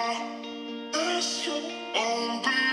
I 0.00 0.22
wish 0.94 1.46
you 1.48 1.54
on 1.96 2.64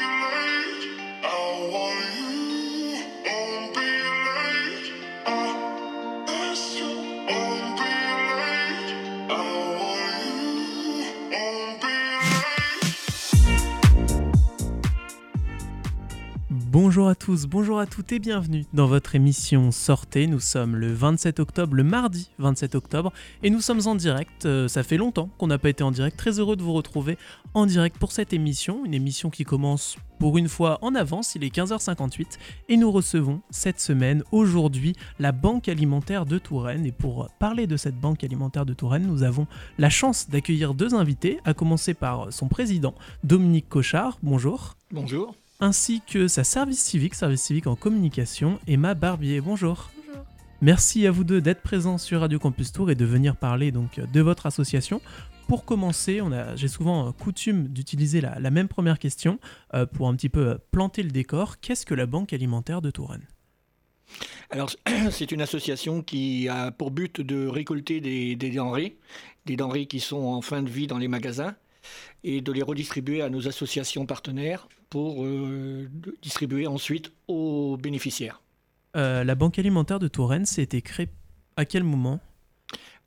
Bonjour 16.95 17.09
à 17.09 17.15
tous, 17.15 17.45
bonjour 17.45 17.77
à 17.77 17.87
toutes 17.87 18.13
et 18.13 18.19
bienvenue 18.19 18.63
dans 18.71 18.87
votre 18.87 19.15
émission 19.15 19.69
Sortez. 19.71 20.27
Nous 20.27 20.39
sommes 20.39 20.77
le 20.77 20.93
27 20.93 21.41
octobre, 21.41 21.75
le 21.75 21.83
mardi 21.83 22.31
27 22.39 22.73
octobre, 22.73 23.11
et 23.43 23.49
nous 23.49 23.59
sommes 23.59 23.81
en 23.85 23.95
direct. 23.95 24.45
Euh, 24.45 24.69
ça 24.69 24.81
fait 24.81 24.95
longtemps 24.95 25.29
qu'on 25.37 25.47
n'a 25.47 25.57
pas 25.57 25.67
été 25.67 25.83
en 25.83 25.91
direct. 25.91 26.15
Très 26.15 26.39
heureux 26.39 26.55
de 26.55 26.63
vous 26.63 26.71
retrouver 26.71 27.17
en 27.53 27.65
direct 27.65 27.97
pour 27.97 28.13
cette 28.13 28.31
émission. 28.31 28.85
Une 28.85 28.93
émission 28.93 29.29
qui 29.29 29.43
commence 29.43 29.97
pour 30.19 30.37
une 30.37 30.47
fois 30.47 30.79
en 30.81 30.95
avance, 30.95 31.35
il 31.35 31.43
est 31.43 31.53
15h58, 31.53 32.37
et 32.69 32.77
nous 32.77 32.89
recevons 32.93 33.41
cette 33.49 33.81
semaine, 33.81 34.23
aujourd'hui, 34.31 34.93
la 35.19 35.33
Banque 35.33 35.67
alimentaire 35.67 36.25
de 36.25 36.37
Touraine. 36.37 36.85
Et 36.85 36.93
pour 36.93 37.29
parler 37.39 37.67
de 37.67 37.75
cette 37.75 37.99
Banque 37.99 38.23
alimentaire 38.23 38.65
de 38.65 38.73
Touraine, 38.73 39.05
nous 39.05 39.23
avons 39.23 39.47
la 39.77 39.89
chance 39.89 40.29
d'accueillir 40.29 40.73
deux 40.73 40.95
invités, 40.95 41.41
à 41.43 41.53
commencer 41.53 41.93
par 41.93 42.31
son 42.31 42.47
président, 42.47 42.95
Dominique 43.25 43.67
Cochard. 43.67 44.17
Bonjour. 44.23 44.77
Bonjour 44.91 45.35
ainsi 45.59 46.01
que 46.01 46.27
sa 46.27 46.43
service 46.43 46.81
civique, 46.81 47.15
service 47.15 47.41
civique 47.41 47.67
en 47.67 47.75
communication, 47.75 48.59
Emma 48.67 48.93
Barbier. 48.93 49.41
Bonjour. 49.41 49.89
Bonjour. 50.07 50.25
Merci 50.61 51.07
à 51.07 51.11
vous 51.11 51.23
deux 51.23 51.41
d'être 51.41 51.61
présents 51.61 51.97
sur 51.97 52.21
Radio 52.21 52.39
Campus 52.39 52.71
Tour 52.71 52.91
et 52.91 52.95
de 52.95 53.05
venir 53.05 53.35
parler 53.35 53.71
donc 53.71 53.99
de 53.99 54.21
votre 54.21 54.45
association. 54.45 55.01
Pour 55.47 55.63
commencer, 55.63 56.21
j'ai 56.55 56.67
souvent 56.67 57.11
coutume 57.11 57.67
d'utiliser 57.67 58.19
la, 58.19 58.49
même 58.49 58.67
première 58.67 58.97
question 58.97 59.39
euh, 59.75 59.85
pour 59.85 60.07
un 60.07 60.15
petit 60.15 60.29
peu 60.29 60.57
planter 60.71 61.03
le 61.03 61.11
décor. 61.11 61.59
Qu'est-ce 61.59 61.85
que 61.85 61.93
la 61.93 62.07
Banque 62.07 62.33
alimentaire 62.33 62.81
de 62.81 62.89
Touraine? 62.89 63.27
Alors, 64.49 64.71
c'est 65.11 65.31
une 65.31 65.41
association 65.41 66.01
qui 66.01 66.49
a 66.49 66.71
pour 66.71 66.89
but 66.89 67.21
de 67.21 67.47
récolter 67.47 68.01
des, 68.01 68.35
denrées, 68.35 68.97
des 69.45 69.55
denrées 69.55 69.85
qui 69.85 69.99
sont 69.99 70.23
en 70.23 70.41
fin 70.41 70.63
de 70.63 70.69
vie 70.69 70.87
dans 70.87 70.97
les 70.97 71.07
magasins, 71.07 71.55
et 72.23 72.41
de 72.41 72.51
les 72.51 72.63
redistribuer 72.63 73.21
à 73.21 73.29
nos 73.29 73.47
associations 73.47 74.07
partenaires 74.07 74.67
pour 74.95 75.25
euh, 75.25 75.89
distribuer 76.21 76.67
ensuite 76.67 77.11
aux 77.27 77.75
bénéficiaires. 77.75 78.41
Euh, 78.95 79.25
la 79.25 79.35
Banque 79.35 79.59
alimentaire 79.59 79.99
de 79.99 80.07
Touraine, 80.07 80.45
été 80.57 80.81
créée 80.81 81.09
à 81.57 81.65
quel 81.65 81.83
moment? 81.83 82.21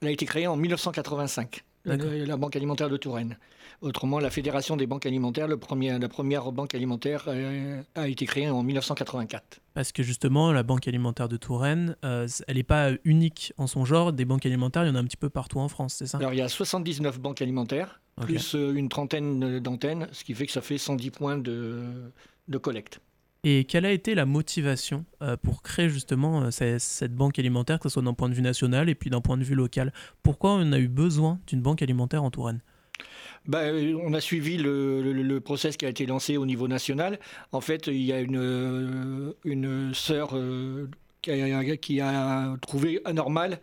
Elle 0.02 0.08
a 0.08 0.10
été 0.10 0.26
créée 0.26 0.46
en 0.46 0.56
1985, 0.56 1.64
la 1.86 2.36
Banque 2.36 2.56
alimentaire 2.56 2.90
de 2.90 2.98
Touraine. 2.98 3.38
Autrement, 3.80 4.18
la 4.18 4.28
Fédération 4.28 4.76
des 4.76 4.86
banques 4.86 5.06
alimentaires, 5.06 5.48
le 5.48 5.56
premier, 5.56 5.98
la 5.98 6.08
première 6.10 6.52
banque 6.52 6.74
alimentaire, 6.74 7.24
euh, 7.28 7.80
a 7.94 8.06
été 8.06 8.26
créée 8.26 8.50
en 8.50 8.62
1984. 8.62 9.60
Parce 9.72 9.90
que 9.90 10.02
justement, 10.02 10.52
la 10.52 10.64
Banque 10.64 10.86
alimentaire 10.88 11.30
de 11.30 11.38
Touraine, 11.38 11.96
elle 12.02 12.28
n'est 12.54 12.62
pas 12.64 12.90
unique 13.04 13.54
en 13.56 13.66
son 13.66 13.86
genre. 13.86 14.12
Des 14.12 14.26
banques 14.26 14.44
alimentaires, 14.44 14.84
il 14.84 14.88
y 14.88 14.90
en 14.90 14.94
a 14.94 14.98
un 14.98 15.04
petit 15.04 15.16
peu 15.16 15.30
partout 15.30 15.58
en 15.58 15.68
France, 15.68 15.94
c'est 15.94 16.06
ça? 16.06 16.18
Alors, 16.18 16.34
il 16.34 16.38
y 16.38 16.42
a 16.42 16.50
79 16.50 17.18
banques 17.18 17.40
alimentaires 17.40 17.98
plus 18.18 18.54
euh, 18.54 18.74
une 18.74 18.88
trentaine 18.88 19.60
d'antennes, 19.60 20.08
ce 20.12 20.24
qui 20.24 20.34
fait 20.34 20.46
que 20.46 20.52
ça 20.52 20.60
fait 20.60 20.78
110 20.78 21.10
points 21.10 21.38
de, 21.38 21.84
de 22.48 22.58
collecte. 22.58 23.00
Et 23.44 23.64
quelle 23.64 23.86
a 23.86 23.92
été 23.92 24.14
la 24.14 24.26
motivation 24.26 25.04
euh, 25.22 25.36
pour 25.36 25.62
créer 25.62 25.88
justement 25.88 26.42
euh, 26.42 26.50
cette, 26.50 27.14
banque 27.14 27.38
alimentaire, 27.38 27.78
que 27.78 27.88
ce 27.88 27.94
soit 27.94 28.02
d'un 28.02 28.14
point 28.14 28.28
de 28.28 28.34
vue 28.34 28.42
national 28.42 28.88
et 28.88 28.94
puis 28.94 29.10
d'un 29.10 29.20
point 29.20 29.36
de 29.36 29.44
vue 29.44 29.54
local? 29.54 29.92
Pourquoi 30.22 30.54
on 30.54 30.72
a 30.72 30.78
eu 30.78 30.88
besoin 30.88 31.38
d'une 31.46 31.62
banque 31.62 31.82
alimentaire 31.82 32.24
en 32.24 32.30
Touraine? 32.30 32.60
Bah, 33.46 33.62
on 34.02 34.12
a 34.12 34.20
suivi 34.20 34.58
le, 34.58 35.12
le, 35.12 35.40
process 35.40 35.76
qui 35.76 35.86
a 35.86 35.88
été 35.88 36.04
lancé 36.04 36.36
au 36.36 36.44
niveau 36.44 36.66
national. 36.66 37.20
En 37.52 37.60
fait, 37.60 37.86
il 37.86 38.02
y 38.02 38.12
a 38.12 38.20
une, 38.20 39.34
une 39.44 39.94
sœur 39.94 40.36
qui, 41.22 41.30
a, 41.30 41.76
qui, 41.76 42.00
a, 42.00 42.56
trouvé 42.60 43.00
anormal 43.04 43.60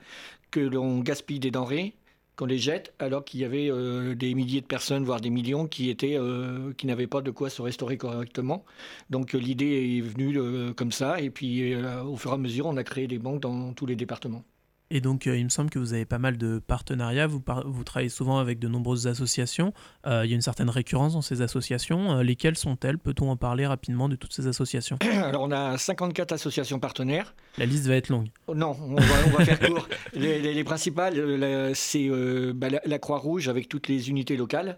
que 0.52 0.62
l'on 0.62 1.02
gaspille 1.02 1.40
des 1.40 1.52
denrées 1.52 1.94
qu'on 2.36 2.46
les 2.46 2.58
jette, 2.58 2.94
alors 3.00 3.24
qu'il 3.24 3.40
y 3.40 3.46
avait 3.46 3.70
euh, 3.70 4.16
des 4.16 4.34
milliers 4.36 4.62
de 4.62 4.66
personnes, 4.66 5.04
voire 5.06 5.22
des 5.22 5.30
millions, 5.30 5.68
qui 5.68 5.90
étaient, 5.90 6.18
euh, 6.18 6.74
qui 6.74 6.88
n'avaient 6.88 7.08
pas 7.08 7.22
de 7.22 7.32
quoi 7.32 7.50
se 7.50 7.62
restaurer 7.62 7.98
correctement. 7.98 8.66
Donc 9.10 9.36
euh, 9.36 9.38
l'idée 9.38 9.98
est 9.98 10.02
venue 10.02 10.38
comme 10.76 10.92
ça, 10.92 11.20
et 11.22 11.30
puis 11.30 11.76
au 11.76 12.18
fur 12.18 12.32
et 12.32 12.34
à 12.34 12.38
mesure, 12.38 12.66
on 12.68 12.78
a 12.78 12.84
créé 12.84 13.08
des 13.08 13.20
banques 13.20 13.42
dans 13.42 13.74
tous 13.74 13.86
les 13.86 13.96
départements. 13.96 14.44
Et 14.92 15.02
donc, 15.02 15.26
euh, 15.26 15.38
il 15.38 15.44
me 15.44 15.50
semble 15.50 15.70
que 15.70 15.80
vous 15.80 15.94
avez 15.94 16.06
pas 16.06 16.20
mal 16.20 16.38
de 16.38 16.60
partenariats. 16.60 17.26
Vous, 17.26 17.42
vous 17.66 17.84
travaillez 17.84 18.10
souvent 18.10 18.38
avec 18.38 18.60
de 18.60 18.68
nombreuses 18.68 19.08
associations. 19.08 19.74
Euh, 20.06 20.22
il 20.26 20.30
y 20.30 20.34
a 20.34 20.36
une 20.36 20.42
certaine 20.42 20.70
récurrence 20.70 21.14
dans 21.14 21.22
ces 21.22 21.42
associations. 21.42 22.18
Euh, 22.18 22.24
lesquelles 22.24 22.58
sont-elles? 22.58 23.00
Peut-on 23.00 23.32
en 23.32 23.38
parler 23.38 23.66
rapidement 23.66 24.10
de 24.10 24.16
toutes 24.16 24.34
ces 24.34 24.46
associations? 24.48 24.98
Alors, 25.24 25.42
on 25.42 25.52
a 25.52 25.78
54 25.78 26.34
associations 26.34 26.80
partenaires. 26.80 27.34
La 27.58 27.66
liste 27.66 27.88
va 27.88 27.96
être 27.96 28.10
longue. 28.10 28.30
Oh, 28.48 28.54
non, 28.54 28.78
on 28.80 28.96
va, 28.96 29.46
faire 29.46 29.60
court. 29.60 29.88
Les, 30.14 30.64
principales, 30.64 31.74
c'est 31.74 32.10
bah, 32.54 32.68
la 32.86 33.00
Croix-Rouge 33.00 33.48
avec 33.48 33.68
toutes 33.68 33.88
les 33.88 34.10
unités 34.10 34.38
locales. 34.38 34.78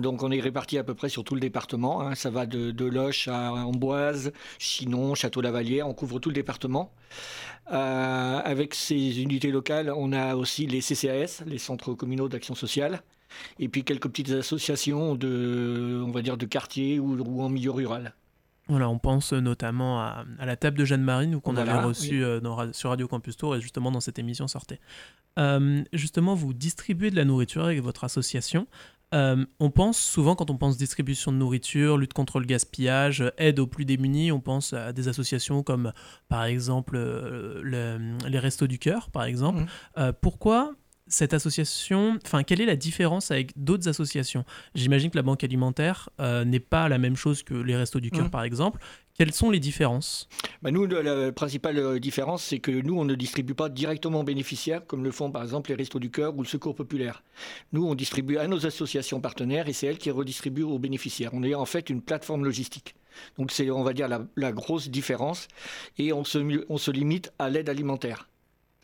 Donc 0.00 0.22
on 0.22 0.30
est 0.30 0.40
réparti 0.40 0.78
à 0.78 0.84
peu 0.84 0.94
près 0.94 1.08
sur 1.08 1.24
tout 1.24 1.34
le 1.34 1.40
département. 1.40 2.00
Hein. 2.00 2.14
Ça 2.14 2.30
va 2.30 2.46
de, 2.46 2.70
de, 2.70 2.84
Loche 2.84 3.28
à 3.28 3.52
Amboise, 3.52 4.32
Chinon, 4.58 5.14
Château-Lavalière. 5.14 5.88
On 5.88 5.94
couvre 5.94 6.18
tout 6.18 6.28
le 6.28 6.34
département. 6.34 6.92
Euh, 7.72 8.40
avec 8.44 8.74
ces 8.74 9.22
unités 9.22 9.50
locales, 9.50 9.92
on 9.94 10.12
a 10.12 10.36
aussi 10.36 10.66
les 10.66 10.80
CCAS, 10.80 11.44
les 11.46 11.58
centres 11.58 11.94
communaux 11.94 12.28
d'action 12.28 12.54
sociale. 12.54 13.02
Et 13.58 13.68
puis 13.68 13.84
quelques 13.84 14.08
petites 14.08 14.30
associations 14.30 15.14
de, 15.14 16.02
on 16.06 16.10
va 16.10 16.22
dire, 16.22 16.36
de 16.36 16.46
quartier 16.46 17.00
ou, 17.00 17.42
en 17.42 17.48
milieu 17.48 17.70
rural. 17.70 18.14
Voilà, 18.68 18.88
on 18.88 18.98
pense 18.98 19.32
notamment 19.34 20.00
à, 20.00 20.24
la 20.38 20.56
table 20.56 20.78
de 20.78 20.86
Jeanne-Marie, 20.86 21.30
qu'on 21.42 21.56
avait 21.56 21.72
reçu 21.72 22.24
euh, 22.24 22.40
sur 22.72 22.90
Radio 22.90 23.06
Campus 23.08 23.36
Tour 23.36 23.56
et 23.56 23.60
justement 23.60 23.90
dans 23.90 24.00
cette 24.00 24.18
émission 24.18 24.48
sortait. 24.48 24.80
Euh, 25.38 25.82
justement, 25.92 26.34
vous 26.34 26.54
distribuez 26.54 27.10
de 27.10 27.16
la 27.16 27.24
nourriture 27.24 27.64
avec 27.64 27.82
votre 27.82 28.04
association. 28.04 28.66
Euh, 29.12 29.44
on 29.60 29.70
pense 29.70 29.98
souvent, 29.98 30.34
quand 30.34 30.50
on 30.50 30.56
pense 30.56 30.76
distribution 30.76 31.32
de 31.32 31.36
nourriture, 31.36 31.98
lutte 31.98 32.12
contre 32.12 32.40
le 32.40 32.46
gaspillage, 32.46 33.24
aide 33.38 33.58
aux 33.58 33.66
plus 33.66 33.84
démunis, 33.84 34.32
on 34.32 34.40
pense 34.40 34.72
à 34.72 34.92
des 34.92 35.08
associations 35.08 35.62
comme 35.62 35.92
par 36.28 36.44
exemple 36.44 36.96
euh, 36.96 38.18
les 38.26 38.38
Restos 38.38 38.66
du 38.66 38.78
Cœur, 38.78 39.10
par 39.10 39.24
exemple. 39.24 39.60
Mmh. 39.60 39.66
Euh, 39.98 40.12
pourquoi 40.20 40.74
cette 41.06 41.34
association, 41.34 42.18
enfin, 42.24 42.42
quelle 42.44 42.62
est 42.62 42.66
la 42.66 42.76
différence 42.76 43.30
avec 43.30 43.52
d'autres 43.62 43.88
associations? 43.88 44.44
J'imagine 44.74 45.10
que 45.10 45.16
la 45.16 45.22
banque 45.22 45.44
alimentaire 45.44 46.08
n'est 46.18 46.60
pas 46.60 46.88
la 46.88 46.96
même 46.96 47.14
chose 47.14 47.42
que 47.42 47.54
les 47.54 47.76
Restos 47.76 48.00
du 48.00 48.10
Cœur, 48.10 48.26
mmh. 48.26 48.30
par 48.30 48.42
exemple. 48.42 48.80
Quelles 49.16 49.32
sont 49.32 49.50
les 49.50 49.60
différences 49.60 50.28
bah 50.60 50.72
Nous, 50.72 50.86
la 50.86 51.30
principale 51.30 51.78
euh, 51.78 52.00
différence, 52.00 52.42
c'est 52.42 52.58
que 52.58 52.72
nous, 52.72 52.98
on 52.98 53.04
ne 53.04 53.14
distribue 53.14 53.54
pas 53.54 53.68
directement 53.68 54.20
aux 54.20 54.24
bénéficiaires, 54.24 54.84
comme 54.84 55.04
le 55.04 55.12
font 55.12 55.30
par 55.30 55.44
exemple 55.44 55.70
les 55.70 55.76
Restos 55.76 56.00
du 56.00 56.10
Cœur 56.10 56.36
ou 56.36 56.42
le 56.42 56.48
Secours 56.48 56.74
Populaire. 56.74 57.22
Nous, 57.72 57.86
on 57.86 57.94
distribue 57.94 58.38
à 58.38 58.48
nos 58.48 58.66
associations 58.66 59.20
partenaires 59.20 59.68
et 59.68 59.72
c'est 59.72 59.86
elles 59.86 59.98
qui 59.98 60.10
redistribuent 60.10 60.64
aux 60.64 60.80
bénéficiaires. 60.80 61.30
On 61.32 61.44
est 61.44 61.54
en 61.54 61.64
fait 61.64 61.90
une 61.90 62.02
plateforme 62.02 62.44
logistique. 62.44 62.96
Donc 63.38 63.52
c'est, 63.52 63.70
on 63.70 63.84
va 63.84 63.92
dire, 63.92 64.08
la, 64.08 64.52
grosse 64.52 64.88
différence. 64.88 65.46
Et 65.96 66.12
on 66.12 66.24
on 66.68 66.78
se 66.78 66.90
limite 66.90 67.32
à 67.38 67.50
l'aide 67.50 67.68
alimentaire. 67.68 68.28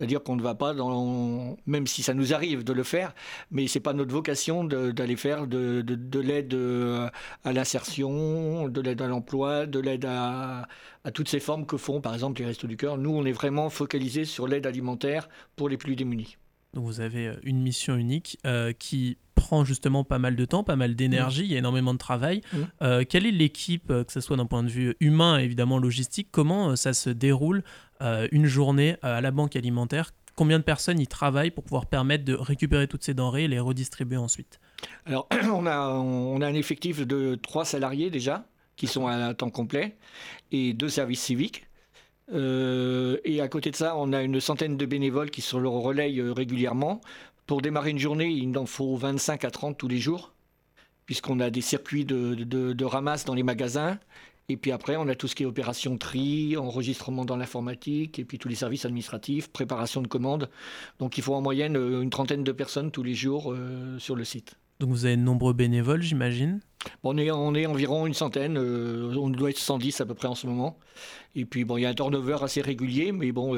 C'est-à-dire 0.00 0.22
qu'on 0.22 0.36
ne 0.36 0.40
va 0.40 0.54
pas 0.54 0.72
dans, 0.72 1.58
même 1.66 1.86
si 1.86 2.02
ça 2.02 2.14
nous 2.14 2.32
arrive 2.32 2.64
de 2.64 2.72
le 2.72 2.84
faire, 2.84 3.14
mais 3.50 3.66
c'est 3.66 3.80
pas 3.80 3.92
notre 3.92 4.12
vocation 4.12 4.64
d'aller 4.64 5.16
faire 5.16 5.46
de, 5.46 5.84
l'aide 6.18 6.54
euh, 6.54 7.06
à 7.44 7.52
l'insertion, 7.52 8.70
de 8.70 8.80
l'aide 8.80 9.02
à 9.02 9.08
l'emploi, 9.08 9.66
de 9.66 9.78
l'aide 9.78 10.06
à, 10.06 10.66
toutes 11.12 11.28
ces 11.28 11.38
formes 11.38 11.66
que 11.66 11.76
font 11.76 12.00
par 12.00 12.14
exemple 12.14 12.40
les 12.40 12.46
Restos 12.46 12.66
du 12.66 12.78
Cœur. 12.78 12.96
Nous, 12.96 13.10
on 13.10 13.26
est 13.26 13.32
vraiment 13.32 13.68
focalisé 13.68 14.24
sur 14.24 14.48
l'aide 14.48 14.66
alimentaire 14.66 15.28
pour 15.54 15.68
les 15.68 15.76
plus 15.76 15.96
démunis. 15.96 16.38
Donc 16.72 16.86
vous 16.86 17.02
avez 17.02 17.26
euh, 17.26 17.34
une 17.42 17.60
mission 17.60 17.94
unique 17.96 18.38
euh, 18.46 18.72
qui 18.72 19.18
prend 19.34 19.66
justement 19.66 20.02
pas 20.02 20.18
mal 20.18 20.34
de 20.34 20.44
temps, 20.46 20.64
pas 20.64 20.76
mal 20.76 20.96
d'énergie, 20.96 21.42
il 21.42 21.52
y 21.52 21.56
a 21.56 21.58
énormément 21.58 21.92
de 21.92 21.98
travail. 21.98 22.40
Mmh. 22.52 23.04
quelle 23.08 23.26
est 23.26 23.30
l'équipe, 23.30 23.88
que 23.88 24.12
ce 24.12 24.20
soit 24.20 24.36
d'un 24.36 24.44
point 24.44 24.62
de 24.62 24.68
vue 24.68 24.96
humain, 25.00 25.38
évidemment 25.38 25.78
logistique, 25.78 26.28
comment 26.30 26.76
ça 26.76 26.92
se 26.92 27.08
déroule 27.08 27.62
euh, 28.02 28.28
une 28.32 28.46
journée 28.46 28.96
euh, 29.04 29.18
à 29.18 29.20
la 29.20 29.30
banque 29.30 29.56
alimentaire 29.56 30.12
Combien 30.36 30.58
de 30.58 30.64
personnes 30.64 30.98
y 31.00 31.06
travaillent 31.06 31.50
pour 31.50 31.64
pouvoir 31.64 31.84
permettre 31.84 32.24
de 32.24 32.32
récupérer 32.32 32.88
toutes 32.88 33.04
ces 33.04 33.12
denrées 33.12 33.44
et 33.44 33.48
les 33.48 33.58
redistribuer 33.58 34.16
ensuite? 34.16 34.58
Alors, 35.04 35.28
on 35.52 35.66
a, 35.66 35.88
on 35.90 36.40
a 36.40 36.46
un 36.46 36.54
effectif 36.54 37.06
de 37.06 37.34
trois 37.34 37.66
salariés 37.66 38.08
déjà, 38.08 38.46
qui 38.76 38.86
sont 38.86 39.06
à 39.06 39.34
temps 39.34 39.50
complet, 39.50 39.96
et 40.50 40.72
deux 40.72 40.88
services 40.88 41.20
civiques. 41.20 41.66
Euh, 42.32 43.18
et 43.24 43.42
à 43.42 43.48
côté 43.48 43.70
de 43.70 43.76
ça, 43.76 43.94
on 43.96 44.14
a 44.14 44.22
une 44.22 44.40
centaine 44.40 44.78
de 44.78 44.86
bénévoles 44.86 45.30
qui 45.30 45.42
sont 45.42 45.58
le 45.58 45.68
relais 45.68 46.14
régulièrement. 46.34 47.02
Pour 47.46 47.60
démarrer 47.60 47.90
une 47.90 47.98
journée, 47.98 48.30
il 48.30 48.56
en 48.56 48.64
faut 48.64 48.96
25 48.96 49.44
à 49.44 49.50
30 49.50 49.76
tous 49.76 49.88
les 49.88 49.98
jours, 49.98 50.32
puisqu'on 51.04 51.40
a 51.40 51.50
des 51.50 51.60
circuits 51.60 52.04
de, 52.04 52.34
de, 52.34 52.72
de, 52.72 52.84
ramasse 52.84 53.24
dans 53.24 53.34
les 53.34 53.42
magasins 53.42 53.98
et 54.50 54.56
puis 54.56 54.72
après, 54.72 54.96
on 54.96 55.06
a 55.08 55.14
tout 55.14 55.28
ce 55.28 55.34
qui 55.34 55.44
est 55.44 55.46
opération 55.46 55.96
tri, 55.96 56.56
enregistrement 56.56 57.24
dans 57.24 57.36
l'informatique, 57.36 58.18
et 58.18 58.24
puis 58.24 58.38
tous 58.38 58.48
les 58.48 58.56
services 58.56 58.84
administratifs, 58.84 59.48
préparation 59.48 60.02
de 60.02 60.08
commandes. 60.08 60.50
Donc 60.98 61.18
il 61.18 61.22
faut 61.22 61.34
en 61.34 61.40
moyenne 61.40 61.76
euh, 61.76 62.02
une 62.02 62.10
trentaine 62.10 62.42
de 62.42 62.52
personnes 62.52 62.90
tous 62.90 63.04
les 63.04 63.14
jours 63.14 63.52
euh, 63.52 63.98
sur 63.98 64.16
le 64.16 64.24
site. 64.24 64.56
Donc 64.80 64.90
vous 64.90 65.04
avez 65.04 65.16
de 65.16 65.22
nombreux 65.22 65.52
bénévoles, 65.52 66.02
j'imagine? 66.02 66.60
On, 67.04 67.16
est, 67.16 67.30
on 67.30 67.54
est 67.54 67.66
environ 67.66 68.06
une 68.06 68.14
centaine, 68.14 68.58
on 68.58 69.28
doit 69.28 69.50
être 69.50 69.58
110 69.58 70.00
à 70.00 70.06
peu 70.06 70.14
près 70.14 70.28
en 70.28 70.34
ce 70.34 70.46
moment. 70.46 70.78
Et 71.36 71.44
puis 71.44 71.64
bon, 71.64 71.76
il 71.76 71.82
y 71.82 71.86
a 71.86 71.90
un 71.90 71.94
turnover 71.94 72.38
assez 72.42 72.62
régulier, 72.62 73.12
mais 73.12 73.30
bon, 73.30 73.54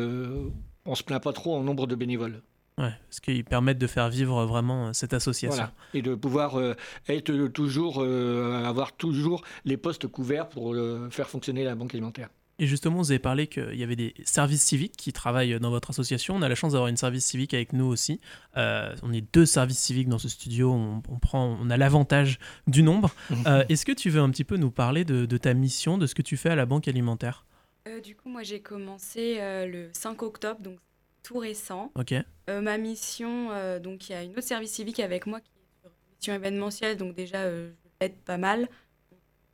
on 0.84 0.94
se 0.96 1.04
plaint 1.04 1.22
pas 1.22 1.32
trop 1.32 1.54
en 1.54 1.62
nombre 1.62 1.86
de 1.86 1.94
bénévoles. 1.94 2.42
Ouais, 2.78 2.92
parce 3.08 3.20
qu'ils 3.20 3.44
permettent 3.44 3.78
de 3.78 3.86
faire 3.86 4.08
vivre 4.08 4.46
vraiment 4.46 4.92
cette 4.92 5.12
association. 5.12 5.68
Et 5.94 6.02
de 6.02 6.14
pouvoir 6.14 6.58
être 7.06 7.48
toujours, 7.48 8.02
avoir 8.02 8.96
toujours 8.96 9.44
les 9.64 9.76
postes 9.76 10.06
couverts 10.06 10.48
pour 10.48 10.74
faire 11.10 11.28
fonctionner 11.28 11.64
la 11.64 11.74
banque 11.74 11.92
alimentaire. 11.92 12.30
Et 12.58 12.66
justement, 12.66 12.98
vous 12.98 13.10
avez 13.10 13.18
parlé 13.18 13.46
qu'il 13.46 13.74
y 13.74 13.82
avait 13.82 13.96
des 13.96 14.14
services 14.24 14.62
civiques 14.62 14.96
qui 14.96 15.12
travaillent 15.12 15.58
dans 15.58 15.70
votre 15.70 15.90
association. 15.90 16.36
On 16.36 16.42
a 16.42 16.48
la 16.48 16.54
chance 16.54 16.72
d'avoir 16.72 16.88
une 16.88 16.96
service 16.96 17.24
civique 17.24 17.54
avec 17.54 17.72
nous 17.72 17.86
aussi. 17.86 18.20
Euh, 18.56 18.94
on 19.02 19.12
est 19.12 19.24
deux 19.34 19.46
services 19.46 19.78
civiques 19.78 20.08
dans 20.08 20.18
ce 20.18 20.28
studio. 20.28 20.72
On, 20.72 21.18
prend, 21.18 21.58
on 21.60 21.70
a 21.70 21.76
l'avantage 21.76 22.38
du 22.66 22.82
nombre. 22.82 23.10
Euh, 23.46 23.64
est-ce 23.68 23.84
que 23.84 23.92
tu 23.92 24.08
veux 24.08 24.20
un 24.20 24.30
petit 24.30 24.44
peu 24.44 24.56
nous 24.56 24.70
parler 24.70 25.04
de, 25.04 25.36
ta 25.36 25.52
mission, 25.52 25.98
de 25.98 26.06
ce 26.06 26.14
que 26.14 26.22
tu 26.22 26.36
fais 26.36 26.50
à 26.50 26.54
la 26.54 26.64
Banque 26.64 26.86
Alimentaire? 26.86 27.44
Euh, 27.88 28.00
Du 28.00 28.14
coup, 28.14 28.28
moi, 28.28 28.44
j'ai 28.44 28.60
commencé 28.60 29.38
le 29.40 29.88
5 29.92 30.22
octobre, 30.22 30.60
donc 30.60 30.78
tout 31.22 31.38
récent. 31.38 31.92
Ok. 31.94 32.14
ma 32.48 32.78
mission, 32.78 33.48
donc 33.80 34.08
il 34.08 34.12
y 34.12 34.14
a 34.14 34.22
une 34.22 34.32
autre 34.32 34.42
service 34.42 34.72
civique 34.72 35.00
avec 35.00 35.26
moi 35.26 35.40
qui 35.40 35.50
est 35.50 35.80
sur 35.80 35.90
mission 36.16 36.34
événementielle, 36.34 36.96
donc 36.96 37.14
déjà, 37.14 37.50
je 37.50 37.70
l'aide 38.00 38.16
pas 38.24 38.38
mal 38.38 38.68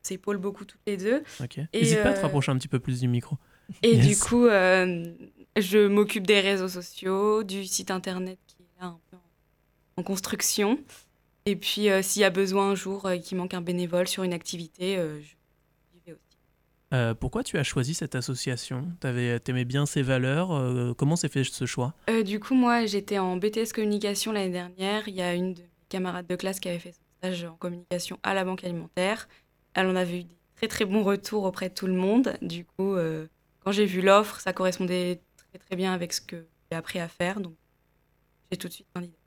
s'épaulent 0.09 0.39
beaucoup 0.39 0.65
toutes 0.65 0.81
les 0.87 0.97
deux. 0.97 1.23
Ok. 1.41 1.61
N'hésite 1.75 2.03
pas 2.03 2.11
à 2.11 2.13
te 2.13 2.19
euh, 2.19 2.23
rapprocher 2.23 2.51
un 2.53 2.57
petit 2.57 2.69
peu 2.69 2.79
plus 2.79 3.01
du 3.01 3.09
micro. 3.09 3.37
Et 3.83 3.97
du 3.97 4.17
coup, 4.17 4.47
euh, 4.47 5.05
je 5.57 5.87
m'occupe 5.87 6.27
des 6.27 6.41
réseaux 6.41 6.69
sociaux, 6.69 7.45
du 7.45 7.65
site 7.67 7.91
internet 7.91 8.39
qui 8.47 8.63
est 8.63 8.81
là 8.81 8.89
un 8.89 9.01
peu 9.11 9.17
en, 9.97 10.03
construction. 10.03 10.79
Et 11.45 11.57
puis, 11.57 11.91
euh, 11.91 12.03
s'il 12.03 12.23
y 12.23 12.25
a 12.25 12.31
besoin 12.31 12.71
un 12.71 12.75
jour 12.75 13.09
qu'il 13.23 13.37
manque 13.37 13.55
un 13.55 13.61
bénévole 13.61 14.09
sur 14.09 14.23
une 14.23 14.33
activité, 14.33 14.97
je 14.97 15.35
aussi. 16.93 17.15
pourquoi 17.21 17.43
tu 17.43 17.59
as 17.59 17.65
choisi 17.65 17.95
cette 17.95 18.15
association? 18.15 18.87
Tu 19.01 19.09
aimais 19.09 19.65
bien 19.65 19.87
ses 19.87 20.03
valeurs 20.03 20.95
Comment 20.97 21.17
s'est 21.17 21.29
fait 21.29 21.45
ce 21.45 21.67
choix? 21.67 21.95
Du 22.25 22.41
coup, 22.41 22.55
moi, 22.55 22.87
j'étais 22.87 23.19
en 23.19 23.37
BTS 23.37 23.73
communication 23.75 24.33
l'année 24.33 24.53
dernière. 24.53 25.09
Il 25.09 25.15
y 25.15 25.23
a 25.23 25.35
une 25.35 25.55
de 25.55 25.63
mes 25.63 25.69
camarades 25.89 26.27
de 26.27 26.37
classe 26.37 26.61
qui 26.61 26.69
avait 26.69 26.79
fait 26.79 26.93
son 26.93 27.01
stage 27.19 27.45
en 27.45 27.55
communication 27.55 28.19
à 28.23 28.35
la 28.35 28.45
Banque 28.45 28.65
alimentaire. 28.65 29.29
Elle 29.75 29.87
en 29.87 29.97
avait 29.97 30.21
eu 30.21 30.25
des 30.25 30.39
très 30.57 30.69
très 30.69 30.85
bons 30.85 31.03
retours 31.05 31.45
auprès 31.45 31.69
de 31.69 31.75
tout 31.75 31.87
le 31.87 31.95
monde. 31.95 32.37
Du 32.43 32.65
coup, 32.65 32.95
euh, 32.95 33.27
quand 33.65 33.73
j'ai 33.73 33.87
vu 33.87 34.03
l'offre, 34.03 34.41
ça 34.41 34.53
correspondait 34.53 35.21
très 35.37 35.59
très 35.59 35.77
bien 35.77 35.93
avec 35.93 36.13
ce 36.13 36.21
que 36.21 36.47
j'ai 36.71 36.77
appris 36.77 36.99
à 36.99 37.09
faire. 37.09 37.41
Donc, 37.41 37.55
j'ai 38.51 38.59
tout 38.59 38.69
de 38.69 38.73
suite 38.73 38.87
candidaté. 38.93 39.19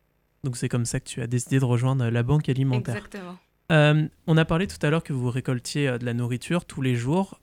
Donc, 0.44 0.58
c'est 0.58 0.70
comme 0.70 0.86
ça 0.86 1.00
que 1.00 1.06
tu 1.08 1.22
as 1.22 1.28
décidé 1.28 1.60
de 1.60 1.66
rejoindre 1.66 2.10
la 2.10 2.24
banque 2.24 2.50
alimentaire. 2.50 2.96
Exactement. 2.96 3.38
Euh, 3.72 4.08
on 4.28 4.38
a 4.38 4.46
parlé 4.46 4.68
tout 4.68 4.78
à 4.82 4.90
l'heure 4.90 5.04
que 5.04 5.14
vous 5.14 5.30
récoltiez 5.30 5.88
euh, 5.88 5.98
de 5.98 6.06
la 6.06 6.14
nourriture 6.14 6.66
tous 6.66 6.82
les 6.82 6.96
jours. 6.96 7.40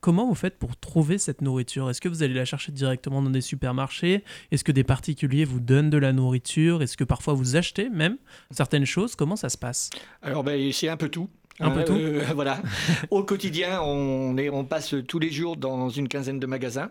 comment 0.00 0.26
vous 0.26 0.34
faites 0.34 0.58
pour 0.58 0.76
trouver 0.76 1.18
cette 1.18 1.42
nourriture? 1.42 1.90
Est-ce 1.90 2.00
que 2.00 2.08
vous 2.08 2.22
allez 2.22 2.34
la 2.34 2.44
chercher 2.44 2.72
directement 2.72 3.20
dans 3.22 3.30
des 3.30 3.40
supermarchés? 3.40 4.24
Est-ce 4.50 4.64
que 4.64 4.72
des 4.72 4.84
particuliers 4.84 5.44
vous 5.44 5.60
donnent 5.60 5.90
de 5.90 5.98
la 5.98 6.12
nourriture? 6.12 6.82
Est-ce 6.82 6.96
que 6.96 7.04
parfois 7.04 7.34
vous 7.34 7.56
achetez 7.56 7.88
même 7.90 8.16
certaines 8.50 8.86
choses? 8.86 9.14
Comment 9.14 9.36
ça 9.36 9.48
se 9.48 9.58
passe? 9.58 9.90
Alors, 10.22 10.44
ben, 10.44 10.72
c'est 10.72 10.88
un 10.88 10.96
peu 10.96 11.08
tout. 11.08 11.28
Un 11.60 11.70
peu 11.70 11.84
tout. 11.84 11.94
Euh, 11.94 12.22
voilà. 12.34 12.60
Au 13.10 13.22
quotidien, 13.24 13.80
on, 13.82 14.36
est, 14.36 14.48
on 14.48 14.64
passe 14.64 14.94
tous 15.06 15.18
les 15.18 15.30
jours 15.30 15.56
dans 15.56 15.88
une 15.88 16.08
quinzaine 16.08 16.38
de 16.38 16.46
magasins 16.46 16.90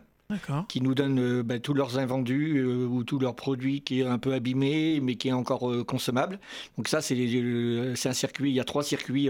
qui 0.67 0.81
nous 0.81 0.93
donnent 0.93 1.19
euh, 1.19 1.41
bah, 1.41 1.57
tous 1.57 1.73
leurs 1.73 1.99
invendus 1.99 2.57
euh, 2.57 2.85
ou 2.85 3.05
tous 3.05 3.17
leurs 3.17 3.35
produits 3.35 3.81
qui 3.81 4.01
est 4.01 4.05
un 4.05 4.17
peu 4.17 4.33
abîmé 4.33 4.99
mais 5.01 5.15
qui 5.15 5.29
est 5.29 5.33
encore 5.33 5.71
euh, 5.71 5.85
consommable. 5.85 6.39
Donc 6.75 6.89
ça, 6.89 7.01
c'est 7.01 7.15
un 7.15 8.13
circuit, 8.13 8.49
il 8.49 8.55
y 8.55 8.59
a 8.59 8.65
trois 8.65 8.83
circuits 8.83 9.29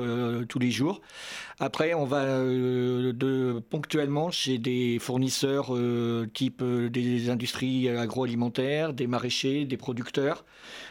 tous 0.50 0.60
les 0.60 0.72
jours. 0.72 1.02
Après, 1.60 1.94
on 1.94 2.06
va 2.06 2.42
ponctuellement 3.70 4.32
chez 4.32 4.58
des 4.58 4.98
fournisseurs 5.00 5.74
type 6.34 6.64
des 6.64 7.30
industries 7.30 7.90
agroalimentaires, 7.90 8.94
des 8.94 9.08
maraîchers, 9.08 9.66
des 9.66 9.78
producteurs, 9.78 10.46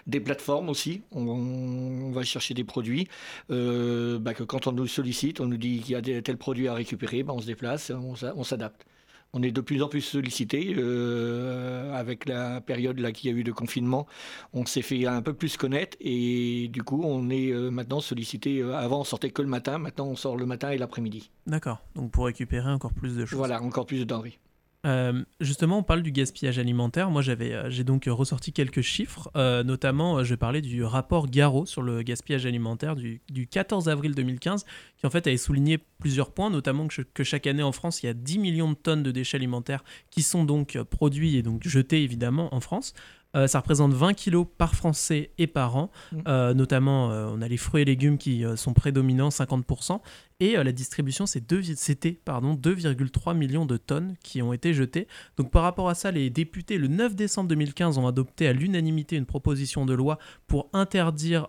des 0.06 0.20
plateformes 0.20 0.68
aussi. 0.68 1.02
On, 1.12 2.10
va 2.12 2.22
chercher 2.22 2.54
des 2.54 2.64
produits. 2.64 3.08
Bah, 3.48 4.34
quand 4.34 4.66
on 4.66 4.72
nous 4.72 4.86
sollicite, 4.86 5.40
on 5.40 5.46
nous 5.46 5.58
dit 5.58 5.80
qu'il 5.80 5.92
y 5.92 6.14
a 6.14 6.22
tel 6.22 6.36
produit 6.36 6.68
à 6.68 6.74
récupérer, 6.74 7.22
bah, 7.22 7.32
on 7.34 7.40
se 7.40 7.46
déplace, 7.46 7.92
on 7.92 8.44
s'adapte 8.44 8.86
on 9.32 9.42
est 9.42 9.50
de 9.50 9.60
plus 9.60 9.82
en 9.82 9.88
plus 9.88 10.00
sollicité. 10.00 10.74
Euh, 10.76 11.94
avec 11.94 12.28
la 12.28 12.60
période 12.60 12.98
là 12.98 13.12
qu'il 13.12 13.30
y 13.30 13.34
a 13.34 13.36
eu 13.36 13.44
de 13.44 13.52
confinement, 13.52 14.06
on 14.52 14.66
s'est 14.66 14.82
fait 14.82 15.06
un 15.06 15.22
peu 15.22 15.34
plus 15.34 15.56
connaître 15.56 15.96
et 16.00 16.68
du 16.68 16.82
coup, 16.82 17.02
on 17.04 17.30
est 17.30 17.50
euh, 17.50 17.70
maintenant 17.70 18.00
sollicité. 18.00 18.60
Euh, 18.60 18.74
avant, 18.76 19.00
on 19.00 19.04
sortait 19.04 19.30
que 19.30 19.42
le 19.42 19.48
matin. 19.48 19.78
Maintenant, 19.78 20.06
on 20.06 20.16
sort 20.16 20.36
le 20.36 20.46
matin 20.46 20.70
et 20.70 20.78
l'après-midi. 20.78 21.30
D'accord. 21.46 21.82
Donc 21.94 22.10
pour 22.10 22.26
récupérer 22.26 22.70
encore 22.70 22.92
plus 22.92 23.16
de 23.16 23.26
choses. 23.26 23.38
Voilà, 23.38 23.62
encore 23.62 23.86
plus 23.86 23.98
de 24.00 24.04
denrées. 24.04 24.38
Euh, 24.86 25.24
justement, 25.40 25.78
on 25.78 25.82
parle 25.82 26.02
du 26.02 26.12
gaspillage 26.12 26.58
alimentaire. 26.58 27.10
Moi, 27.10 27.20
j'avais, 27.20 27.52
euh, 27.52 27.70
j'ai 27.70 27.82
donc 27.82 28.04
ressorti 28.06 28.52
quelques 28.52 28.82
chiffres. 28.82 29.30
Euh, 29.36 29.64
notamment, 29.64 30.22
je 30.22 30.34
parlais 30.34 30.60
du 30.60 30.84
rapport 30.84 31.28
Garo 31.28 31.66
sur 31.66 31.82
le 31.82 32.02
gaspillage 32.02 32.46
alimentaire 32.46 32.94
du, 32.94 33.20
14 33.50 33.88
avril 33.88 34.14
2015, 34.14 34.64
qui 34.96 35.06
en 35.06 35.10
fait 35.10 35.26
avait 35.26 35.36
souligné 35.36 35.78
plusieurs 35.98 36.32
points, 36.32 36.50
notamment 36.50 36.86
que, 36.86 37.02
que, 37.02 37.24
chaque 37.24 37.46
année 37.46 37.64
en 37.64 37.72
France, 37.72 38.02
il 38.02 38.06
y 38.06 38.08
a 38.08 38.14
10 38.14 38.38
millions 38.38 38.70
de 38.70 38.76
tonnes 38.76 39.02
de 39.02 39.10
déchets 39.10 39.36
alimentaires 39.36 39.82
qui 40.10 40.22
sont 40.22 40.44
donc 40.44 40.80
produits 40.82 41.36
et 41.36 41.42
donc 41.42 41.66
jetés 41.66 42.02
évidemment 42.02 42.54
en 42.54 42.60
France. 42.60 42.94
Euh, 43.36 43.46
ça 43.46 43.60
représente 43.60 43.92
20 43.92 44.14
kilos 44.14 44.46
par 44.56 44.74
Français 44.74 45.30
et 45.38 45.46
par 45.46 45.76
an. 45.76 45.90
Mmh. 46.12 46.18
Euh, 46.26 46.54
notamment, 46.54 47.10
euh, 47.10 47.28
on 47.30 47.42
a 47.42 47.48
les 47.48 47.56
fruits 47.56 47.82
et 47.82 47.84
légumes 47.84 48.18
qui 48.18 48.44
sont 48.56 48.72
prédominants, 48.72 49.28
50%. 49.28 50.00
Et 50.38 50.56
la 50.56 50.72
distribution, 50.72 51.24
c'était 51.24 51.56
2,3 51.56 53.34
millions 53.34 53.64
de 53.64 53.76
tonnes 53.78 54.16
qui 54.22 54.42
ont 54.42 54.52
été 54.52 54.74
jetées. 54.74 55.08
Donc 55.38 55.50
par 55.50 55.62
rapport 55.62 55.88
à 55.88 55.94
ça, 55.94 56.10
les 56.10 56.28
députés, 56.28 56.76
le 56.76 56.88
9 56.88 57.14
décembre 57.14 57.48
2015, 57.48 57.96
ont 57.96 58.06
adopté 58.06 58.46
à 58.46 58.52
l'unanimité 58.52 59.16
une 59.16 59.24
proposition 59.24 59.86
de 59.86 59.94
loi 59.94 60.18
pour 60.46 60.68
interdire 60.74 61.48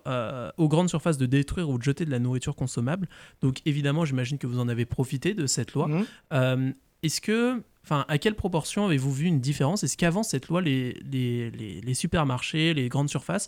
aux 0.57 0.69
grandes 0.69 0.87
surfaces 0.87 1.17
de 1.17 1.25
détruire 1.25 1.69
ou 1.69 1.77
de 1.77 1.83
jeter 1.83 2.05
de 2.05 2.11
la 2.11 2.19
nourriture 2.19 2.55
consommable. 2.55 3.09
Donc 3.41 3.57
évidemment, 3.65 4.05
j'imagine 4.05 4.37
que 4.37 4.47
vous 4.47 4.59
en 4.59 4.69
avez 4.69 4.85
profité 4.85 5.33
de 5.33 5.47
cette 5.47 5.73
loi. 5.73 5.89
Mmh. 6.31 6.73
Est-ce 7.03 7.19
que 7.19 7.61
Enfin, 7.87 8.03
à 8.09 8.17
quelle 8.17 8.35
proportion 8.35 8.85
avez-vous 8.85 9.13
vu 9.13 9.27
une 9.27 9.39
différence? 9.39 9.81
Est-ce 9.85 9.95
qu'avant 9.95 10.21
cette 10.21 10.49
loi, 10.49 10.61
les, 10.61 10.99
les, 11.05 11.93
supermarchés, 11.93 12.73
les 12.73 12.89
grandes 12.89 13.07
surfaces 13.07 13.47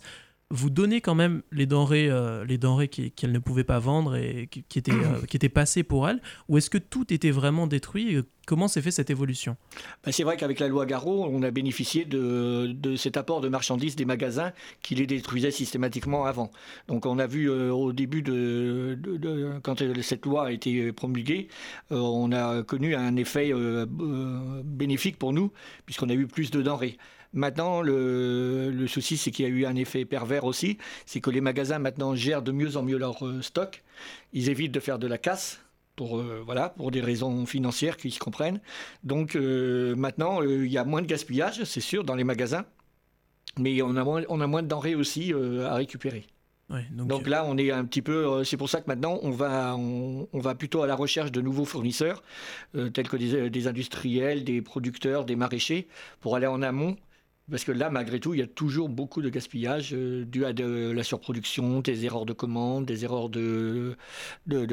vous 0.50 0.68
donnaient 0.68 1.00
quand 1.00 1.14
même 1.14 1.42
les 1.52 1.66
denrées, 1.66 2.10
euh, 2.10 2.44
les 2.44 2.58
denrées 2.58 2.88
qu'elles 2.88 3.32
ne 3.32 3.38
pouvaient 3.38 3.64
pas 3.64 3.78
vendre 3.78 4.16
et 4.16 4.48
qui, 4.50 4.78
étaient, 4.78 4.90
euh, 4.90 5.24
qui 5.28 5.36
étaient 5.36 5.48
passées 5.48 5.84
pour 5.84 6.08
elles 6.08 6.20
Ou 6.48 6.58
est-ce 6.58 6.70
que 6.70 6.78
tout 6.78 7.12
était 7.12 7.30
vraiment 7.30 7.68
détruit 7.68 8.18
Comment 8.46 8.66
s'est 8.66 8.82
fait 8.82 8.90
cette 8.90 9.10
évolution? 9.10 9.56
Ben, 10.04 10.10
C'est 10.10 10.24
vrai 10.24 10.36
qu'avec 10.36 10.58
la 10.58 10.66
loi 10.66 10.84
Garot, 10.84 11.28
on 11.30 11.42
a 11.44 11.52
bénéficié 11.52 12.04
de, 12.04 12.96
cet 12.96 13.16
apport 13.16 13.40
de 13.40 13.48
marchandises 13.48 13.94
des 13.94 14.04
magasins 14.04 14.52
qui 14.82 14.96
les 14.96 15.06
détruisaient 15.06 15.52
systématiquement 15.52 16.24
avant. 16.24 16.50
Donc 16.88 17.06
on 17.06 17.20
a 17.20 17.28
vu 17.28 17.48
euh, 17.48 17.70
au 17.72 17.92
début 17.92 18.22
de, 18.22 18.98
quand 19.62 19.80
cette 20.02 20.26
loi 20.26 20.46
a 20.46 20.50
été 20.50 20.90
promulguée, 20.90 21.46
on 21.90 22.32
a 22.32 22.64
connu 22.64 22.96
un 22.96 23.14
effet 23.14 23.52
bénéfique 24.64 25.16
pour 25.16 25.32
nous 25.32 25.52
puisqu'on 25.86 26.08
a 26.08 26.14
eu 26.14 26.26
plus 26.26 26.50
de 26.50 26.60
denrées. 26.60 26.98
Maintenant, 27.32 27.80
le, 27.80 28.70
le 28.70 28.86
souci, 28.86 29.16
c'est 29.16 29.30
qu'il 29.30 29.44
y 29.44 29.48
a 29.48 29.50
eu 29.50 29.64
un 29.64 29.76
effet 29.76 30.04
pervers 30.04 30.44
aussi, 30.44 30.78
c'est 31.06 31.20
que 31.20 31.30
les 31.30 31.40
magasins 31.40 31.78
maintenant 31.78 32.14
gèrent 32.14 32.42
de 32.42 32.52
mieux 32.52 32.76
en 32.76 32.82
mieux 32.82 32.98
leur 32.98 33.18
stock. 33.42 33.82
Ils 34.32 34.48
évitent 34.48 34.72
de 34.72 34.80
faire 34.80 34.98
de 34.98 35.06
la 35.06 35.18
casse 35.18 35.60
pour, 36.00 36.18
euh, 36.18 36.42
voilà, 36.42 36.70
pour 36.70 36.90
des 36.90 37.02
raisons 37.02 37.44
financières 37.44 37.98
qui 37.98 38.10
se 38.10 38.18
comprennent. 38.18 38.60
Donc 39.04 39.36
euh, 39.36 39.94
maintenant, 39.96 40.40
euh, 40.40 40.64
il 40.64 40.72
y 40.72 40.78
a 40.78 40.84
moins 40.84 41.02
de 41.02 41.06
gaspillage, 41.06 41.64
c'est 41.64 41.82
sûr, 41.82 42.04
dans 42.04 42.14
les 42.14 42.24
magasins, 42.24 42.64
mais 43.58 43.82
on 43.82 43.94
a 43.96 44.02
moins, 44.02 44.22
on 44.30 44.40
a 44.40 44.46
moins 44.46 44.62
de 44.62 44.68
denrées 44.68 44.94
aussi 44.94 45.34
à 45.34 45.74
récupérer. 45.74 46.24
donc, 46.92 47.26
là, 47.26 47.44
on 47.46 47.58
est 47.58 47.70
un 47.70 47.84
petit 47.84 48.00
peu. 48.00 48.44
c'est 48.44 48.56
pour 48.56 48.70
ça 48.70 48.80
que 48.80 48.86
maintenant, 48.86 49.18
on 49.22 49.30
va, 49.30 49.76
on, 49.76 50.38
va 50.38 50.54
plutôt 50.54 50.82
à 50.82 50.86
la 50.86 50.94
recherche 50.94 51.32
de 51.32 51.42
nouveaux 51.42 51.66
fournisseurs, 51.66 52.22
tels 52.94 53.08
que 53.08 53.18
des, 53.18 53.50
des, 53.50 53.66
industriels, 53.66 54.44
des 54.44 54.62
producteurs, 54.62 55.26
des 55.26 55.36
maraîchers, 55.36 55.86
pour 56.20 56.34
aller 56.34 56.46
en 56.46 56.62
amont 56.62 56.96
parce 57.50 57.64
que 57.64 57.72
là, 57.72 57.90
malgré 57.90 58.20
tout, 58.20 58.34
il 58.34 58.40
y 58.40 58.42
a 58.42 58.46
toujours 58.46 58.88
beaucoup 58.88 59.22
de 59.22 59.28
gaspillage 59.28 59.90
euh, 59.92 60.24
dû 60.24 60.44
à 60.44 60.52
de 60.52 60.90
la 60.90 61.02
surproduction, 61.02 61.80
des 61.80 62.04
erreurs 62.04 62.26
de 62.26 62.32
commande, 62.32 62.86
des 62.86 63.04
erreurs 63.04 63.28
de, 63.28 63.96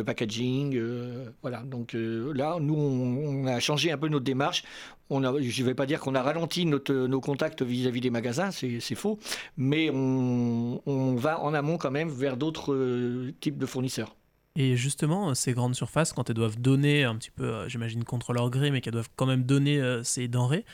packaging. 0.05 0.75
Euh, 0.75 1.29
voilà. 1.41 1.61
Donc 1.63 1.95
euh, 1.95 2.31
là, 2.33 2.57
nous, 2.59 2.75
on, 2.75 3.47
a 3.47 3.59
changé 3.59 3.91
un 3.91 3.97
peu 3.97 4.09
notre 4.09 4.25
démarche. 4.25 4.63
Je 5.09 5.15
ne 5.15 5.65
vais 5.65 5.73
pas 5.73 5.85
dire 5.85 6.01
qu'on 6.01 6.15
a 6.15 6.21
ralenti 6.21 6.65
notre, 6.65 6.93
nos 6.93 7.21
contacts 7.21 7.61
vis-à-vis 7.61 8.01
des 8.01 8.09
magasins, 8.09 8.51
c'est 8.51 8.95
faux, 8.95 9.17
mais 9.55 9.89
on, 9.89 11.15
va 11.15 11.39
en 11.39 11.53
amont 11.53 11.77
quand 11.77 11.91
même 11.91 12.09
vers 12.09 12.35
d'autres 12.35 13.31
types 13.39 13.57
de 13.57 13.65
fournisseurs. 13.65 14.16
Et 14.59 14.75
justement, 14.75 15.35
ces 15.35 15.53
grandes 15.53 15.75
surfaces, 15.75 16.13
quand 16.13 16.31
elles 16.31 16.35
doivent 16.35 16.59
donner 16.59 17.03
un 17.03 17.15
petit 17.15 17.29
peu, 17.29 17.69
j'imagine 17.69 18.03
contre 18.03 18.33
leur 18.33 18.49
gré, 18.49 18.71
mais 18.71 18.81
qu'elles 18.81 18.93
doivent 18.93 19.11
quand 19.15 19.27
même 19.27 19.43
donner 19.43 19.79
ces 20.03 20.27
denrées, 20.27 20.65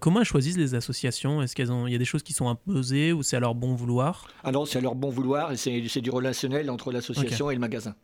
comment 0.00 0.20
elles 0.20 0.26
choisissent 0.26 0.56
les 0.56 0.76
associations? 0.76 1.42
Est-ce 1.42 1.56
qu'il 1.56 1.66
y 1.66 1.94
a 1.94 1.98
des 1.98 2.04
choses 2.04 2.22
qui 2.22 2.34
sont 2.34 2.48
imposées 2.48 3.12
ou 3.12 3.24
c'est 3.24 3.36
à 3.36 3.40
leur 3.40 3.56
bon 3.56 3.74
vouloir? 3.74 4.28
Alors, 4.44 4.68
c'est 4.68 4.78
à 4.78 4.80
leur 4.80 4.94
bon 4.94 5.10
vouloir 5.10 5.50
et 5.50 5.56
c'est 5.56 6.00
du 6.00 6.10
relationnel 6.10 6.70
entre 6.70 6.92
l'association 6.92 7.50
et 7.50 7.54
le 7.54 7.60
magasin. 7.60 7.96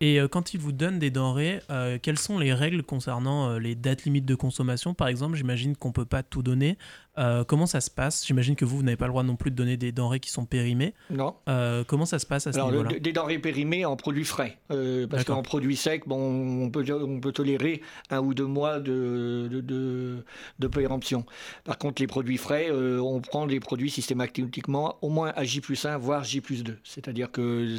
Et 0.00 0.20
euh, 0.20 0.28
quand 0.28 0.52
ils 0.52 0.60
vous 0.60 0.72
donnent 0.72 0.98
des 0.98 1.10
denrées, 1.10 1.62
euh, 1.70 1.98
quelles 2.00 2.18
sont 2.18 2.38
les 2.38 2.52
règles 2.52 2.82
concernant 2.82 3.48
euh, 3.48 3.58
les 3.58 3.74
dates 3.74 4.04
limites 4.04 4.26
de 4.26 4.34
consommation? 4.34 4.92
Par 4.92 5.08
exemple, 5.08 5.36
j'imagine 5.36 5.74
qu'on 5.74 5.88
ne 5.88 5.94
peut 5.94 6.04
pas 6.04 6.22
tout 6.22 6.42
donner. 6.42 6.76
Euh, 7.18 7.44
comment 7.44 7.66
ça 7.66 7.80
se 7.80 7.90
passe? 7.90 8.26
J'imagine 8.26 8.56
que 8.56 8.64
vous, 8.64 8.76
vous 8.76 8.82
n'avez 8.82 8.96
pas 8.96 9.06
le 9.06 9.10
droit 9.10 9.22
non 9.22 9.36
plus 9.36 9.50
de 9.50 9.56
donner 9.56 9.76
des 9.76 9.92
denrées 9.92 10.20
qui 10.20 10.30
sont 10.30 10.44
périmées. 10.44 10.94
Non. 11.10 11.34
Euh, 11.48 11.84
comment 11.84 12.06
ça 12.06 12.18
se 12.18 12.26
passe 12.26 12.46
à 12.46 12.52
ce 12.52 12.60
niveau-là? 12.60 12.98
Des 12.98 13.12
denrées 13.12 13.38
périmées 13.38 13.84
en 13.84 13.96
produits 13.96 14.24
frais. 14.24 14.58
Euh, 14.70 15.06
parce 15.06 15.24
qu'en 15.24 15.42
produits 15.42 15.76
secs, 15.76 16.06
bon, 16.06 16.64
on, 16.64 16.70
peut, 16.70 16.84
on 16.92 17.20
peut 17.20 17.32
tolérer 17.32 17.82
un 18.10 18.20
ou 18.20 18.34
deux 18.34 18.46
mois 18.46 18.80
de, 18.80 19.48
de, 19.50 20.24
de, 20.58 20.66
péremption. 20.66 21.24
Par 21.64 21.78
contre, 21.78 22.02
les 22.02 22.06
produits 22.06 22.36
frais, 22.36 22.70
on 22.70 23.20
prend 23.20 23.46
des 23.46 23.60
produits 23.60 23.90
systématiquement 23.90 24.98
au 25.02 25.08
moins 25.08 25.32
à 25.36 25.44
J 25.44 25.60
plus 25.60 25.84
1, 25.84 25.96
voire 25.98 26.24
J 26.24 26.40
plus 26.40 26.64
2. 26.64 26.78
C'est-à-dire 26.84 27.30
que 27.30 27.76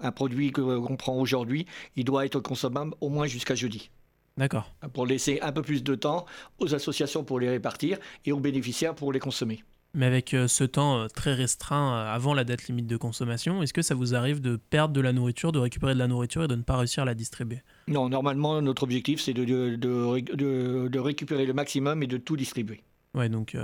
un 0.00 0.12
produit 0.12 0.52
qu'on 0.52 0.96
prend 0.96 1.16
aujourd'hui, 1.16 1.66
il 1.96 2.04
doit 2.04 2.24
être 2.24 2.40
consommable 2.40 2.94
au 3.00 3.08
moins 3.08 3.26
jusqu'à 3.26 3.54
jeudi. 3.54 3.90
D'accord. 4.36 4.70
Pour 4.92 5.06
laisser 5.06 5.38
un 5.42 5.52
peu 5.52 5.62
plus 5.62 5.84
de 5.84 5.94
temps 5.94 6.26
aux 6.58 6.74
associations 6.74 7.24
pour 7.24 7.38
les 7.38 7.48
répartir 7.48 7.98
et 8.24 8.32
aux 8.32 8.40
bénéficiaires 8.40 8.94
pour 8.94 9.12
les 9.12 9.20
consommer. 9.20 9.62
Mais 9.94 10.06
avec 10.06 10.34
euh, 10.34 10.48
ce 10.48 10.64
temps 10.64 10.98
euh, 10.98 11.06
très 11.06 11.34
restreint 11.34 11.94
euh, 11.94 12.12
avant 12.12 12.34
la 12.34 12.42
date 12.42 12.66
limite 12.66 12.88
de 12.88 12.96
consommation, 12.96 13.62
est-ce 13.62 13.72
que 13.72 13.82
ça 13.82 13.94
vous 13.94 14.16
arrive 14.16 14.40
de 14.40 14.56
perdre 14.56 14.92
de 14.92 15.00
la 15.00 15.12
nourriture, 15.12 15.52
de 15.52 15.60
récupérer 15.60 15.94
de 15.94 16.00
la 16.00 16.08
nourriture 16.08 16.44
et 16.44 16.48
de 16.48 16.56
ne 16.56 16.62
pas 16.62 16.76
réussir 16.76 17.04
à 17.04 17.06
la 17.06 17.14
distribuer? 17.14 17.60
Non, 17.86 18.08
normalement, 18.08 18.60
notre 18.60 18.82
objectif, 18.82 19.20
c'est 19.20 19.34
de, 19.34 19.44
de, 19.44 19.76
de, 19.76 20.98
récupérer 20.98 21.46
le 21.46 21.52
maximum 21.52 22.02
et 22.02 22.08
de 22.08 22.16
tout 22.16 22.36
distribuer. 22.36 22.82
Ouais, 23.14 23.28
donc, 23.28 23.56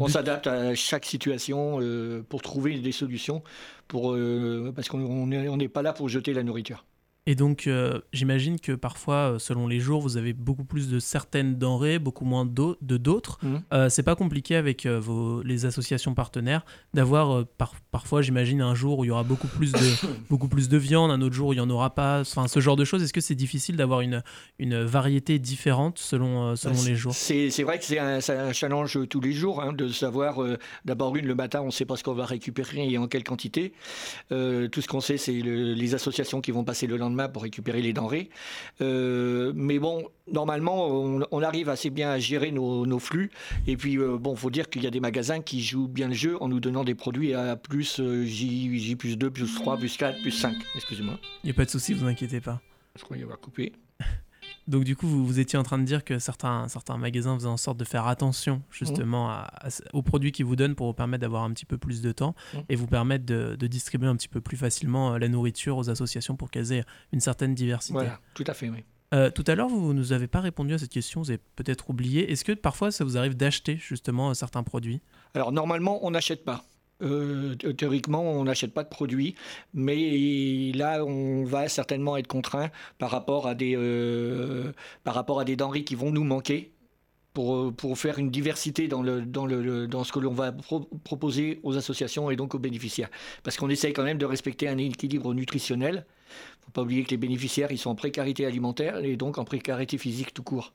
On 0.00 0.08
s'adapte 0.08 0.48
à 0.48 0.74
chaque 0.74 1.04
situation 1.04 1.78
pour 2.28 2.42
trouver 2.42 2.78
des 2.80 2.90
solutions, 2.90 3.44
pour, 3.86 4.18
parce 4.74 4.88
qu'on 4.88 5.26
n'est 5.28 5.68
pas 5.68 5.82
là 5.82 5.92
pour 5.92 6.08
jeter 6.08 6.34
la 6.34 6.42
nourriture. 6.42 6.84
Et 7.28 7.34
donc, 7.34 7.66
euh, 7.66 8.00
j'imagine 8.14 8.58
que 8.58 8.72
parfois, 8.72 9.14
euh, 9.34 9.38
selon 9.38 9.66
les 9.66 9.80
jours, 9.80 10.00
vous 10.00 10.16
avez 10.16 10.32
beaucoup 10.32 10.64
plus 10.64 10.88
de 10.88 10.98
certaines 10.98 11.58
denrées, 11.58 11.98
beaucoup 11.98 12.24
moins 12.24 12.46
de 12.46 12.96
d'autres. 12.96 13.38
Mmh. 13.42 13.56
Euh, 13.74 13.90
c'est 13.90 14.02
pas 14.02 14.14
compliqué 14.14 14.56
avec 14.56 14.86
vos, 14.86 15.42
les 15.42 15.66
associations 15.66 16.14
partenaires 16.14 16.64
d'avoir 16.94 17.44
parfois, 17.90 18.22
j'imagine, 18.22 18.62
un 18.62 18.74
jour 18.74 19.00
où 19.00 19.04
il 19.04 19.08
y 19.08 19.10
aura 19.10 19.24
beaucoup 19.24 19.46
plus 19.46 19.72
de, 19.72 19.78
beaucoup 20.30 20.48
plus 20.48 20.70
de 20.70 20.78
viande, 20.78 21.10
un 21.10 21.20
autre 21.20 21.34
jour 21.34 21.48
où 21.48 21.52
il 21.52 21.56
n'y 21.56 21.60
en 21.60 21.68
aura 21.68 21.94
pas. 21.94 22.22
Enfin, 22.22 22.48
ce 22.48 22.60
genre 22.60 22.76
de 22.76 22.86
choses. 22.86 23.02
Est-ce 23.02 23.12
que 23.12 23.20
c'est 23.20 23.34
difficile 23.34 23.76
d'avoir 23.76 24.00
une, 24.00 24.22
une 24.58 24.82
variété 24.82 25.38
différente 25.38 25.98
selon, 25.98 26.56
selon 26.56 26.82
les 26.84 26.94
jours? 26.94 27.12
C'est 27.12 27.62
vrai 27.62 27.78
que 27.78 27.84
c'est 27.84 27.98
un, 27.98 28.20
un, 28.26 28.52
challenge 28.54 29.06
tous 29.10 29.20
les 29.20 29.32
jours 29.32 29.60
hein, 29.60 29.74
de 29.74 29.88
savoir. 29.88 30.38
D'abord, 30.86 31.14
une, 31.14 31.26
le 31.26 31.34
matin, 31.34 31.60
on 31.60 31.66
ne 31.66 31.70
sait 31.72 31.84
pas 31.84 31.96
ce 31.96 32.04
qu'on 32.04 32.14
va 32.14 32.24
récupérer 32.24 32.90
et 32.90 32.96
en 32.96 33.06
quelle 33.06 33.24
quantité. 33.24 33.74
tout 34.30 34.80
ce 34.80 34.88
qu'on 34.88 35.02
sait, 35.02 35.18
c'est 35.18 35.32
les 35.32 35.94
associations 35.94 36.40
qui 36.40 36.52
vont 36.52 36.64
passer 36.64 36.86
le 36.86 36.96
lendemain 36.96 37.17
pour 37.26 37.42
récupérer 37.42 37.82
les 37.82 37.92
denrées. 37.92 38.30
Euh, 38.80 39.52
mais 39.56 39.80
bon, 39.80 40.08
normalement, 40.30 40.86
on, 40.88 41.42
arrive 41.42 41.68
assez 41.68 41.90
bien 41.90 42.10
à 42.10 42.18
gérer 42.18 42.52
nos, 42.52 42.98
flux. 43.00 43.30
Et 43.66 43.76
puis, 43.76 43.98
euh, 43.98 44.18
bon, 44.18 44.36
faut 44.36 44.50
dire 44.50 44.70
qu'il 44.70 44.84
y 44.84 44.86
a 44.86 44.90
des 44.90 45.00
magasins 45.00 45.40
qui 45.40 45.62
jouent 45.62 45.88
bien 45.88 46.08
le 46.08 46.14
jeu 46.14 46.40
en 46.40 46.48
nous 46.48 46.60
donnant 46.60 46.84
des 46.84 46.94
produits 46.94 47.34
à 47.34 47.56
plus 47.56 47.98
euh, 47.98 48.24
J, 48.24 48.78
J 48.78 48.94
plus 48.94 49.16
2, 49.16 49.30
plus 49.30 49.52
3, 49.54 49.78
plus 49.78 49.96
4, 49.96 50.20
plus 50.20 50.30
5. 50.30 50.54
Excusez-moi. 50.76 51.18
Il 51.42 51.46
n'y 51.46 51.50
a 51.50 51.54
pas 51.54 51.64
de 51.64 51.70
souci, 51.70 51.94
vous 51.94 52.06
inquiétez 52.06 52.40
pas. 52.40 52.60
Je 52.94 53.02
crois 53.02 53.16
qu'il 53.16 53.26
va 53.26 53.36
couper. 53.36 53.72
Donc 54.68 54.84
du 54.84 54.96
coup, 54.96 55.08
vous, 55.08 55.26
vous, 55.26 55.40
étiez 55.40 55.58
en 55.58 55.62
train 55.62 55.78
de 55.78 55.84
dire 55.84 56.04
que 56.04 56.18
certains, 56.18 56.68
certains 56.68 56.98
magasins 56.98 57.34
faisaient 57.34 57.46
en 57.48 57.56
sorte 57.56 57.78
de 57.78 57.84
faire 57.84 58.06
attention 58.06 58.62
justement 58.70 59.42
aux 59.94 60.02
produits 60.02 60.30
qu'ils 60.30 60.44
vous 60.44 60.56
donnent 60.56 60.74
pour 60.74 60.86
vous 60.86 60.92
permettre 60.92 61.22
d'avoir 61.22 61.42
un 61.44 61.52
petit 61.52 61.64
peu 61.64 61.78
plus 61.78 62.02
de 62.02 62.12
temps 62.12 62.34
mmh. 62.52 62.58
et 62.68 62.76
vous 62.76 62.86
permettre 62.86 63.24
de, 63.24 63.56
distribuer 63.66 64.08
un 64.08 64.16
petit 64.16 64.28
peu 64.28 64.40
plus 64.40 64.56
facilement 64.56 65.14
euh, 65.14 65.18
la 65.18 65.28
nourriture 65.28 65.76
aux 65.76 65.90
associations 65.90 66.36
pour 66.36 66.50
qu'elles 66.50 66.72
aient 66.72 66.84
une 67.12 67.20
certaine 67.20 67.54
diversité. 67.54 67.92
Voilà, 67.94 68.20
tout 68.34 68.44
à 68.46 68.54
fait, 68.54 68.68
oui. 68.68 68.84
Euh, 69.14 69.30
tout 69.30 69.44
à 69.46 69.54
l'heure, 69.54 69.68
vous 69.68 69.92
ne 69.94 69.98
nous 69.98 70.12
avez 70.12 70.26
pas 70.26 70.40
répondu 70.40 70.74
à 70.74 70.78
cette 70.78 70.90
question, 70.90 71.22
vous 71.22 71.30
avez 71.30 71.40
peut-être 71.56 71.88
oublié. 71.88 72.30
Est-ce 72.30 72.44
que 72.44 72.52
parfois 72.52 72.90
ça 72.90 73.04
vous 73.04 73.16
arrive 73.16 73.36
d'acheter 73.36 73.76
justement 73.76 74.34
certains 74.34 74.62
produits? 74.62 75.00
Alors 75.34 75.50
normalement, 75.50 76.04
on 76.06 76.10
n'achète 76.10 76.44
pas. 76.44 76.64
Euh, 77.02 77.54
théoriquement, 77.54 78.22
on 78.22 78.44
n'achète 78.44 78.72
pas 78.74 78.82
de 78.82 78.88
produits, 78.88 79.34
mais 79.72 80.72
là, 80.74 81.04
on 81.04 81.44
va 81.44 81.68
certainement 81.68 82.16
être 82.16 82.26
contraint 82.26 82.70
par 82.98 83.10
rapport 83.10 83.46
à 83.46 83.54
des, 83.54 83.74
euh, 83.76 84.72
par 85.04 85.14
rapport 85.14 85.38
à 85.40 85.44
des 85.44 85.56
denrées 85.56 85.84
qui 85.84 85.94
vont 85.94 86.10
nous 86.10 86.24
manquer. 86.24 86.72
Pour, 87.34 87.72
pour 87.72 87.96
faire 87.96 88.18
une 88.18 88.30
diversité 88.30 88.88
dans, 88.88 89.00
le, 89.00 89.22
dans, 89.22 89.46
le, 89.46 89.86
dans 89.86 90.02
ce 90.02 90.10
que 90.10 90.18
l'on 90.18 90.32
va 90.32 90.50
proposer 91.04 91.60
aux 91.62 91.76
associations 91.76 92.30
et 92.32 92.36
donc 92.36 92.56
aux 92.56 92.58
bénéficiaires. 92.58 93.10
Parce 93.44 93.56
qu'on 93.56 93.68
essaye 93.70 93.92
quand 93.92 94.02
même 94.02 94.18
de 94.18 94.26
respecter 94.26 94.66
un 94.66 94.76
équilibre 94.76 95.32
nutritionnel. 95.34 95.94
Il 95.94 96.60
ne 96.60 96.64
faut 96.64 96.70
pas 96.72 96.82
oublier 96.82 97.04
que 97.04 97.10
les 97.10 97.16
bénéficiaires, 97.16 97.70
ils 97.70 97.78
sont 97.78 97.90
en 97.90 97.94
précarité 97.94 98.44
alimentaire 98.44 98.98
et 99.04 99.16
donc 99.16 99.38
en 99.38 99.44
précarité 99.44 99.98
physique 99.98 100.34
tout 100.34 100.42
court. 100.42 100.72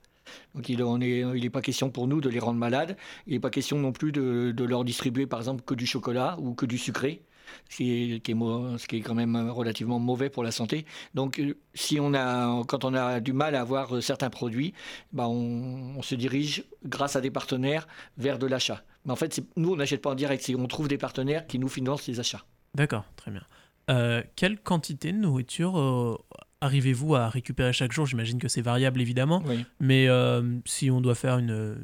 Donc 0.54 0.68
il 0.68 0.78
n'est 0.78 1.50
pas 1.50 1.62
question 1.62 1.90
pour 1.90 2.06
nous 2.06 2.20
de 2.20 2.28
les 2.28 2.38
rendre 2.38 2.58
malades. 2.58 2.96
Il 3.26 3.34
n'est 3.34 3.40
pas 3.40 3.50
question 3.50 3.78
non 3.78 3.92
plus 3.92 4.12
de, 4.12 4.64
leur 4.64 4.84
distribuer 4.84 5.26
par 5.26 5.40
exemple 5.40 5.62
que 5.64 5.74
du 5.74 5.86
chocolat 5.86 6.36
ou 6.40 6.54
que 6.54 6.66
du 6.66 6.78
sucré. 6.78 7.22
Ce 7.68 7.76
qui, 7.76 8.14
est, 8.14 9.00
quand 9.02 9.14
même 9.14 9.50
relativement 9.50 9.98
mauvais 9.98 10.30
pour 10.30 10.42
la 10.42 10.50
santé. 10.50 10.86
Donc, 11.12 11.38
euh, 11.38 11.56
si 11.74 12.00
on 12.00 12.14
a, 12.14 12.64
quand 12.66 12.84
on 12.84 12.94
a 12.94 13.20
du 13.20 13.34
mal 13.34 13.54
à 13.54 13.60
avoir 13.60 13.94
euh, 13.94 14.00
certains 14.00 14.30
produits, 14.30 14.72
bah 15.12 15.28
on, 15.28 16.00
se 16.02 16.14
dirige, 16.14 16.64
grâce 16.84 17.16
à 17.16 17.20
des 17.20 17.30
partenaires, 17.30 17.86
vers 18.16 18.38
de 18.38 18.46
l'achat. 18.46 18.82
Mais 19.04 19.12
en 19.12 19.16
fait, 19.16 19.40
nous, 19.56 19.72
on 19.72 19.76
n'achète 19.76 20.00
pas 20.00 20.10
en 20.10 20.14
direct, 20.14 20.50
on 20.58 20.66
trouve 20.66 20.88
des 20.88 20.98
partenaires 20.98 21.46
qui 21.46 21.58
nous 21.58 21.68
financent 21.68 22.06
les 22.06 22.18
achats. 22.18 22.44
D'accord, 22.74 23.04
très 23.14 23.30
bien. 23.30 23.42
Euh, 23.90 24.22
quelle 24.36 24.58
quantité 24.58 25.12
de 25.12 25.18
nourriture 25.18 26.24
arrivez-vous 26.64 27.14
à 27.14 27.28
récupérer 27.28 27.72
chaque 27.72 27.92
jour? 27.92 28.06
J'imagine 28.06 28.38
que 28.38 28.48
c'est 28.48 28.62
variable 28.62 29.00
évidemment, 29.00 29.42
mais 29.80 30.08
euh, 30.08 30.42
si 30.64 30.90
on 30.90 31.00
doit 31.00 31.14
faire 31.14 31.38
une, 31.38 31.76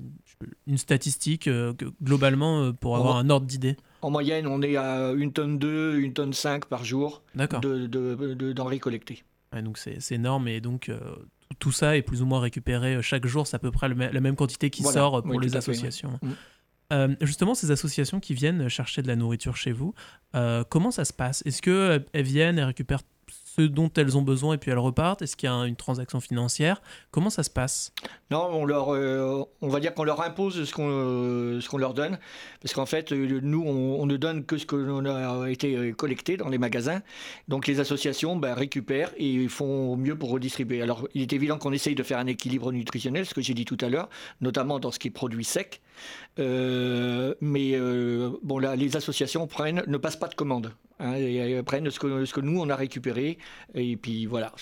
une 0.66 0.78
statistique 0.78 1.46
euh, 1.48 1.74
globalement 2.02 2.62
euh, 2.62 2.72
pour 2.72 2.96
avoir 2.96 3.16
un 3.16 3.28
ordre 3.30 3.46
d'idée. 3.46 3.76
En 4.02 4.10
moyenne, 4.10 4.46
on 4.46 4.62
est 4.62 4.76
à 4.76 5.12
une 5.12 5.32
tonne 5.32 5.58
2, 5.58 5.98
une 5.98 6.14
tonne 6.14 6.32
5 6.32 6.64
par 6.64 6.84
jour 6.84 7.22
de, 7.34 7.86
de, 7.86 8.52
denrées 8.52 8.78
collectées. 8.78 9.22
donc 9.62 9.76
c'est 9.78 10.12
énorme 10.12 10.48
et 10.48 10.60
donc 10.60 10.90
tout 11.58 11.72
ça 11.72 11.96
est 11.96 12.02
plus 12.02 12.22
ou 12.22 12.26
moins 12.26 12.40
récupéré 12.40 13.02
chaque 13.02 13.26
jour, 13.26 13.46
c'est 13.46 13.56
à 13.56 13.60
peu 13.60 13.70
près 13.70 13.88
la 13.88 14.20
même 14.20 14.36
quantité 14.36 14.70
qui 14.70 14.82
sort 14.82 15.22
pour 15.22 15.40
les 15.40 15.56
associations. 15.56 16.18
Mm. 16.90 17.14
justement, 17.20 17.54
ces 17.54 17.70
associations 17.70 18.18
qui 18.18 18.32
viennent 18.32 18.68
chercher 18.70 19.02
de 19.02 19.08
la 19.08 19.16
nourriture 19.16 19.56
chez 19.56 19.72
vous, 19.72 19.92
comment 20.70 20.90
ça 20.90 21.04
se 21.04 21.12
passe? 21.12 21.42
Est-ce 21.44 21.60
qu'elles 21.60 22.24
viennent 22.24 22.58
et 22.58 22.64
récupèrent 22.64 23.02
ce 23.56 23.62
dont 23.62 23.90
elles 23.96 24.16
ont 24.16 24.22
besoin 24.22 24.54
et 24.54 24.58
puis 24.58 24.70
elles 24.70 24.78
repartent? 24.78 25.22
Est-ce 25.22 25.36
qu'il 25.36 25.48
y 25.48 25.52
a 25.52 25.56
une 25.66 25.76
transaction 25.76 26.20
financière? 26.20 26.80
Comment 27.10 27.30
ça 27.30 27.42
se 27.42 27.50
passe? 27.50 27.92
Non, 28.30 28.48
on, 28.52 28.64
leur, 28.64 28.94
euh, 28.94 29.42
on 29.60 29.68
va 29.68 29.80
dire 29.80 29.94
qu'on 29.94 30.04
leur 30.04 30.20
impose 30.22 30.64
ce 30.64 30.72
qu'on 30.72 30.88
euh, 30.88 31.78
leur 31.78 31.94
donne. 31.94 32.18
Parce 32.62 32.74
qu'en 32.74 32.86
fait, 32.86 33.12
euh, 33.12 33.40
nous, 33.42 33.62
on, 33.62 34.06
ne 34.06 34.16
donne 34.16 34.44
que 34.44 34.56
ce 34.56 34.66
qu'on 34.66 35.04
a 35.04 35.50
été 35.50 35.92
collecté 35.92 36.36
dans 36.36 36.48
les 36.48 36.58
magasins. 36.58 37.02
Donc 37.48 37.66
les 37.66 37.80
associations 37.80 38.36
ben, 38.36 38.54
récupèrent 38.54 39.12
et 39.16 39.48
font 39.48 39.92
au 39.92 39.96
mieux 39.96 40.16
pour 40.16 40.30
redistribuer. 40.30 40.82
Alors 40.82 41.08
il 41.14 41.22
est 41.22 41.32
évident 41.32 41.58
qu'on 41.58 41.72
essaye 41.72 41.94
de 41.94 42.02
faire 42.02 42.18
un 42.18 42.26
équilibre 42.26 42.72
nutritionnel, 42.72 43.26
ce 43.26 43.34
que 43.34 43.40
j'ai 43.40 43.54
dit 43.54 43.64
tout 43.64 43.78
à 43.80 43.88
l'heure, 43.88 44.08
notamment 44.40 44.78
dans 44.78 44.90
ce 44.90 44.98
qui 44.98 45.08
est 45.08 45.12
produit 45.12 45.44
sec. 45.44 45.80
Mais 46.38 47.78
bon, 48.42 48.58
là, 48.58 48.76
les 48.76 48.96
associations 48.96 49.46
prennent, 49.46 49.82
ne 49.86 49.96
passent 49.96 50.18
pas 50.18 50.28
de 50.28 50.34
commandes. 50.34 50.72
Hein, 51.00 51.14
et 51.14 51.62
prennent 51.62 51.90
ce 51.90 51.98
que, 51.98 52.26
ce 52.26 52.34
que 52.34 52.40
nous, 52.40 52.60
on 52.60 52.68
a 52.68 52.76
récupéré 52.76 53.38
et 53.74 53.96
puis 53.96 54.26
voilà. 54.26 54.52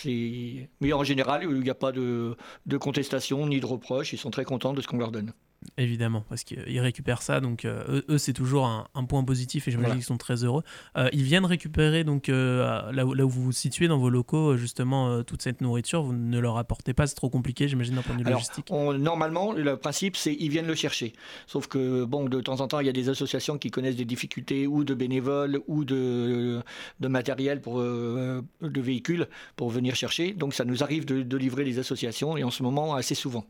Mais 0.80 0.92
en 0.92 1.02
général, 1.02 1.42
il 1.42 1.60
n'y 1.60 1.70
a 1.70 1.74
pas 1.74 1.90
de, 1.90 2.36
de 2.66 2.76
contestation 2.76 3.46
ni 3.46 3.58
de 3.60 3.66
reproche. 3.66 4.12
Ils 4.12 4.18
sont 4.18 4.30
très 4.30 4.44
contents 4.44 4.72
de 4.72 4.80
ce 4.80 4.86
qu'on 4.86 4.98
leur 4.98 5.10
donne. 5.10 5.32
Évidemment, 5.76 6.24
parce 6.28 6.44
qu'ils 6.44 6.80
récupèrent 6.80 7.22
ça, 7.22 7.40
donc 7.40 7.64
euh, 7.64 8.02
eux, 8.08 8.18
c'est 8.18 8.32
toujours 8.32 8.66
un, 8.66 9.04
point 9.04 9.24
positif 9.24 9.66
et 9.66 9.70
j'imagine 9.72 9.96
qu'ils 9.96 10.04
sont 10.04 10.16
très 10.16 10.44
heureux. 10.44 10.62
Euh, 10.96 11.08
ils 11.12 11.22
viennent 11.22 11.44
récupérer 11.44 12.04
donc 12.04 12.28
euh, 12.28 12.92
là, 12.92 13.04
où, 13.04 13.12
là, 13.12 13.24
où, 13.24 13.28
vous 13.28 13.42
vous 13.42 13.52
situez 13.52 13.88
dans 13.88 13.98
vos 13.98 14.08
locaux 14.08 14.56
justement 14.56 15.22
toute 15.24 15.42
cette 15.42 15.60
nourriture. 15.60 16.02
Vous 16.02 16.12
ne 16.12 16.38
leur 16.38 16.58
apportez 16.58 16.94
pas, 16.94 17.08
c'est 17.08 17.16
trop 17.16 17.28
compliqué, 17.28 17.66
j'imagine 17.66 17.96
d'un 17.96 18.02
point 18.02 18.14
de 18.14 18.22
vue 18.22 18.30
logistique. 18.30 18.70
normalement, 18.70 19.52
le 19.52 19.76
principe 19.76 20.16
c'est 20.16 20.34
ils 20.38 20.48
viennent 20.48 20.66
le 20.66 20.76
chercher. 20.76 21.12
Sauf 21.46 21.66
que 21.66 22.04
bon, 22.04 22.28
de 22.28 22.40
temps 22.40 22.60
en 22.60 22.68
temps, 22.68 22.78
il 22.78 22.86
y 22.86 22.90
a 22.90 22.92
des 22.92 23.08
associations 23.08 23.58
qui 23.58 23.70
connaissent 23.70 23.96
des 23.96 24.04
difficultés 24.04 24.68
ou 24.68 24.84
de 24.84 24.94
bénévoles 24.94 25.60
ou 25.66 25.84
de, 25.84 26.62
de 27.00 27.08
matériel 27.08 27.60
pour 27.60 27.80
de 27.80 28.80
véhicules 28.80 29.26
pour 29.56 29.70
venir 29.70 29.96
chercher. 29.96 30.34
Donc 30.34 30.54
ça 30.54 30.64
nous 30.64 30.84
arrive 30.84 31.04
de 31.04 31.36
livrer 31.36 31.64
les 31.64 31.80
associations 31.80 32.36
et 32.36 32.44
en 32.44 32.50
ce 32.50 32.62
moment 32.62 32.94
assez 32.94 33.16
souvent. 33.16 33.44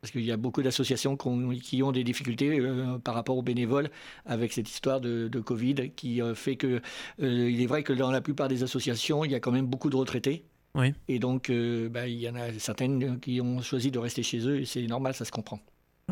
Parce 0.00 0.10
qu'il 0.10 0.24
y 0.24 0.32
a 0.32 0.36
beaucoup 0.36 0.62
d'associations 0.62 1.16
qui 1.62 1.82
ont 1.82 1.92
des 1.92 2.04
difficultés 2.04 2.60
euh, 2.60 2.98
par 2.98 3.14
rapport 3.14 3.36
aux 3.36 3.42
bénévoles 3.42 3.90
avec 4.24 4.52
cette 4.52 4.68
histoire 4.68 5.00
de, 5.00 5.28
Covid 5.40 5.90
qui 5.94 6.22
euh, 6.22 6.34
fait 6.34 6.56
que, 6.56 6.80
euh, 7.22 7.50
il 7.50 7.60
est 7.60 7.66
vrai 7.66 7.82
que 7.82 7.92
dans 7.92 8.10
la 8.10 8.20
plupart 8.20 8.48
des 8.48 8.62
associations, 8.62 9.24
il 9.24 9.32
y 9.32 9.34
a 9.34 9.40
quand 9.40 9.52
même 9.52 9.66
beaucoup 9.66 9.90
de 9.90 9.96
retraités. 9.96 10.44
Oui. 10.74 10.92
Et 11.08 11.18
donc, 11.18 11.50
bah, 11.90 12.06
il 12.06 12.20
y 12.20 12.28
en 12.28 12.34
a 12.34 12.52
certaines 12.58 13.18
qui 13.20 13.40
ont 13.40 13.62
choisi 13.62 13.90
de 13.90 13.98
rester 13.98 14.22
chez 14.22 14.46
eux 14.46 14.60
et 14.60 14.64
c'est 14.66 14.86
normal, 14.86 15.14
ça 15.14 15.24
se 15.24 15.32
comprend 15.32 15.58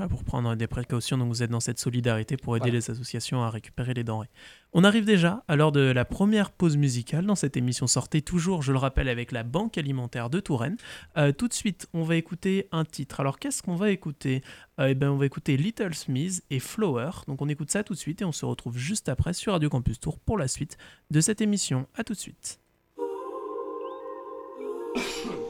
pour 0.09 0.25
prendre 0.25 0.57
des 0.57 0.67
précautions, 0.67 1.17
donc 1.17 1.29
vous 1.29 1.45
êtes 1.45 1.51
dans 1.53 1.61
cette 1.61 1.79
solidarité 1.79 2.37
pour 2.37 2.57
aider 2.57 2.73
les 2.73 2.91
associations 2.91 3.45
à 3.45 3.51
récupérer 3.51 3.95
les 3.95 4.03
denrées. 4.03 4.29
On 4.73 4.83
arrive 4.83 5.05
déjà 5.05 5.45
à 5.47 5.55
l'heure 5.55 5.71
de 5.71 5.81
la 5.81 6.05
première 6.05 6.51
pause 6.51 6.77
musicale 6.77 7.25
dans 7.25 7.37
cette 7.37 7.57
émission 7.57 7.87
sortée, 7.87 8.21
toujours, 8.21 8.63
je 8.63 8.73
le 8.73 8.79
rappelle, 8.79 9.09
avec 9.09 9.31
la 9.31 9.45
Banque 9.45 9.79
alimentaire 9.79 10.31
de 10.31 10.41
Touraine. 10.41 10.77
Euh, 11.17 11.31
tout 11.31 11.47
de 11.47 11.53
suite, 11.53 11.87
on 11.95 12.03
va 12.03 12.17
écouter 12.17 12.67
un 12.73 12.85
titre. 12.85 13.21
Alors 13.21 13.39
qu'est-ce 13.39 13.63
qu'on 13.63 13.77
va 13.77 13.91
écouter? 13.91 14.43
Euh, 14.81 14.89
Eh 14.89 14.95
bien, 14.95 15.13
on 15.13 15.17
va 15.17 15.27
écouter 15.27 15.57
Little 15.57 15.95
Smith 15.95 16.43
et 16.51 16.59
Flower. 16.59 17.11
Donc 17.29 17.41
on 17.41 17.49
écoute 17.49 17.71
ça 17.71 17.85
tout 17.85 17.95
de 17.95 17.99
suite 17.99 18.21
et 18.21 18.25
on 18.25 18.33
se 18.33 18.45
retrouve 18.45 18.77
juste 18.77 19.09
après 19.09 19.33
sur 19.33 19.53
Radio 19.53 19.69
Campus 19.71 20.01
Tour 20.01 20.19
pour 20.19 20.39
la 20.39 20.49
suite 20.49 20.77
de 21.13 21.21
cette 21.21 21.41
émission. 21.41 21.87
À 21.95 22.03
tout 22.03 22.15
de 22.15 22.19
suite. 22.19 22.59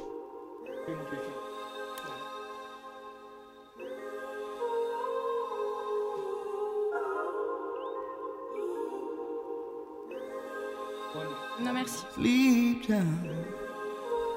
Sleep 12.14 12.87
time. 12.87 13.28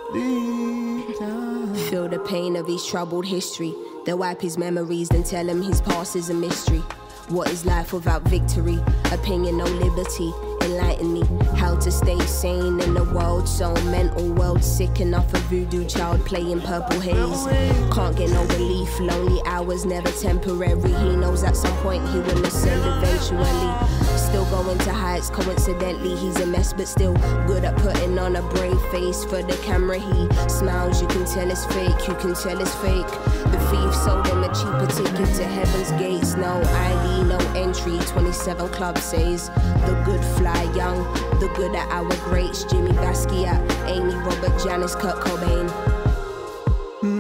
Sleep 0.10 1.20
time. 1.20 1.76
Feel 1.76 2.08
the 2.10 2.18
pain 2.28 2.56
of 2.56 2.66
his 2.66 2.84
troubled 2.84 3.28
history. 3.28 3.72
They 4.04 4.16
wipe 4.16 4.42
his 4.42 4.58
memories, 4.58 5.10
then 5.10 5.24
tell 5.24 5.48
him 5.48 5.62
his 5.62 5.80
past 5.82 6.16
is 6.16 6.32
a 6.32 6.34
mystery. 6.34 6.82
What 7.28 7.52
is 7.52 7.68
life 7.68 7.94
without 7.94 8.24
victory? 8.24 8.80
Opinion, 9.12 9.58
no 9.60 9.66
liberty 9.66 10.34
enlighten 10.68 11.14
me 11.14 11.24
how 11.56 11.76
to 11.76 11.92
stay 11.92 12.20
sane 12.22 12.80
in 12.82 12.98
a 12.98 13.04
world 13.14 13.48
so 13.48 13.74
mental, 13.86 14.34
world 14.34 14.64
sick 14.64 15.00
enough 15.00 15.32
a 15.34 15.38
voodoo 15.42 15.86
child 15.86 16.26
playing 16.26 16.62
purple 16.62 17.00
haze. 17.00 17.46
Can't 17.94 18.18
get 18.18 18.32
no 18.32 18.44
relief, 18.46 19.00
lonely 19.00 19.40
hours 19.46 19.86
never 19.86 20.10
temporary. 20.12 20.92
He 20.94 21.16
knows 21.16 21.44
at 21.44 21.56
some 21.56 21.76
point 21.78 22.08
he 22.10 22.20
will 22.20 22.44
ascend 22.44 22.82
eventually. 23.04 23.97
Still 24.28 24.44
going 24.52 24.78
to 24.80 24.92
heights, 24.92 25.30
coincidentally, 25.30 26.14
he's 26.18 26.38
a 26.42 26.46
mess, 26.46 26.74
but 26.74 26.90
still 26.90 27.14
good 27.48 27.64
at 27.64 27.78
putting 27.78 28.20
on 28.20 28.36
a 28.36 28.42
brave 28.42 28.82
face 28.92 29.24
for 29.24 29.42
the 29.42 29.58
camera. 29.64 29.98
He 29.98 30.28
smiles, 30.50 31.02
you 31.02 31.08
can 31.08 31.26
tell 31.26 31.50
it's 31.50 31.66
fake, 31.68 32.08
you 32.10 32.14
can 32.16 32.34
tell 32.36 32.60
it's 32.60 32.76
fake. 32.76 33.08
The 33.54 33.60
thief 33.72 33.96
sold 33.96 34.28
him 34.28 34.44
a 34.44 34.54
cheaper 34.54 34.86
ticket 34.88 35.34
to 35.38 35.46
heaven's 35.46 35.92
gates. 35.92 36.36
No 36.36 36.62
ID, 36.62 37.24
no 37.24 37.38
entry. 37.56 38.00
27 38.00 38.68
Club 38.68 38.98
says 38.98 39.48
the 39.48 40.04
good 40.04 40.24
fly 40.38 40.62
young, 40.76 41.06
the 41.40 41.50
good 41.56 41.74
at 41.74 41.88
our 41.90 42.14
greats. 42.30 42.66
Jimmy 42.66 42.92
Basquiat, 42.92 43.62
Amy, 43.88 44.14
Robert, 44.14 44.62
Janice, 44.62 44.96
Kurt 44.96 45.24
Cobain. 45.24 45.70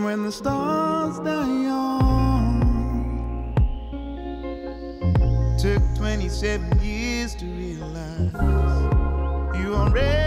When 0.04 0.24
the 0.24 0.32
stars 0.34 1.20
die 1.20 1.67
27 6.18 6.80
years 6.82 7.36
to 7.36 7.46
realize 7.46 8.34
you 9.62 9.76
already. 9.76 10.27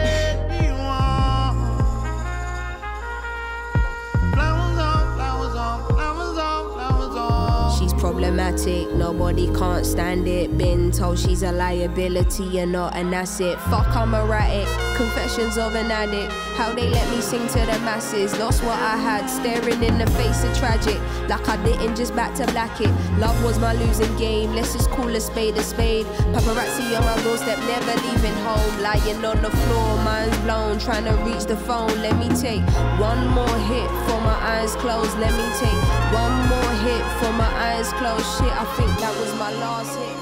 Problematic. 8.50 8.94
Nobody 8.94 9.46
can't 9.54 9.86
stand 9.86 10.26
it. 10.26 10.56
Been 10.56 10.90
told 10.90 11.18
she's 11.18 11.42
a 11.42 11.52
liability 11.52 12.58
and 12.58 12.72
not 12.72 12.96
an 12.96 13.14
asset. 13.14 13.60
Fuck, 13.70 13.88
I'm 13.96 14.14
erratic. 14.14 14.66
Confessions 14.96 15.56
of 15.56 15.74
an 15.74 15.90
addict. 15.90 16.32
How 16.56 16.72
they 16.72 16.88
let 16.88 17.08
me 17.10 17.20
sing 17.20 17.46
to 17.48 17.58
the 17.58 17.78
masses. 17.80 18.36
Lost 18.38 18.62
what 18.62 18.78
I 18.78 18.96
had, 18.96 19.26
staring 19.26 19.82
in 19.82 19.98
the 19.98 20.06
face 20.12 20.44
of 20.44 20.56
tragic. 20.58 20.98
Like 21.28 21.48
I 21.48 21.56
didn't 21.64 21.96
just 21.96 22.14
back 22.14 22.34
to 22.36 22.46
black 22.52 22.80
it. 22.80 22.90
Love 23.18 23.42
was 23.44 23.58
my 23.58 23.72
losing 23.72 24.14
game. 24.16 24.52
Let's 24.54 24.72
just 24.72 24.90
call 24.90 25.08
a 25.08 25.20
spade 25.20 25.56
a 25.56 25.62
spade. 25.62 26.06
Paparazzi 26.34 26.96
on 26.98 27.04
my 27.04 27.22
doorstep, 27.22 27.58
never 27.58 27.94
leaving 28.06 28.36
home. 28.44 28.82
Lying 28.82 29.24
on 29.24 29.40
the 29.42 29.50
floor, 29.50 29.96
mind's 30.04 30.36
blown. 30.38 30.78
Trying 30.78 31.04
to 31.04 31.14
reach 31.24 31.44
the 31.44 31.56
phone. 31.56 31.94
Let 32.02 32.16
me 32.18 32.28
take 32.36 32.62
one 32.98 33.26
more 33.28 33.58
hit 33.70 33.88
for 34.06 34.20
my 34.20 34.38
eyes 34.54 34.74
closed. 34.76 35.16
Let 35.18 35.32
me 35.32 35.46
take 35.58 35.80
one 36.12 36.36
more 36.48 36.72
hit 36.84 37.04
for 37.20 37.32
my 37.32 37.50
eyes 37.68 37.92
closed. 37.94 38.39
Shit, 38.40 38.52
I 38.52 38.64
think 38.76 38.90
that 39.00 39.14
was 39.20 39.32
my 39.38 39.52
last 39.52 39.98
hit. 39.98 40.16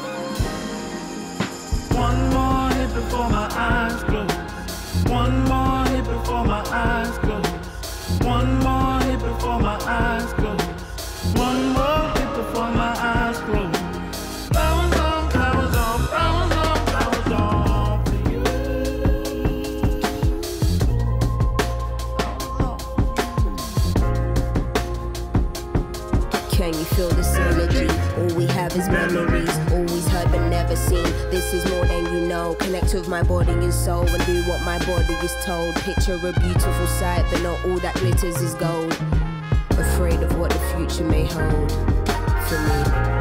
One 1.97 2.21
more 2.35 2.71
hit 2.71 2.91
before 2.95 3.29
my 3.31 3.49
eyes 3.53 4.03
close. 4.03 4.37
One 5.09 5.45
more 5.45 5.85
hit 5.87 6.05
before 6.05 6.45
my 6.45 6.63
eyes 6.69 7.17
close. 7.19 7.47
One 8.25 8.59
more 8.59 9.01
hit 9.03 9.21
before 9.21 9.61
my 9.61 9.79
eyes 9.83 10.33
close. 10.33 10.38
Memories, 29.13 29.59
always 29.73 30.07
heard 30.09 30.31
but 30.31 30.49
never 30.49 30.77
seen. 30.77 31.05
This 31.31 31.53
is 31.55 31.65
more 31.71 31.85
than 31.87 32.05
you 32.13 32.29
know. 32.29 32.55
Connect 32.55 32.93
with 32.95 33.09
my 33.09 33.23
body 33.23 33.53
and 33.53 33.73
soul 33.73 34.07
and 34.09 34.27
do 34.27 34.43
what 34.49 34.61
my 34.63 34.79
body 34.87 35.15
is 35.25 35.35
told. 35.45 35.75
Picture 35.77 36.15
a 36.15 36.33
beautiful 36.41 36.87
sight, 36.87 37.25
but 37.31 37.43
not 37.43 37.65
all 37.67 37.79
that 37.79 37.95
glitters 37.97 38.41
is 38.41 38.55
gold. 38.55 38.93
Afraid 39.71 40.23
of 40.23 40.39
what 40.39 40.51
the 40.51 40.59
future 40.75 41.05
may 41.05 41.25
hold 41.27 41.73
for 42.49 42.59
me. 42.61 43.19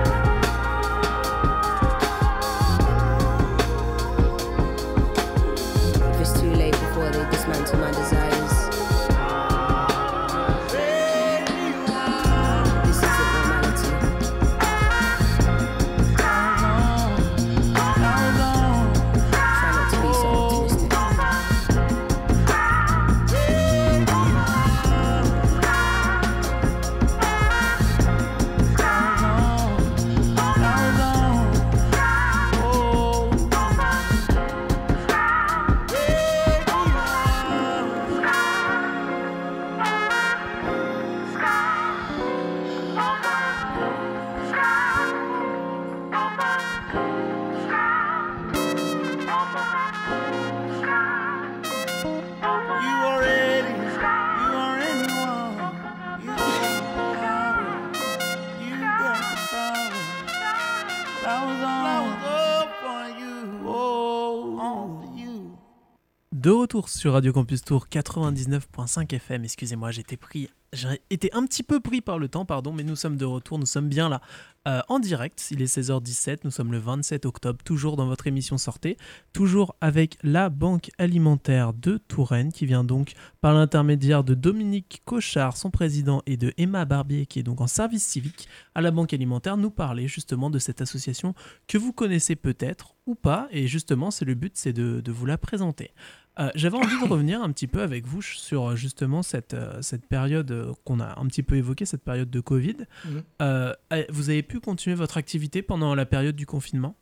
De 66.37 66.51
retour 66.51 66.87
sur 66.87 67.13
Radio 67.13 67.33
Campus 67.33 67.63
Tour 67.63 67.87
99.5 67.91 69.11
FM. 69.11 69.43
Excusez-moi, 69.43 69.89
j'étais 69.89 70.17
pris, 70.17 70.51
j'ai 70.71 71.01
été 71.09 71.33
un 71.33 71.43
petit 71.47 71.63
peu 71.63 71.79
pris 71.79 71.99
par 71.99 72.19
le 72.19 72.27
temps, 72.27 72.45
pardon, 72.45 72.73
mais 72.73 72.83
nous 72.83 72.95
sommes 72.95 73.17
de 73.17 73.25
retour, 73.25 73.57
nous 73.57 73.65
sommes 73.65 73.89
bien 73.89 74.07
là 74.07 74.21
euh, 74.67 74.81
en 74.87 74.99
direct. 74.99 75.47
Il 75.49 75.63
est 75.63 75.77
16h17, 75.79 76.41
nous 76.43 76.51
sommes 76.51 76.71
le 76.71 76.77
27 76.77 77.25
octobre, 77.25 77.57
toujours 77.65 77.95
dans 77.95 78.05
votre 78.05 78.27
émission 78.27 78.59
Sortez, 78.59 78.97
toujours 79.33 79.75
avec 79.81 80.19
la 80.21 80.49
Banque 80.51 80.91
alimentaire 80.99 81.73
de 81.73 81.97
Touraine 81.97 82.51
qui 82.51 82.67
vient 82.67 82.83
donc 82.83 83.13
par 83.41 83.55
l'intermédiaire 83.55 84.23
de 84.23 84.35
Dominique 84.35 85.01
Cochard, 85.05 85.57
son 85.57 85.71
président, 85.71 86.21
et 86.27 86.37
de 86.37 86.53
Emma 86.57 86.85
Barbier 86.85 87.25
qui 87.25 87.39
est 87.39 87.43
donc 87.43 87.61
en 87.61 87.67
service 87.67 88.05
civique 88.05 88.47
à 88.75 88.81
la 88.81 88.91
Banque 88.91 89.11
alimentaire, 89.11 89.57
nous 89.57 89.71
parler 89.71 90.07
justement 90.07 90.51
de 90.51 90.59
cette 90.59 90.81
association 90.81 91.33
que 91.67 91.79
vous 91.79 91.93
connaissez 91.93 92.35
peut-être 92.35 92.96
ou 93.07 93.15
pas, 93.15 93.47
et 93.51 93.67
justement 93.67 94.11
c'est 94.11 94.25
le 94.25 94.35
but, 94.35 94.53
c'est 94.55 94.73
de, 94.73 95.01
de 95.01 95.11
vous 95.11 95.25
la 95.25 95.37
présenter. 95.37 95.91
Euh, 96.39 96.49
j'avais 96.55 96.77
envie 96.77 96.99
de 96.99 97.07
revenir 97.09 97.41
un 97.41 97.51
petit 97.51 97.67
peu 97.67 97.81
avec 97.81 98.05
vous 98.05 98.21
sur 98.21 98.69
euh, 98.69 98.75
justement 98.75 99.23
cette, 99.23 99.53
euh, 99.53 99.81
cette 99.81 100.05
période 100.05 100.73
qu'on 100.85 100.99
a 100.99 101.19
un 101.19 101.25
petit 101.27 101.43
peu 101.43 101.55
évoquée, 101.55 101.85
cette 101.85 102.03
période 102.03 102.29
de 102.29 102.39
Covid. 102.39 102.77
Mhm. 103.05 103.75
vous 104.09 104.29
avez 104.29 104.43
pu 104.43 104.59
continuer 104.59 104.95
votre 104.95 105.17
activité 105.17 105.61
pendant 105.61 105.95
la 105.95 106.05
période 106.05 106.35
du 106.35 106.45
confinement? 106.45 106.95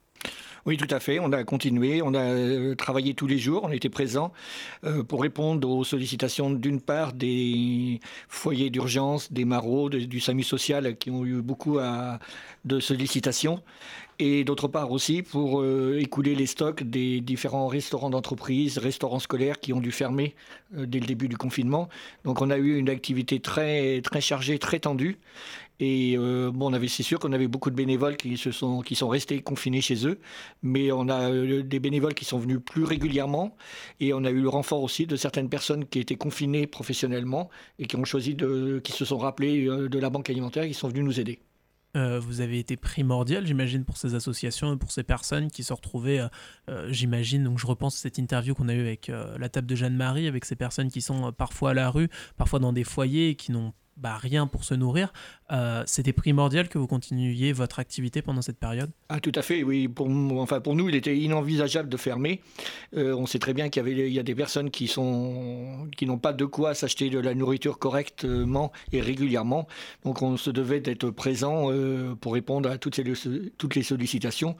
Oui, 0.65 0.77
tout 0.77 0.87
à 0.89 0.99
fait. 0.99 1.19
On 1.19 1.31
a 1.31 1.43
continué, 1.43 2.01
on 2.01 2.15
a 2.15 2.75
travaillé 2.75 3.13
tous 3.13 3.27
les 3.27 3.37
jours, 3.37 3.65
on 3.65 3.71
était 3.71 3.89
présents 3.89 4.33
pour 5.07 5.21
répondre 5.21 5.69
aux 5.69 5.83
sollicitations 5.83 6.49
d'une 6.49 6.81
part 6.81 7.13
des 7.13 7.99
foyers 8.27 8.71
d'urgence, 8.71 9.31
des 9.31 9.45
marauds, 9.45 9.89
du 9.89 10.19
SAMU 10.19 10.41
social 10.41 10.97
qui 10.97 11.11
ont 11.11 11.23
eu 11.23 11.43
beaucoup 11.43 11.77
de 12.65 12.79
sollicitations 12.79 13.61
et 14.19 14.43
d'autre 14.43 14.67
part 14.67 14.91
aussi 14.91 15.21
pour 15.21 15.61
euh, 15.61 15.99
écouler 15.99 16.35
les 16.35 16.45
stocks 16.45 16.83
des 16.83 17.21
différents 17.21 17.67
restaurants 17.67 18.09
d'entreprise, 18.09 18.77
restaurants 18.77 19.19
scolaires 19.19 19.59
qui 19.59 19.73
ont 19.73 19.79
dû 19.79 19.91
fermer 19.91 20.35
dès 20.71 20.99
le 20.99 21.05
début 21.05 21.27
du 21.27 21.37
confinement. 21.37 21.89
Donc 22.23 22.41
on 22.41 22.49
a 22.49 22.57
eu 22.57 22.77
une 22.77 22.89
activité 22.89 23.39
très, 23.39 24.01
très 24.01 24.21
chargée, 24.21 24.59
très 24.59 24.79
tendue. 24.79 25.17
Et 25.79 26.15
euh, 26.17 26.51
bon, 26.51 26.71
c'est 26.87 27.03
sûr 27.03 27.19
qu'on 27.19 27.33
avait 27.33 27.47
beaucoup 27.47 27.69
de 27.69 27.75
bénévoles 27.75 28.15
qui, 28.15 28.37
se 28.37 28.51
sont, 28.51 28.81
qui 28.81 28.95
sont 28.95 29.09
restés 29.09 29.41
confinés 29.41 29.81
chez 29.81 30.07
eux, 30.07 30.19
mais 30.63 30.91
on 30.91 31.09
a 31.09 31.29
euh, 31.31 31.63
des 31.63 31.79
bénévoles 31.79 32.13
qui 32.13 32.23
sont 32.23 32.39
venus 32.39 32.59
plus 32.63 32.85
régulièrement 32.85 33.55
et 33.99 34.13
on 34.13 34.23
a 34.23 34.31
eu 34.31 34.39
le 34.41 34.49
renfort 34.49 34.81
aussi 34.81 35.05
de 35.05 35.17
certaines 35.17 35.49
personnes 35.49 35.85
qui 35.85 35.99
étaient 35.99 36.15
confinées 36.15 36.65
professionnellement 36.65 37.49
et 37.77 37.87
qui 37.87 37.97
ont 37.97 38.05
choisi 38.05 38.35
de, 38.35 38.79
qui 38.83 38.93
se 38.93 39.03
sont 39.03 39.17
rappelés 39.17 39.67
euh, 39.67 39.89
de 39.89 39.99
la 39.99 40.09
banque 40.09 40.29
alimentaire 40.29 40.63
et 40.63 40.69
qui 40.69 40.73
sont 40.73 40.87
venus 40.87 41.03
nous 41.03 41.19
aider. 41.19 41.39
Vous 41.95 42.41
avez 42.41 42.59
été 42.59 42.77
primordial, 42.77 43.45
j'imagine, 43.45 43.85
pour 43.85 43.97
ces 43.97 44.15
associations 44.15 44.73
et 44.73 44.77
pour 44.77 44.91
ces 44.91 45.03
personnes 45.03 45.49
qui 45.49 45.63
se 45.63 45.73
retrouvaient, 45.73 46.21
j'imagine, 46.89 47.43
donc 47.43 47.57
je 47.57 47.67
repense 47.67 47.95
à 47.95 47.99
cette 47.99 48.17
interview 48.17 48.53
qu'on 48.53 48.69
a 48.69 48.73
eue 48.73 48.81
avec 48.81 49.11
la 49.37 49.49
table 49.49 49.67
de 49.67 49.75
Jeanne-Marie, 49.75 50.27
avec 50.27 50.45
ces 50.45 50.55
personnes 50.55 50.89
qui 50.89 51.01
sont 51.01 51.31
parfois 51.31 51.71
à 51.71 51.73
la 51.73 51.89
rue, 51.89 52.09
parfois 52.37 52.59
dans 52.59 52.73
des 52.73 52.83
foyers 52.83 53.29
et 53.29 53.35
qui 53.35 53.51
n'ont 53.51 53.73
bah, 53.97 54.17
rien 54.17 54.45
pour 54.45 54.63
se 54.65 54.73
nourrir, 54.73 55.13
euh, 55.51 55.83
c'était 55.85 56.11
primordial 56.11 56.67
que 56.67 56.77
vous 56.77 56.87
continuiez 56.87 57.53
votre 57.53 57.79
activité 57.79 58.21
pendant 58.21 58.41
cette 58.41 58.57
période? 58.57 58.91
Ah 59.09 59.19
tout 59.19 59.31
à 59.35 59.41
fait, 59.41 59.63
oui. 59.63 59.87
Pour, 59.87 60.09
enfin, 60.39 60.59
pour 60.59 60.75
nous, 60.75 60.89
il 60.89 60.95
était 60.95 61.17
inenvisageable 61.17 61.87
de 61.87 61.97
fermer. 61.97 62.41
Euh, 62.95 63.15
on 63.15 63.25
sait 63.25 63.39
très 63.39 63.53
bien 63.53 63.69
qu'il 63.69 63.87
y, 63.87 64.19
a 64.19 64.23
des 64.23 64.35
personnes 64.35 64.69
qui, 64.69 64.87
sont, 64.87 65.87
qui 65.95 66.05
n'ont 66.05 66.17
pas 66.17 66.33
de 66.33 66.45
quoi 66.45 66.73
s'acheter 66.73 67.09
de 67.09 67.19
la 67.19 67.33
nourriture 67.33 67.79
correctement 67.79 68.71
et 68.91 68.99
régulièrement. 68.99 69.67
Donc 70.03 70.21
on 70.21 70.35
se 70.35 70.49
devait 70.49 70.81
d'être 70.81 71.09
présent 71.11 71.71
euh, 71.71 72.15
pour 72.15 72.33
répondre 72.33 72.69
à 72.69 72.77
toutes, 72.77 72.95
ces, 72.95 73.03
toutes 73.57 73.75
les 73.75 73.83
sollicitations. 73.83 74.57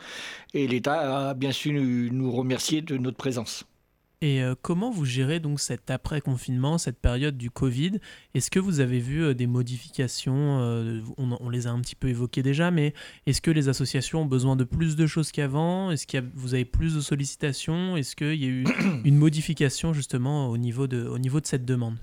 Et 0.54 0.68
l'État 0.68 1.30
a 1.30 1.34
bien 1.34 1.52
su 1.52 1.74
nous 1.74 2.32
remercier 2.32 2.82
de 2.82 2.98
notre 2.98 3.18
présence. 3.18 3.66
Et 4.26 4.42
euh, 4.42 4.56
comment 4.60 4.90
vous 4.90 5.06
gérez 5.06 5.40
donc 5.40 5.60
cet 5.60 5.92
après-confinement, 5.92 6.80
cette 6.80 6.98
période 7.00 7.38
du 7.38 7.52
Covid? 7.52 8.00
Est-ce 8.34 8.50
que 8.50 8.58
vous 8.58 8.80
avez 8.80 8.98
vu 8.98 9.24
euh, 9.24 9.36
des 9.36 9.46
modifications 9.46 10.62
euh, 10.62 11.00
on, 11.18 11.48
les 11.52 11.68
a 11.68 11.70
un 11.70 11.80
petit 11.80 11.94
peu 11.94 12.08
évoquées 12.08 12.42
déjà, 12.42 12.72
mais 12.72 12.96
est-ce 13.28 13.40
que 13.40 13.52
les 13.52 13.70
associations 13.70 14.24
ont 14.24 14.26
besoin 14.26 14.56
de 14.56 14.64
plus 14.64 14.96
de 14.96 15.06
choses 15.06 15.32
qu'avant? 15.32 15.92
Est-ce 15.92 16.08
que 16.08 16.18
vous 16.34 16.56
avez 16.56 16.66
plus 16.66 16.96
de 16.96 17.02
sollicitations? 17.02 17.98
Est-ce 17.98 18.16
qu'il 18.16 18.34
y 18.34 18.46
a 18.46 18.50
eu 18.50 18.66
une 19.06 19.16
modification 19.16 19.94
justement 19.94 20.50
au 20.50 20.58
niveau 20.58 20.88
de, 20.88 21.06
au 21.06 21.20
niveau 21.20 21.40
de 21.40 21.46
cette 21.46 21.64
demande? 21.64 21.98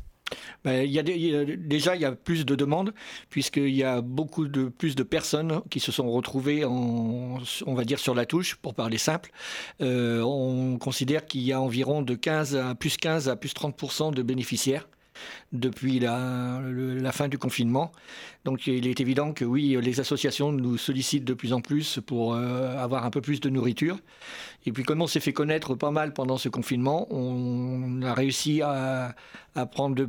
Ben, 0.64 0.88
y 0.88 0.98
a 0.98 1.02
déjà, 1.02 1.96
il 1.96 2.02
y 2.02 2.04
a 2.04 2.12
plus 2.12 2.44
de 2.44 2.54
demandes, 2.54 2.92
puisqu'il 3.30 3.74
y 3.74 3.84
a 3.84 4.00
beaucoup 4.00 4.48
de, 4.48 4.68
plus 4.68 4.94
de 4.94 5.02
personnes 5.02 5.62
qui 5.70 5.80
se 5.80 5.92
sont 5.92 6.10
retrouvées, 6.10 6.64
on 6.64 7.38
va 7.66 7.84
dire, 7.84 7.98
sur 7.98 8.14
la 8.14 8.26
touche, 8.26 8.56
pour 8.56 8.74
parler 8.74 8.98
simple. 8.98 9.30
Euh, 9.80 10.20
on 10.22 10.78
considère 10.78 11.26
qu'il 11.26 11.42
y 11.42 11.52
a 11.52 11.60
environ 11.60 12.02
de 12.02 12.14
15 12.14 12.56
à 12.56 12.74
plus 12.74 12.96
15 12.96 13.28
à 13.28 13.36
plus 13.36 13.52
30% 13.54 14.14
de 14.14 14.22
bénéficiaires 14.22 14.86
depuis 15.52 15.98
la, 15.98 16.60
fin 17.12 17.28
du 17.28 17.38
confinement. 17.38 17.92
Donc 18.44 18.66
il 18.66 18.86
est 18.86 19.00
évident 19.00 19.32
que 19.32 19.44
oui, 19.44 19.76
les 19.80 20.00
associations 20.00 20.52
nous 20.52 20.78
sollicitent 20.78 21.24
de 21.24 21.34
plus 21.34 21.52
en 21.52 21.60
plus 21.60 22.00
pour 22.06 22.34
euh, 22.34 22.76
avoir 22.76 23.04
un 23.04 23.10
peu 23.10 23.20
plus 23.20 23.40
de 23.40 23.48
nourriture. 23.48 23.98
Et 24.66 24.72
puis 24.72 24.82
comme 24.82 25.02
on 25.02 25.06
s'est 25.06 25.20
fait 25.20 25.32
connaître 25.32 25.74
pas 25.74 25.90
mal 25.90 26.12
pendant 26.12 26.38
ce 26.38 26.48
confinement, 26.48 27.06
on 27.10 28.02
a 28.02 28.14
réussi 28.14 28.62
à, 28.62 29.14
prendre 29.72 30.08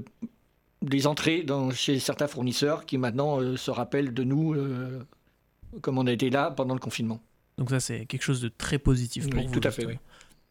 des 0.82 1.08
entrées 1.08 1.44
dans, 1.44 1.72
chez 1.72 2.00
certains 2.00 2.28
fournisseurs 2.28 2.86
qui 2.86 2.98
maintenant 2.98 3.40
euh, 3.40 3.58
se 3.58 3.72
rappellent 3.72 4.14
de 4.14 4.24
nous 4.24 4.54
euh, 4.54 5.06
comme 5.82 5.98
on 5.98 6.08
a 6.08 6.12
été 6.12 6.30
là 6.30 6.52
pendant 6.52 6.74
le 6.74 6.80
confinement. 6.80 7.22
Donc 7.58 7.70
ça 7.70 7.80
c'est 7.80 8.06
quelque 8.06 8.24
chose 8.24 8.42
de 8.42 8.50
très 8.50 8.80
positif 8.80 9.30
pour 9.30 9.40
oui, 9.40 9.48
vous. 9.48 9.60
Tout 9.60 9.68
à 9.68 9.72
fait, 9.72 9.86
oui. 9.86 9.98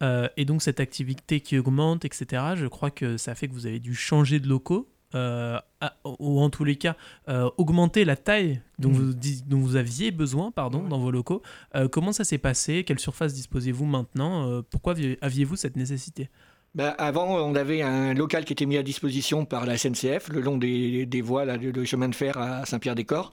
Euh, 0.03 0.27
et 0.37 0.45
donc 0.45 0.61
cette 0.61 0.79
activité 0.79 1.39
qui 1.39 1.57
augmente, 1.57 2.05
etc., 2.05 2.43
je 2.55 2.67
crois 2.67 2.91
que 2.91 3.17
ça 3.17 3.35
fait 3.35 3.47
que 3.47 3.53
vous 3.53 3.65
avez 3.65 3.79
dû 3.79 3.95
changer 3.95 4.39
de 4.39 4.47
locaux, 4.47 4.89
euh, 5.15 5.59
ou 6.03 6.41
en 6.41 6.49
tous 6.49 6.63
les 6.63 6.75
cas 6.75 6.97
euh, 7.29 7.47
augmenter 7.57 8.03
la 8.03 8.15
taille 8.15 8.61
dont, 8.79 8.89
mmh. 8.89 8.93
vous, 8.93 9.13
dont 9.45 9.59
vous 9.59 9.75
aviez 9.75 10.09
besoin 10.09 10.49
pardon, 10.49 10.87
dans 10.87 10.97
vos 10.97 11.11
locaux. 11.11 11.43
comment 11.91 12.11
ça 12.11 12.23
s'est 12.23 12.39
passé? 12.39 12.83
Quelle 12.83 12.99
surface 12.99 13.33
disposez-vous 13.33 13.85
maintenant? 13.85 14.63
Pourquoi 14.71 14.95
aviez-vous 15.21 15.55
cette 15.55 15.75
nécessité? 15.75 16.29
Bah, 16.75 16.89
avant, 16.97 17.37
on 17.37 17.53
avait 17.53 17.83
un 17.83 18.15
local 18.15 18.45
qui 18.45 18.53
était 18.53 18.65
mis 18.65 18.77
à 18.77 18.83
disposition 18.83 19.45
par 19.45 19.67
la 19.67 19.77
SNCF 19.77 20.29
le 20.29 20.41
long 20.41 20.57
des, 20.57 21.21
voies 21.23 21.45
là, 21.45 21.59
de, 21.59 21.83
chemin 21.83 22.09
de 22.09 22.15
fer 22.15 22.35
à 22.39 22.65
Saint-Pierre-des-Corps. 22.65 23.31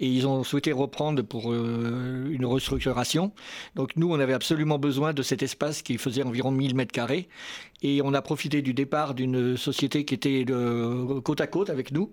Et 0.00 0.06
ils 0.06 0.26
ont 0.26 0.44
souhaité 0.44 0.72
reprendre 0.72 1.22
pour 1.22 1.52
euh, 1.52 2.28
une 2.30 2.44
restructuration. 2.44 3.32
Donc 3.76 3.96
nous, 3.96 4.12
on 4.12 4.20
avait 4.20 4.34
absolument 4.34 4.78
besoin 4.78 5.14
de 5.14 5.22
cet 5.22 5.42
espace 5.42 5.80
qui 5.80 5.96
faisait 5.96 6.22
environ 6.22 6.50
1000 6.50 6.74
mètres 6.74 6.92
carrés. 6.92 7.28
Et 7.82 8.00
on 8.02 8.14
a 8.14 8.22
profité 8.22 8.62
du 8.62 8.74
départ 8.74 9.14
d'une 9.14 9.56
société 9.56 10.04
qui 10.04 10.14
était 10.14 10.44
de, 10.44 11.20
côte 11.20 11.40
à 11.40 11.46
côte 11.46 11.70
avec 11.70 11.92
nous. 11.92 12.12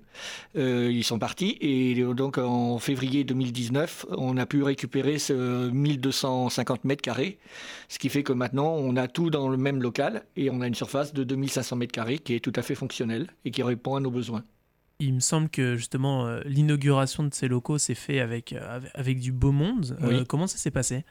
Euh, 0.58 0.90
ils 0.92 1.04
sont 1.04 1.20
partis. 1.20 1.58
Et 1.62 2.04
donc 2.14 2.38
en 2.38 2.80
février 2.80 3.24
2019, 3.24 4.08
on 4.18 4.38
a 4.38 4.46
pu 4.46 4.64
récupérer 4.64 5.20
ce 5.20 5.70
1250 5.70 6.86
mètres 6.86 7.02
carrés. 7.02 7.40
Ce 7.88 8.00
qui 8.00 8.10
fait 8.10 8.24
que 8.24 8.34
maintenant, 8.34 8.74
on 8.74 8.96
a 8.96 9.08
tout 9.08 9.30
dans 9.30 9.50
le 9.50 9.58
même 9.58 9.82
local 9.82 10.24
et 10.36 10.50
on 10.50 10.62
a 10.62 10.68
une 10.68 10.76
surface 10.76 11.14
de 11.14 11.24
2500 11.24 11.76
mètres 11.76 11.92
carrés 11.92 12.20
qui 12.20 12.34
est 12.36 12.40
tout 12.40 12.54
à 12.56 12.62
fait 12.62 12.76
fonctionnelle 12.76 13.28
et 13.46 13.52
qui 13.52 13.64
répond 13.64 13.96
à 13.96 14.00
nos 14.00 14.12
besoins 14.12 14.44
il 15.02 15.14
me 15.14 15.22
semble 15.22 15.48
que 15.48 15.78
justement 15.78 16.28
euh, 16.28 16.42
l'inauguration 16.46 17.24
de 17.24 17.34
ces 17.34 17.48
locaux 17.48 17.78
s'est 17.78 17.96
fait 17.96 18.20
avec, 18.20 18.52
euh, 18.52 18.82
avec 18.94 19.20
du 19.20 19.32
beau 19.32 19.54
monde. 19.54 19.98
Euh, 20.04 20.26
comment 20.28 20.46
ça 20.46 20.58
s'est 20.58 20.72
passé? 20.72 21.06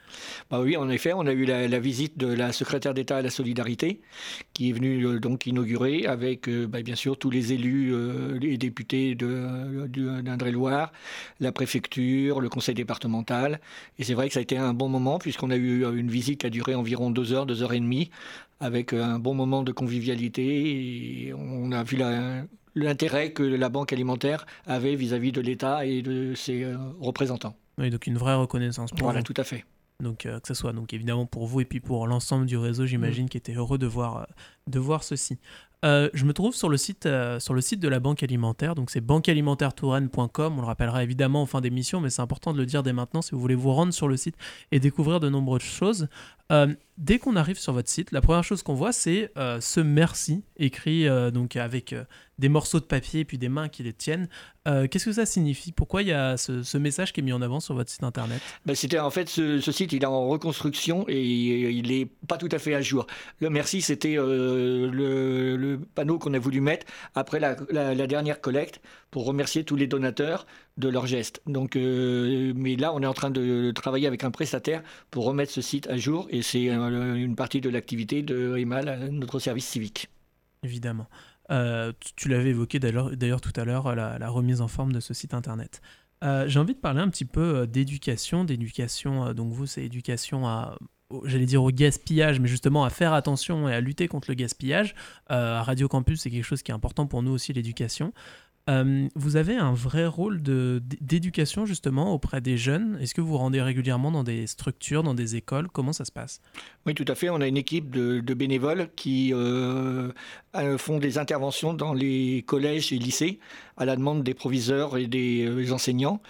Bah 0.50 0.60
Oui, 0.60 0.76
en 0.76 0.90
effet, 0.90 1.14
on 1.14 1.26
a 1.26 1.32
eu 1.32 1.46
la, 1.46 1.78
visite 1.78 2.18
de 2.18 2.26
la 2.26 2.52
secrétaire 2.52 2.92
d'État 2.92 3.16
à 3.16 3.22
la 3.22 3.30
solidarité 3.30 4.02
qui 4.52 4.68
est 4.68 4.72
venue 4.72 5.20
donc 5.20 5.46
inaugurer 5.46 6.04
avec 6.04 6.50
bah, 6.50 6.82
bien 6.82 6.96
sûr 6.96 7.16
tous 7.16 7.30
les 7.30 7.54
élus, 7.54 7.94
les 8.38 8.58
députés 8.58 9.14
d'Indre-et-Loire, 9.14 10.92
la 11.40 11.52
préfecture, 11.52 12.40
le 12.40 12.48
conseil 12.48 12.74
départemental. 12.74 13.60
Et 13.98 14.04
c'est 14.04 14.14
vrai 14.14 14.28
que 14.28 14.34
ça 14.34 14.40
a 14.40 14.42
été 14.42 14.58
un 14.58 14.74
bon 14.74 14.88
moment 14.88 15.18
puisqu'on 15.18 15.50
a 15.50 15.56
eu 15.56 15.84
une 15.96 16.10
visite 16.10 16.40
qui 16.40 16.46
a 16.46 16.50
duré 16.50 16.74
environ 16.74 17.10
deux 17.10 17.32
heures, 17.32 17.46
deux 17.46 17.62
heures 17.62 17.72
et 17.72 17.80
demie 17.80 18.10
avec 18.60 18.92
un 18.92 19.18
bon 19.18 19.34
moment 19.34 19.62
de 19.62 19.72
convivialité. 19.72 21.28
Et 21.28 21.34
on 21.34 21.70
a 21.72 21.82
vu 21.84 21.96
la, 21.96 22.42
l'intérêt 22.78 23.32
que 23.32 23.42
la 23.42 23.68
Banque 23.68 23.92
alimentaire 23.92 24.46
avait 24.66 24.94
vis-à-vis 24.94 25.32
de 25.32 25.40
l'État 25.40 25.84
et 25.84 26.02
de 26.02 26.34
ses 26.34 26.64
euh, 26.64 26.76
représentants. 27.00 27.56
Oui, 27.78 27.90
donc 27.90 28.06
une 28.06 28.18
vraie 28.18 28.34
reconnaissance 28.34 28.90
pour 28.90 29.02
Voilà, 29.02 29.22
tout 29.22 29.34
à 29.36 29.44
fait. 29.44 29.64
Donc 30.00 30.26
euh, 30.26 30.38
que 30.38 30.46
ce 30.46 30.54
soit 30.54 30.72
donc 30.72 30.92
évidemment 30.92 31.26
pour 31.26 31.46
vous 31.46 31.60
et 31.60 31.64
puis 31.64 31.80
pour 31.80 32.06
l'ensemble 32.06 32.46
du 32.46 32.56
réseau, 32.56 32.86
j'imagine, 32.86 33.26
mm. 33.26 33.28
qui 33.30 33.36
était 33.36 33.54
heureux 33.54 33.78
de 33.78 33.86
voir, 33.86 34.18
euh, 34.18 34.24
de 34.68 34.78
voir 34.78 35.02
ceci. 35.02 35.38
je 35.82 36.24
me 36.24 36.32
trouve 36.32 36.54
sur 36.54 36.68
le 36.68 36.76
site, 36.76 37.08
sur 37.38 37.54
le 37.54 37.60
site 37.60 37.80
de 37.80 37.88
la 37.88 37.98
Banque 37.98 38.22
Alimentaire, 38.22 38.74
donc 38.74 38.90
c'est 38.90 39.00
banquealimentairetouren.com. 39.00 40.54
On 40.56 40.60
le 40.60 40.66
rappellera 40.66 41.02
évidemment 41.02 41.42
en 41.42 41.46
fin 41.46 41.60
d'émission, 41.60 42.00
mais 42.00 42.10
c'est 42.10 42.22
important 42.22 42.52
de 42.52 42.58
le 42.58 42.66
dire 42.66 42.82
dès 42.82 42.92
maintenant 42.92 43.22
si 43.22 43.32
vous 43.32 43.40
voulez 43.40 43.54
vous 43.56 43.72
rendre 43.72 43.92
sur 43.92 44.08
le 44.08 44.16
site 44.16 44.36
et 44.70 44.78
découvrir 44.78 45.18
de 45.20 45.28
nombreuses 45.28 45.62
choses. 45.62 46.08
dès 46.96 47.18
qu'on 47.18 47.36
arrive 47.36 47.58
sur 47.58 47.72
votre 47.72 47.88
site, 47.88 48.12
la 48.12 48.20
première 48.20 48.44
chose 48.44 48.62
qu'on 48.62 48.74
voit, 48.74 48.92
c'est 48.92 49.32
ce 49.36 49.80
merci 49.80 50.44
écrit 50.56 51.06
donc 51.32 51.56
avec 51.56 51.94
des 52.38 52.48
morceaux 52.48 52.80
de 52.80 52.84
papier 52.84 53.20
et 53.20 53.24
puis 53.24 53.38
des 53.38 53.48
mains 53.48 53.68
qui 53.68 53.82
les 53.82 53.92
tiennent. 53.92 54.28
Euh, 54.66 54.86
qu'est-ce 54.86 55.06
que 55.06 55.12
ça 55.12 55.26
signifie? 55.26 55.72
Pourquoi 55.72 56.02
il 56.02 56.08
y 56.08 56.12
a 56.12 56.36
ce, 56.36 56.78
message 56.78 57.12
qui 57.12 57.20
est 57.20 57.22
mis 57.22 57.32
en 57.32 57.42
avant 57.42 57.60
sur 57.60 57.74
votre 57.74 57.90
site 57.90 58.02
internet? 58.02 58.40
Ben 58.66 58.74
C'était 58.74 58.98
en 58.98 59.10
fait 59.10 59.28
ce, 59.28 59.60
site, 59.60 59.92
il 59.92 60.02
est 60.02 60.06
en 60.06 60.28
reconstruction 60.28 61.04
et 61.08 61.22
il 61.22 61.88
n'est 61.88 62.06
pas 62.26 62.36
tout 62.36 62.48
à 62.52 62.58
fait 62.58 62.74
à 62.74 62.82
jour. 62.82 63.06
Le 63.40 63.50
merci, 63.50 63.80
c'était 63.80 64.16
euh, 64.18 64.90
le, 64.90 65.80
panneau 65.94 66.18
qu'on 66.18 66.34
a 66.34 66.38
voulu 66.38 66.60
mettre 66.60 66.86
après 67.14 67.40
la, 67.40 67.56
dernière 68.06 68.40
collecte 68.40 68.80
pour 69.10 69.24
remercier 69.24 69.64
tous 69.64 69.76
les 69.76 69.86
donateurs 69.86 70.46
de 70.76 70.88
leur 70.88 71.06
geste. 71.06 71.40
Donc, 71.46 71.76
euh, 71.76 72.52
mais 72.54 72.76
là, 72.76 72.92
on 72.94 73.02
est 73.02 73.06
en 73.06 73.14
train 73.14 73.30
de 73.30 73.70
travailler 73.72 74.06
avec 74.06 74.22
un 74.22 74.30
prestataire 74.30 74.82
pour 75.10 75.24
remettre 75.24 75.52
ce 75.52 75.60
site 75.60 75.88
à 75.88 75.96
jour 75.96 76.28
et 76.30 76.42
c'est 76.42 76.66
une 76.66 77.36
partie 77.36 77.60
de 77.60 77.70
l'activité 77.70 78.22
de 78.22 78.56
EMAL, 78.56 79.08
notre 79.10 79.38
service 79.38 79.66
civique. 79.66 80.08
Évidemment. 80.62 81.06
Euh, 81.50 81.92
tu, 82.16 82.28
l'avais 82.28 82.50
évoqué 82.50 82.78
d'ailleurs 82.78 83.40
tout 83.40 83.52
à 83.56 83.64
l'heure, 83.64 83.94
la, 83.94 84.28
remise 84.28 84.60
en 84.60 84.68
forme 84.68 84.92
de 84.92 85.00
ce 85.00 85.14
site 85.14 85.34
internet. 85.34 85.80
Euh, 86.24 86.48
j'ai 86.48 86.58
envie 86.58 86.74
de 86.74 86.80
parler 86.80 87.00
un 87.00 87.08
petit 87.08 87.24
peu 87.24 87.40
euh, 87.40 87.66
d'éducation, 87.66 88.44
d'éducation, 88.44 89.32
donc 89.34 89.52
vous 89.52 89.66
c'est 89.66 89.84
éducation 89.84 90.48
à, 90.48 90.76
j'allais 91.24 91.46
dire 91.46 91.62
au 91.62 91.70
gaspillage, 91.70 92.40
mais 92.40 92.48
justement 92.48 92.84
à 92.84 92.90
faire 92.90 93.12
attention 93.12 93.68
et 93.68 93.74
à 93.74 93.80
lutter 93.80 94.08
contre 94.08 94.28
le 94.28 94.34
gaspillage. 94.34 94.94
à 95.28 95.62
Radio 95.62 95.86
Campus 95.86 96.22
c'est 96.22 96.30
quelque 96.30 96.44
chose 96.44 96.62
qui 96.62 96.72
est 96.72 96.74
important 96.74 97.06
pour 97.06 97.22
nous 97.22 97.30
aussi, 97.30 97.52
l'éducation. 97.52 98.12
Euh, 98.68 99.08
vous 99.14 99.36
avez 99.36 99.56
un 99.56 99.72
vrai 99.72 100.06
rôle 100.06 100.42
d'éducation 100.42 101.64
justement 101.64 102.12
auprès 102.12 102.40
des 102.40 102.58
jeunes. 102.58 102.98
Est-ce 103.00 103.14
que 103.14 103.20
vous 103.20 103.28
vous 103.28 103.38
rendez 103.38 103.62
régulièrement 103.62 104.10
dans 104.10 104.24
des 104.24 104.46
structures, 104.46 105.02
dans 105.02 105.14
des 105.14 105.36
écoles? 105.36 105.68
Comment 105.68 105.92
ça 105.92 106.04
se 106.04 106.12
passe? 106.12 106.40
Oui, 106.84 106.94
tout 106.94 107.04
à 107.08 107.14
fait. 107.14 107.30
On 107.30 107.40
a 107.40 107.46
une 107.46 107.56
équipe 107.56 107.90
de, 107.90 108.34
bénévoles 108.34 108.88
qui 108.94 109.32
euh, 109.32 110.12
font 110.76 110.98
des 110.98 111.18
interventions 111.18 111.72
dans 111.72 111.94
les 111.94 112.44
collèges 112.46 112.92
et 112.92 112.98
lycées 112.98 113.38
à 113.76 113.84
la 113.84 113.96
demande 113.96 114.22
des 114.22 114.34
proviseurs 114.34 114.96
et 114.98 115.06
des 115.06 115.72
enseignants 115.72 116.20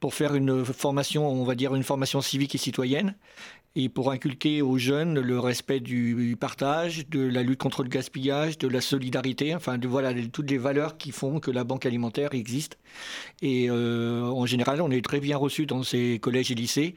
pour 0.00 0.14
faire 0.14 0.34
une 0.34 0.64
formation, 0.64 1.28
on 1.28 1.44
va 1.44 1.54
dire 1.54 1.74
une 1.74 1.82
formation 1.82 2.20
civique 2.20 2.54
et 2.54 2.58
citoyenne 2.58 3.14
et 3.76 3.88
pour 3.88 4.10
inculquer 4.10 4.60
aux 4.60 4.76
jeunes 4.76 5.20
le 5.20 5.38
respect 5.38 5.78
du 5.78 6.36
partage, 6.38 7.08
de 7.08 7.20
la 7.20 7.44
lutte 7.44 7.60
contre 7.60 7.84
le 7.84 7.88
gaspillage, 7.88 8.58
de 8.58 8.66
la 8.66 8.80
solidarité, 8.80 9.54
enfin 9.54 9.78
de 9.78 9.86
voilà 9.86 10.12
toutes 10.32 10.50
les 10.50 10.58
valeurs 10.58 10.96
qui 10.96 11.12
font 11.12 11.38
que 11.38 11.52
la 11.52 11.62
banque 11.62 11.86
alimentaire 11.86 12.34
existe. 12.34 12.78
Et 13.40 13.70
euh, 13.70 14.22
en 14.22 14.46
général, 14.46 14.82
on 14.82 14.90
est 14.90 15.04
très 15.04 15.20
bien 15.20 15.36
reçu 15.36 15.66
dans 15.66 15.84
ces 15.84 16.18
collèges 16.18 16.50
et 16.50 16.56
lycées, 16.56 16.96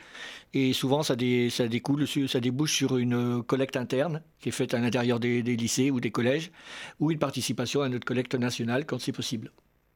et 0.54 0.74
souvent 0.74 1.04
ça, 1.04 1.16
découle, 1.16 2.08
ça 2.08 2.40
débouche 2.40 2.74
sur 2.74 2.98
une 2.98 3.44
collecte 3.44 3.78
interne 3.78 4.24
qui 4.40 4.50
est 4.50 4.54
faite 4.54 4.74
à 4.74 4.80
l'intérieur 4.80 5.20
des, 5.20 5.44
lycées 5.44 5.92
ou 5.92 6.00
des 6.00 6.12
collèges, 6.12 6.52
ou 7.00 7.12
une 7.12 7.20
participation 7.20 7.82
à 7.82 7.90
notre 7.90 8.06
collecte 8.06 8.34
nationale 8.34 8.86
quand 8.86 9.00
c'est 9.00 9.12
possible. 9.12 9.52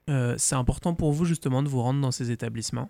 Euh, 0.09 0.35
c'est 0.37 0.55
important 0.55 0.93
pour 0.93 1.11
vous 1.11 1.25
justement 1.25 1.63
de 1.63 1.67
vous 1.67 1.81
rendre 1.81 2.01
dans 2.01 2.11
ces 2.11 2.31
établissements? 2.31 2.89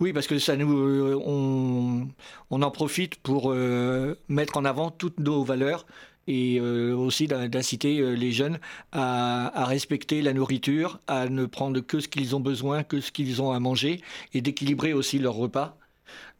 Oui, 0.00 0.12
parce 0.12 0.26
que 0.26 0.38
ça 0.38 0.56
nous, 0.56 0.76
euh, 0.76 1.18
on, 1.24 2.62
en 2.62 2.70
profite 2.70 3.16
pour 3.16 3.52
euh, 3.52 4.14
mettre 4.28 4.58
en 4.58 4.66
avant 4.66 4.90
toutes 4.90 5.18
nos 5.18 5.44
valeurs 5.44 5.86
et 6.28 6.60
aussi 6.60 7.28
d'inciter 7.28 8.16
les 8.16 8.32
jeunes 8.32 8.58
à, 8.90 9.64
respecter 9.64 10.22
la 10.22 10.32
nourriture, 10.32 10.98
à 11.06 11.28
ne 11.28 11.46
prendre 11.46 11.78
que 11.78 12.00
ce 12.00 12.08
qu'ils 12.08 12.34
ont 12.34 12.40
besoin, 12.40 12.82
que 12.82 13.00
ce 13.00 13.12
qu'ils 13.12 13.40
ont 13.40 13.52
à 13.52 13.60
manger, 13.60 14.00
et 14.34 14.40
d'équilibrer 14.40 14.92
aussi 14.92 15.20
leur 15.20 15.34
repas. 15.34 15.78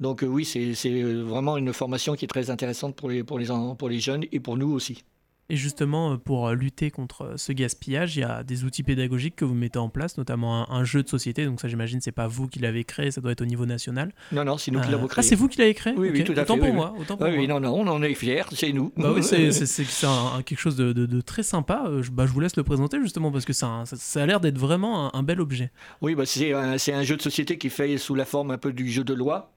Donc 0.01 0.25
oui, 0.27 0.45
c'est 0.45 1.03
vraiment 1.03 1.57
une 1.57 1.73
formation 1.73 2.17
qui 2.17 2.25
est 2.25 2.29
très 2.29 2.51
intéressante 2.51 2.97
pour 2.97 3.11
les, 3.11 3.23
pour 3.23 3.39
les, 3.39 3.47
pour 3.79 3.89
les 3.89 4.01
jeunes 4.01 4.25
et 4.33 4.41
pour 4.41 4.57
nous 4.57 4.73
aussi. 4.73 5.05
Et 5.49 5.57
justement, 5.57 6.13
euh, 6.13 6.17
pour 6.17 6.49
euh, 6.49 6.55
lutter 6.55 6.91
contre 6.91 7.23
euh, 7.23 7.37
ce 7.37 7.53
gaspillage, 7.53 8.17
il 8.17 8.21
y 8.21 8.25
a 8.25 8.43
des 8.43 8.65
outils 8.65 8.83
pédagogiques 8.83 9.37
que 9.37 9.45
vous 9.45 9.55
mettez 9.55 9.79
en 9.79 9.89
place, 9.89 10.19
notamment 10.19 10.71
un, 10.73 10.85
jeu 10.85 11.05
de 11.05 11.09
société. 11.09 11.45
Donc 11.45 11.61
ça, 11.61 11.69
j'imagine, 11.69 12.01
c'est 12.01 12.11
pas 12.13 12.27
vous 12.27 12.49
qui 12.49 12.59
l'avez 12.59 12.83
créé, 12.83 13.13
ça 13.13 13.21
doit 13.21 13.31
être 13.31 13.43
au 13.43 13.47
niveau 13.47 13.65
national. 13.65 14.13
Non, 14.33 14.45
non, 14.45 14.59
c'est 14.59 14.73
nous 14.73 14.81
qui 14.81 14.91
l'avons 14.91 15.07
créé. 15.07 15.21
Ah, 15.21 15.23
c'est 15.23 15.37
vous 15.37 15.49
qui 15.49 15.59
l'avez 15.59 15.75
créé 15.75 15.95
Oui, 15.97 16.11
oui, 16.13 16.25
tout 16.25 16.33
à 16.37 16.43
autant 16.43 16.57
fait. 16.57 16.61
Pour 16.61 16.75
moi, 16.75 16.95
autant 16.99 17.17
pour 17.17 17.27
oui, 17.27 17.33
moi. 17.33 17.41
Oui, 17.43 17.49
non, 17.49 17.61
non, 17.61 17.75
on 17.75 17.87
en 17.87 18.03
est 18.03 18.15
fiers, 18.15 18.43
c'est 18.53 18.73
nous. 18.73 18.93
Bah 18.97 19.13
oui, 19.15 19.23
c'est 19.23 19.51
quelque 20.45 20.59
chose 20.59 20.77
de, 20.77 20.93
de, 20.93 21.21
très 21.21 21.45
sympa. 21.45 21.91
Je, 22.01 22.11
bah, 22.11 22.27
je 22.27 22.33
vous 22.33 22.41
laisse 22.41 22.57
le 22.57 22.65
présenter 22.65 23.01
justement 23.01 23.31
parce 23.31 23.45
que 23.45 23.53
ça, 23.53 23.85
ça, 23.87 24.23
a 24.23 24.27
l'air 24.27 24.41
d'être 24.41 24.59
vraiment 24.59 25.15
un, 25.15 25.23
bel 25.23 25.41
objet. 25.41 25.71
Oui, 26.01 26.15
bah, 26.15 26.27
c'est 26.27 26.53
un, 26.53 26.75
un, 26.75 27.03
jeu 27.03 27.17
de 27.17 27.23
société 27.23 27.59
qui 27.59 27.71
fait 27.71 27.99
sous 27.99 28.15
la 28.15 28.25
forme 28.25 28.51
un 28.51 28.59
peu 28.59 28.73
du 28.73 28.91
jeu 28.91 29.05
de 29.05 29.15
loi 29.15 29.56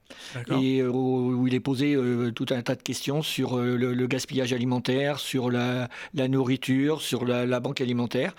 et 0.50 0.82
où 0.82 1.46
il 1.46 1.54
est 1.54 1.60
posé 1.60 1.96
tout 2.34 2.46
un 2.50 2.62
tas 2.62 2.74
de 2.74 2.82
questions 2.82 3.22
sur 3.22 3.58
le, 3.58 4.06
gaspillage 4.06 4.52
alimentaire, 4.52 5.18
sur 5.18 5.50
la, 5.50 5.88
nourriture 6.28 7.00
sur 7.00 7.24
la, 7.24 7.60
banque 7.60 7.80
alimentaire. 7.80 8.34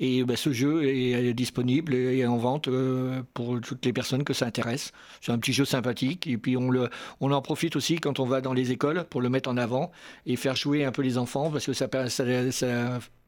Et 0.00 0.24
ben, 0.24 0.36
ce 0.36 0.52
jeu 0.52 0.84
est, 0.84 1.34
disponible 1.34 1.94
et 1.94 2.26
en 2.26 2.36
vente 2.36 2.68
euh, 2.68 3.22
pour 3.34 3.60
toutes 3.60 3.84
les 3.84 3.92
personnes 3.92 4.24
que 4.24 4.32
ça 4.32 4.46
intéresse. 4.46 4.92
C'est 5.20 5.32
un 5.32 5.38
petit 5.38 5.52
jeu 5.52 5.64
sympathique. 5.64 6.26
Et 6.26 6.36
puis 6.36 6.56
on, 6.56 6.70
le, 6.70 6.88
on 7.20 7.32
en 7.32 7.42
profite 7.42 7.76
aussi 7.76 7.96
quand 7.96 8.20
on 8.20 8.26
va 8.26 8.40
dans 8.40 8.52
les 8.52 8.70
écoles 8.70 9.04
pour 9.08 9.20
le 9.20 9.28
mettre 9.28 9.50
en 9.50 9.56
avant 9.56 9.90
et 10.26 10.36
faire 10.36 10.56
jouer 10.56 10.84
un 10.84 10.92
peu 10.92 11.02
les 11.02 11.18
enfants 11.18 11.50
parce 11.50 11.66
que 11.66 11.72
ça, 11.72 11.88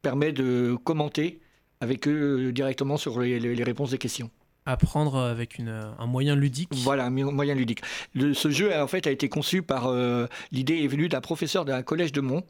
permet 0.02 0.32
de 0.32 0.76
commenter 0.84 1.40
avec 1.80 2.06
eux 2.06 2.52
directement 2.52 2.96
sur 2.96 3.20
les, 3.20 3.64
réponses 3.64 3.90
des 3.90 3.98
questions 3.98 4.30
apprendre 4.66 5.18
avec 5.18 5.58
une, 5.58 5.92
un 5.98 6.06
moyen 6.06 6.36
ludique. 6.36 6.70
Voilà, 6.72 7.06
un 7.06 7.10
moyen 7.10 7.54
ludique. 7.54 7.82
ce 8.14 8.50
jeu, 8.50 8.74
en 8.74 8.86
fait, 8.86 9.06
a 9.06 9.10
été 9.10 9.28
conçu 9.28 9.62
par... 9.62 9.86
Euh, 9.86 10.26
l'idée 10.52 10.82
est 10.82 10.86
venue 10.86 11.08
d'un 11.08 11.20
professeur 11.20 11.64
d'un 11.64 11.82
collège 11.82 12.12
de 12.12 12.20
Mont, 12.20 12.44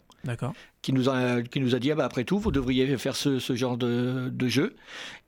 qui 0.82 0.92
nous 0.92 1.08
a, 1.08 1.42
qui 1.42 1.60
nous 1.60 1.74
a 1.74 1.78
dit 1.78 1.90
ah 1.90 1.94
bah, 1.94 2.04
après 2.04 2.24
tout, 2.24 2.38
vous 2.38 2.50
devriez 2.50 2.96
faire 2.98 3.16
ce, 3.16 3.38
ce 3.38 3.54
genre 3.54 3.76
de, 3.76 4.30
de, 4.32 4.48
jeu. 4.48 4.76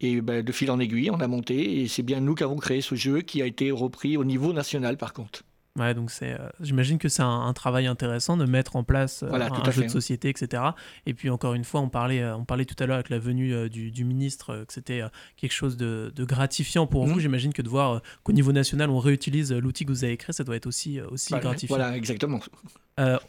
Et 0.00 0.20
bah, 0.20 0.42
de 0.42 0.52
fil 0.52 0.70
en 0.70 0.78
aiguille, 0.78 1.10
on 1.10 1.20
a 1.20 1.28
monté 1.28 1.80
et 1.80 1.88
c'est 1.88 2.02
bien 2.02 2.20
nous 2.20 2.34
qui 2.34 2.44
avons 2.44 2.56
créé 2.56 2.80
ce 2.80 2.94
jeu 2.94 3.20
qui 3.20 3.42
a 3.42 3.46
été 3.46 3.70
repris 3.70 4.16
au 4.16 4.24
niveau 4.24 4.52
national 4.52 4.96
par 4.96 5.12
contre. 5.12 5.42
Ouais, 5.76 5.94
donc 5.94 6.10
c'est, 6.10 6.32
euh, 6.32 6.48
j'imagine 6.60 6.98
que 6.98 7.08
c'est 7.08 7.22
un, 7.22 7.52
travail 7.52 7.86
intéressant 7.86 8.36
de 8.36 8.44
mettre 8.44 8.76
en 8.76 8.84
place 8.84 9.22
euh, 9.22 9.30
un, 9.32 9.70
jeu 9.70 9.84
de 9.84 9.88
société, 9.88 10.28
etc. 10.28 10.62
Et 11.04 11.14
puis 11.14 11.30
encore 11.30 11.54
une 11.54 11.64
fois, 11.64 11.80
on 11.80 11.88
parlait, 11.88 12.22
euh, 12.22 12.36
on 12.36 12.44
parlait 12.44 12.64
tout 12.64 12.76
à 12.82 12.86
l'heure 12.86 12.96
avec 12.96 13.10
la 13.10 13.18
venue 13.18 13.68
du, 13.68 13.90
du, 13.90 14.04
ministre 14.04 14.64
que 14.66 14.72
c'était 14.72 15.02
quelque 15.36 15.52
chose 15.52 15.76
de, 15.76 16.12
de 16.14 16.24
gratifiant 16.24 16.86
pour 16.86 17.06
mhm. 17.06 17.12
vous. 17.12 17.20
J'imagine 17.20 17.52
que 17.52 17.62
de 17.62 17.68
voir 17.68 18.02
qu'au 18.24 18.32
niveau 18.32 18.52
national, 18.52 18.90
on 18.90 18.98
réutilise 18.98 19.52
l'outil 19.52 19.84
que 19.84 19.90
vous 19.90 20.04
avez 20.04 20.16
créé, 20.16 20.32
ça 20.32 20.44
doit 20.44 20.56
être 20.56 20.66
aussi, 20.66 21.00
aussi 21.00 21.34
gratifiant. 21.34 21.76
Voilà, 21.76 21.96
exactement. 21.96 22.40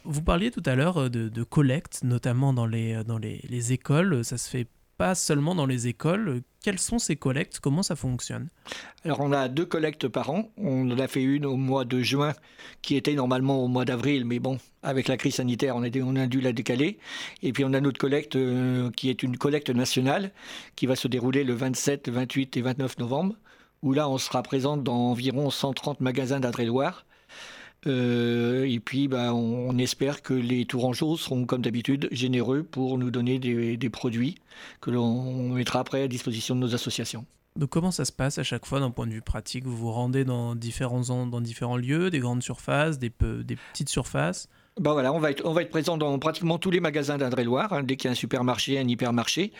vous 0.04 0.22
parliez 0.22 0.50
tout 0.50 0.62
à 0.64 0.74
l'heure 0.74 1.10
de, 1.10 1.28
de, 1.28 1.42
collecte, 1.42 2.00
notamment 2.02 2.52
dans 2.52 2.66
les, 2.66 3.02
dans 3.04 3.18
les, 3.18 3.40
les 3.48 3.72
écoles. 3.72 4.24
Ça 4.24 4.38
se 4.38 4.48
fait 4.48 4.66
pas 4.98 5.14
seulement 5.14 5.54
dans 5.54 5.64
les 5.64 5.86
écoles. 5.86 6.42
Quelles 6.60 6.80
sont 6.80 6.98
ces 6.98 7.14
collectes? 7.14 7.60
Comment 7.60 7.84
ça 7.84 7.94
fonctionne? 7.94 8.48
Alors 9.04 9.20
on 9.20 9.32
a 9.32 9.48
deux 9.48 9.64
collectes 9.64 10.08
par 10.08 10.28
an. 10.30 10.50
On 10.58 10.90
en 10.90 10.98
a 10.98 11.06
fait 11.06 11.22
une 11.22 11.46
au 11.46 11.56
mois 11.56 11.84
de 11.84 12.00
juin 12.00 12.34
qui 12.82 12.96
était 12.96 13.14
normalement 13.14 13.64
au 13.64 13.68
mois 13.68 13.84
d'avril, 13.84 14.24
mais 14.24 14.40
bon, 14.40 14.58
avec 14.82 15.06
la 15.06 15.16
crise 15.16 15.36
sanitaire, 15.36 15.76
on 15.76 15.84
a, 15.84 15.88
dû 15.88 16.40
la 16.40 16.52
décaler. 16.52 16.98
Et 17.42 17.52
puis 17.52 17.64
on 17.64 17.72
a 17.74 17.80
notre 17.80 17.98
collecte 17.98 18.34
euh, 18.34 18.90
qui 18.90 19.08
est 19.08 19.22
une 19.22 19.38
collecte 19.38 19.70
nationale 19.70 20.32
qui 20.74 20.86
va 20.86 20.96
se 20.96 21.06
dérouler 21.06 21.44
le 21.44 21.54
27, 21.54 22.08
28 22.08 22.56
et 22.56 22.62
29 22.62 22.98
novembre, 22.98 23.36
où 23.82 23.92
là 23.92 24.08
on 24.08 24.18
sera 24.18 24.42
présent 24.42 24.76
dans 24.76 25.10
environ 25.10 25.48
130 25.48 26.00
magasins 26.00 26.40
d'Indre-et-Loire 26.40 27.06
euh, 27.86 28.64
et 28.68 28.80
puis, 28.80 29.08
bah, 29.08 29.32
on, 29.34 29.76
espère 29.78 30.22
que 30.22 30.34
les 30.34 30.64
Tourangeaux 30.64 31.16
seront, 31.16 31.44
comme 31.46 31.62
d'habitude, 31.62 32.08
généreux 32.10 32.62
pour 32.62 32.98
nous 32.98 33.10
donner 33.10 33.38
des, 33.38 33.90
produits 33.90 34.36
que 34.80 34.90
l'on 34.90 35.50
mettra 35.50 35.80
après 35.80 36.02
à 36.02 36.08
disposition 36.08 36.54
de 36.54 36.60
nos 36.60 36.74
associations. 36.74 37.24
Donc 37.56 37.70
comment 37.70 37.90
ça 37.90 38.04
se 38.04 38.12
passe 38.12 38.38
à 38.38 38.42
chaque 38.42 38.66
fois 38.66 38.80
d'un 38.80 38.90
point 38.90 39.06
de 39.06 39.12
vue 39.12 39.22
pratique? 39.22 39.64
Vous 39.64 39.76
vous 39.76 39.90
rendez 39.90 40.24
dans 40.24 40.54
différents, 40.54 41.76
lieux, 41.76 42.10
des 42.10 42.18
grandes 42.18 42.42
surfaces, 42.42 42.98
des 42.98 43.10
petites 43.10 43.88
surfaces? 43.88 44.48
Voilà, 44.80 45.12
on 45.12 45.18
va 45.18 45.30
être, 45.30 45.44
on 45.44 45.52
va 45.52 45.62
être 45.62 45.70
présent 45.70 45.96
dans 45.96 46.18
pratiquement 46.18 46.58
tous 46.58 46.70
les 46.70 46.80
magasins 46.80 47.18
d'Indre-et-Loire. 47.18 47.72
Hein, 47.72 47.82
dès 47.82 47.96
qu'il 47.96 48.06
y 48.06 48.08
a 48.08 48.12
un 48.12 48.14
supermarché, 48.14 48.78
un 48.78 48.86
hypermarché, 48.86 49.52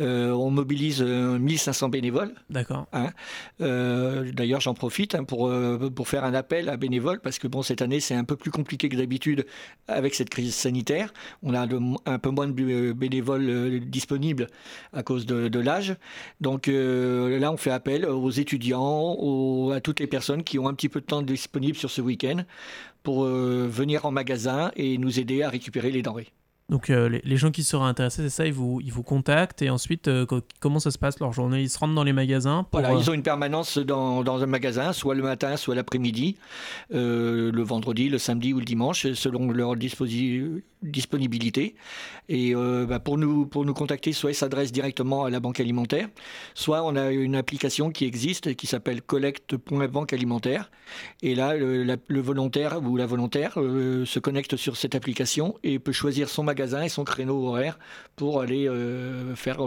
euh, 0.00 0.30
on 0.30 0.50
mobilise 0.50 1.02
1500 1.02 1.86
euh, 1.86 1.90
bénévoles. 1.90 2.34
D'accord. 2.48 2.86
Hein. 2.92 3.10
Euh, 3.60 4.30
d'ailleurs, 4.32 4.60
j'en 4.60 4.74
profite 4.74 5.14
hein, 5.14 5.24
pour, 5.24 5.50
pour 5.94 6.08
faire 6.08 6.24
un 6.24 6.34
appel 6.34 6.68
à 6.68 6.76
bénévoles 6.76 7.20
parce 7.20 7.38
que 7.38 7.48
bon, 7.48 7.62
cette 7.62 7.82
année, 7.82 8.00
c'est 8.00 8.14
un 8.14 8.24
peu 8.24 8.36
plus 8.36 8.50
compliqué 8.50 8.88
que 8.88 8.96
d'habitude 8.96 9.46
avec 9.88 10.14
cette 10.14 10.30
crise 10.30 10.54
sanitaire. 10.54 11.12
On 11.42 11.54
a 11.54 11.66
un 12.06 12.18
peu 12.18 12.30
moins 12.30 12.48
de 12.48 12.92
bénévoles 12.92 13.80
disponibles 13.80 14.46
à 14.92 15.02
cause 15.02 15.26
de, 15.26 15.60
l'âge. 15.60 15.96
Donc 16.40 16.66
là, 16.68 17.52
on 17.52 17.56
fait 17.56 17.70
appel 17.70 18.06
aux 18.06 18.30
étudiants, 18.30 19.70
à 19.70 19.80
toutes 19.80 20.00
les 20.00 20.06
personnes 20.06 20.42
qui 20.42 20.58
ont 20.58 20.68
un 20.68 20.74
petit 20.74 20.88
peu 20.88 21.00
de 21.00 21.06
temps 21.06 21.22
disponible 21.22 21.76
sur 21.76 21.90
ce 21.90 22.00
week-end 22.00 22.44
pour 23.02 23.24
euh, 23.24 23.66
venir 23.70 24.06
en 24.06 24.10
magasin 24.10 24.70
et 24.76 24.98
nous 24.98 25.20
aider 25.20 25.42
à 25.42 25.48
récupérer 25.48 25.90
les 25.90 26.02
denrées. 26.02 26.28
Donc 26.68 26.88
euh, 26.88 27.20
les, 27.24 27.36
gens 27.36 27.50
qui 27.50 27.64
seraient 27.64 27.88
intéressés, 27.88 28.22
c'est 28.22 28.30
ça, 28.30 28.46
ils 28.46 28.52
vous, 28.52 28.80
ils 28.80 28.92
vous 28.92 29.02
contactent 29.02 29.60
et 29.60 29.70
ensuite, 29.70 30.06
euh, 30.06 30.24
comment 30.60 30.78
ça 30.78 30.92
se 30.92 30.98
passe 30.98 31.18
leur 31.18 31.32
journée 31.32 31.62
Ils 31.62 31.68
se 31.68 31.76
rendent 31.76 31.96
dans 31.96 32.04
les 32.04 32.12
magasins 32.12 32.64
Voilà, 32.70 32.92
ils 32.92 33.10
ont 33.10 33.12
une 33.12 33.24
permanence 33.24 33.76
dans, 33.76 34.22
dans, 34.22 34.40
un 34.44 34.46
magasin, 34.46 34.92
soit 34.92 35.16
le 35.16 35.22
matin, 35.22 35.56
soit 35.56 35.74
l'après-midi, 35.74 36.36
le 36.90 37.62
vendredi, 37.62 38.08
le 38.08 38.18
samedi 38.18 38.52
ou 38.52 38.60
le 38.60 38.64
dimanche, 38.64 39.12
selon 39.14 39.50
leur 39.50 39.74
disposition 39.74 40.60
disponibilité. 40.82 41.74
Et 42.28 42.54
euh, 42.54 42.86
bah, 42.86 43.00
pour, 43.00 43.18
nous, 43.18 43.46
pour 43.46 43.64
nous 43.64 43.74
contacter, 43.74 44.12
soit 44.12 44.30
ils 44.30 44.34
s'adressent 44.34 44.72
directement 44.72 45.24
à 45.24 45.30
la 45.30 45.40
banque 45.40 45.60
alimentaire, 45.60 46.08
soit 46.54 46.82
on 46.84 46.96
a 46.96 47.10
une 47.10 47.36
application 47.36 47.90
qui 47.90 48.04
existe 48.04 48.54
qui 48.54 48.66
s'appelle 48.66 49.02
collecte.banque 49.02 50.12
alimentaire. 50.12 50.70
Et 51.22 51.34
là, 51.34 51.56
le, 51.56 52.20
volontaire 52.20 52.82
ou 52.82 52.96
la 52.96 53.06
volontaire 53.06 53.54
euh, 53.56 54.04
se 54.04 54.18
connecte 54.18 54.56
sur 54.56 54.76
cette 54.76 54.94
application 54.94 55.56
et 55.62 55.78
peut 55.78 55.92
choisir 55.92 56.28
son 56.28 56.42
magasin 56.42 56.82
et 56.82 56.88
son 56.88 57.04
créneau 57.04 57.46
horaire 57.46 57.78
pour 58.16 58.40
aller 58.40 58.68
euh, 58.68 59.34
faire 59.34 59.58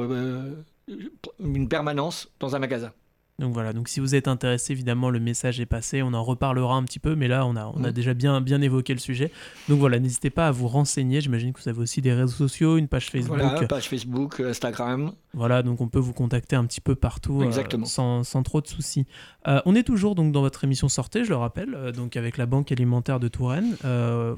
une 1.40 1.70
permanence 1.70 2.30
dans 2.40 2.56
un 2.56 2.60
magasin. 2.60 2.92
Donc 3.40 3.54
voilà, 3.54 3.74
donc 3.74 3.90
si 3.90 4.00
vous 4.00 4.14
êtes 4.14 4.28
intéressé, 4.28 4.74
évidemment, 4.74 5.10
le 5.10 5.20
message 5.20 5.60
est 5.60 5.66
passé, 5.66 6.04
on 6.04 6.14
en 6.14 6.24
reparlera 6.24 6.76
un 6.76 6.84
petit 6.84 7.00
peu, 7.00 7.16
mais 7.16 7.28
là, 7.28 7.48
on 7.48 7.56
a, 7.56 7.66
on 7.66 7.84
a 7.84 7.90
mm. 7.90 7.92
déjà 7.92 8.14
bien, 8.14 8.42
bien 8.42 8.62
évoqué 8.62 8.94
le 8.94 9.00
sujet. 9.00 9.32
Donc 9.70 9.80
voilà, 9.80 10.00
n'hésitez 10.00 10.30
pas 10.30 10.48
à 10.48 10.52
vous 10.52 10.68
renseigner, 10.68 11.20
j'imagine 11.20 11.52
que 11.52 11.60
vous 11.60 11.68
avez 11.68 11.80
aussi 11.80 12.02
des 12.02 12.14
réseaux 12.14 12.48
sociaux, 12.48 12.78
une 12.78 12.88
page 12.88 13.10
Facebook. 13.10 13.40
Voilà, 13.40 13.68
page 13.68 13.90
Facebook, 13.90 14.40
Instagram. 14.40 15.14
Voilà, 15.34 15.64
donc 15.64 15.82
on 15.82 15.88
peut 15.88 16.00
vous 16.00 16.14
contacter 16.14 16.56
un 16.56 16.66
petit 16.66 16.82
peu 16.82 16.94
partout 16.94 17.42
euh, 17.42 17.52
sans, 17.86 18.24
sans, 18.24 18.44
trop 18.44 18.62
de 18.62 18.68
soucis. 18.68 19.08
Euh, 19.48 19.62
on 19.66 19.74
est 19.74 19.84
toujours 19.84 20.14
donc 20.14 20.32
dans 20.32 20.42
votre 20.42 20.64
émission 20.64 20.88
Sortez, 20.88 21.24
je 21.24 21.30
le 21.30 21.36
rappelle, 21.36 21.74
euh, 21.74 21.92
donc 21.92 22.16
avec 22.16 22.38
la 22.38 22.46
Banque 22.46 22.72
alimentaire 22.72 23.20
de 23.20 23.28
Touraine, 23.30 23.76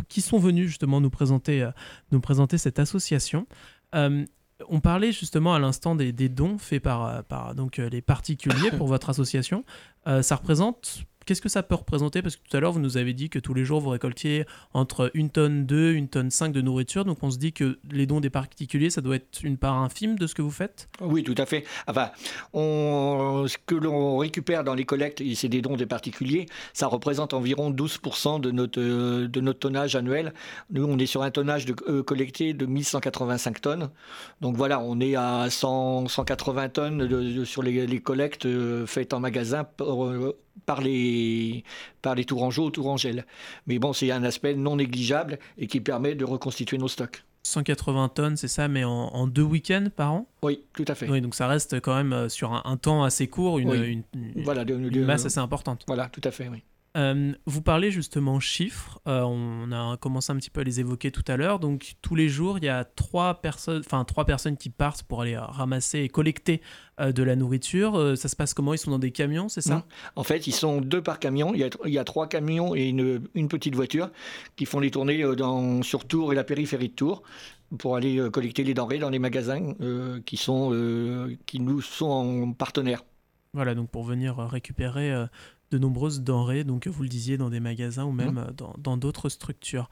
qui 0.07 0.21
sont 0.21 0.39
venus 0.39 0.67
justement 0.67 1.01
nous 1.01 1.09
présenter, 1.09 1.69
nous 2.11 2.21
présenter 2.21 2.57
cette 2.57 2.79
association 2.79 3.45
on 4.69 4.79
parlait 4.79 5.11
justement 5.11 5.53
à 5.53 5.59
l'instant 5.59 5.95
des, 5.95 6.11
dons 6.29 6.57
faits 6.57 6.81
par, 6.81 7.23
par 7.25 7.55
donc, 7.55 7.77
les 7.77 8.01
particuliers 8.01 8.71
pour 8.71 8.87
votre 8.95 9.09
association. 9.09 9.63
ça 10.05 10.35
représente 10.35 11.05
Qu'est-ce 11.25 11.41
que 11.41 11.49
ça 11.49 11.63
peut 11.63 11.75
représenter? 11.75 12.21
Parce 12.21 12.35
que 12.35 12.41
tout 12.47 12.55
à 12.55 12.59
l'heure, 12.59 12.71
vous 12.71 12.79
nous 12.79 12.97
avez 12.97 13.13
dit 13.13 13.29
que 13.29 13.39
tous 13.39 13.53
les 13.53 13.65
jours, 13.65 13.81
vous 13.81 13.89
récoltiez 13.89 14.45
entre 14.73 15.11
une 15.13 15.29
tonne 15.29 15.65
2, 15.65 15.93
une 15.93 16.07
tonne 16.07 16.29
5 16.29 16.51
de 16.51 16.61
nourriture. 16.61 17.05
Donc 17.05 17.23
on 17.23 17.31
se 17.31 17.37
dit 17.37 17.53
que 17.53 17.79
les 17.91 18.05
dons 18.05 18.19
des 18.19 18.29
particuliers, 18.29 18.89
ça 18.89 19.01
doit 19.01 19.15
être 19.15 19.43
une 19.43 19.57
part 19.57 19.75
infime 19.75 20.17
de 20.17 20.27
ce 20.27 20.35
que 20.35 20.41
vous 20.41 20.51
faites? 20.51 20.87
Oui, 21.01 21.23
tout 21.23 21.35
à 21.37 21.45
fait. 21.45 21.65
Enfin, 21.87 22.11
ce 22.53 23.57
que 23.65 23.75
l'on 23.75 24.17
récupère 24.17 24.63
dans 24.63 24.75
les 24.75 24.85
collectes, 24.85 25.23
c'est 25.35 25.49
des 25.49 25.61
dons 25.61 25.75
des 25.75 25.85
particuliers, 25.85 26.45
ça 26.73 26.87
représente 26.87 27.33
environ 27.33 27.71
12% 27.71 28.39
de 28.39 28.51
notre, 28.51 28.79
de 28.79 29.41
notre 29.41 29.59
tonnage 29.59 29.95
annuel. 29.95 30.33
Nous, 30.71 30.85
on 30.85 30.97
est 30.97 31.05
sur 31.05 31.23
un 31.23 31.31
tonnage 31.31 31.65
de, 31.65 31.75
euh, 31.87 32.03
collecté 32.03 32.53
de 32.53 32.65
1185 32.65 33.61
tonnes. 33.61 33.89
Donc 34.41 34.55
voilà, 34.55 34.79
on 34.79 34.99
est 34.99 35.15
à 35.15 35.49
100, 35.49 36.07
180 36.07 36.69
tonnes 36.69 37.45
sur 37.45 37.63
les, 37.63 37.99
collectes 37.99 38.45
euh, 38.45 38.85
faites 38.85 39.13
en 39.13 39.19
magasin 39.19 39.67
euh, 39.81 40.33
par 40.65 40.81
les, 40.81 41.14
par 42.01 42.15
les 42.15 42.25
Tourangeaux 42.25 42.65
ou 42.65 42.71
Tourangelles. 42.71 43.25
Mais 43.67 43.79
bon, 43.79 43.93
c'est 43.93 44.11
un 44.11 44.23
aspect 44.23 44.55
non 44.55 44.77
négligeable 44.77 45.39
et 45.57 45.67
qui 45.67 45.79
permet 45.79 46.15
de 46.15 46.25
reconstituer 46.25 46.77
nos 46.77 46.87
stocks. 46.87 47.23
180 47.43 48.09
tonnes, 48.09 48.37
c'est 48.37 48.47
ça, 48.47 48.67
mais 48.67 48.83
en, 48.83 49.27
deux 49.27 49.43
week-ends 49.43 49.87
par 49.95 50.13
an? 50.13 50.27
Oui, 50.41 50.61
tout 50.73 50.85
à 50.87 50.95
fait. 50.95 51.07
Oui, 51.07 51.21
donc 51.21 51.35
ça 51.35 51.47
reste 51.47 51.79
quand 51.79 51.95
même 51.95 52.11
euh, 52.11 52.29
sur 52.29 52.53
un, 52.53 52.77
temps 52.77 53.03
assez 53.03 53.27
court, 53.27 53.59
une, 53.59 54.03
voilà, 54.43 54.63
une 54.63 55.05
masse 55.05 55.25
assez 55.25 55.39
importante. 55.39 55.83
Voilà, 55.87 56.09
tout 56.09 56.21
à 56.23 56.31
fait, 56.31 56.49
oui. 56.49 56.63
Euh, 56.95 57.33
vous 57.45 57.61
parlez 57.61 57.91
justement 57.91 58.39
chiffres, 58.39 59.01
euh, 59.07 59.21
on 59.21 59.71
a 59.73 59.97
commencé 59.97 60.31
un 60.31 60.37
petit 60.37 60.49
peu 60.49 60.61
à 60.61 60.63
les 60.63 60.79
évoquer 60.79 61.11
tout 61.11 61.23
à 61.27 61.35
l'heure. 61.35 61.59
Donc 61.59 61.95
tous 62.01 62.15
les 62.15 62.29
jours, 62.29 62.57
il 62.57 62.63
y 62.63 62.69
a 62.69 62.85
trois 62.85 63.41
personnes, 63.41 63.81
enfin 63.85 64.05
trois 64.05 64.25
personnes 64.25 64.55
qui 64.55 64.69
partent 64.69 65.03
pour 65.03 65.21
aller 65.21 65.37
ramasser 65.37 65.99
et 65.99 66.09
collecter 66.09 66.61
euh, 67.01 67.11
de 67.11 67.21
la 67.23 67.35
nourriture. 67.35 68.17
ça 68.17 68.29
se 68.29 68.35
passe 68.35 68.53
comment? 68.53 68.73
Ils 68.73 68.77
sont 68.77 68.91
dans 68.91 68.99
des 68.99 69.11
camions, 69.11 69.49
c'est 69.49 69.61
ça? 69.61 69.85
En 70.15 70.23
fait, 70.23 70.47
ils 70.47 70.53
sont 70.53 70.79
deux 70.79 71.01
par 71.01 71.19
camion. 71.19 71.53
Il 71.53 71.69
y 71.91 71.97
a, 71.97 72.03
trois 72.05 72.27
camions 72.27 72.75
et 72.75 72.87
une, 72.87 73.47
petite 73.49 73.75
voiture 73.75 74.09
qui 74.55 74.65
font 74.65 74.79
les 74.79 74.91
tournées 74.91 75.23
dans, 75.35 75.81
sur 75.81 76.05
Tours 76.05 76.31
et 76.31 76.35
la 76.35 76.43
périphérie 76.43 76.89
de 76.89 76.93
Tours 76.93 77.23
pour 77.77 77.95
aller 77.95 78.29
collecter 78.31 78.63
les 78.63 78.73
denrées 78.73 78.99
dans 78.99 79.09
les 79.09 79.19
magasins 79.19 79.73
qui, 80.25 80.37
sont, 80.37 81.27
qui 81.45 81.59
nous 81.59 81.81
sont 81.81 82.53
partenaires. 82.53 83.03
Voilà, 83.53 83.73
donc 83.73 83.89
pour 83.89 84.03
venir 84.03 84.37
récupérer 84.37 85.13
de 85.71 85.77
nombreuses 85.77 86.21
denrées, 86.21 86.63
donc 86.63 86.87
vous 86.87 87.03
le 87.03 87.09
disiez, 87.09 87.37
dans 87.37 87.49
des 87.49 87.59
magasins 87.59 88.05
ou 88.05 88.11
même 88.11 88.35
mmh. 88.35 88.47
euh, 88.61 88.65
dans 88.77 88.97
d'autres 88.97 89.29
structures. 89.29 89.89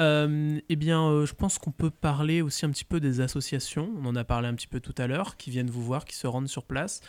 Euh, 0.00 0.60
eh 0.68 0.76
bien, 0.76 1.02
euh, 1.04 1.26
je 1.26 1.34
pense 1.34 1.58
qu'on 1.58 1.70
peut 1.70 1.90
parler 1.90 2.42
aussi 2.42 2.66
un 2.66 2.70
petit 2.70 2.84
peu 2.84 3.00
des 3.00 3.20
associations. 3.20 3.90
On 3.98 4.06
en 4.06 4.16
a 4.16 4.24
parlé 4.24 4.48
un 4.48 4.54
petit 4.54 4.66
peu 4.66 4.80
tout 4.80 4.94
à 4.98 5.06
l'heure, 5.06 5.36
qui 5.36 5.50
viennent 5.50 5.70
vous 5.70 5.82
voir, 5.82 6.04
qui 6.04 6.16
se 6.16 6.26
rendent 6.26 6.48
sur 6.48 6.64
place 6.64 7.00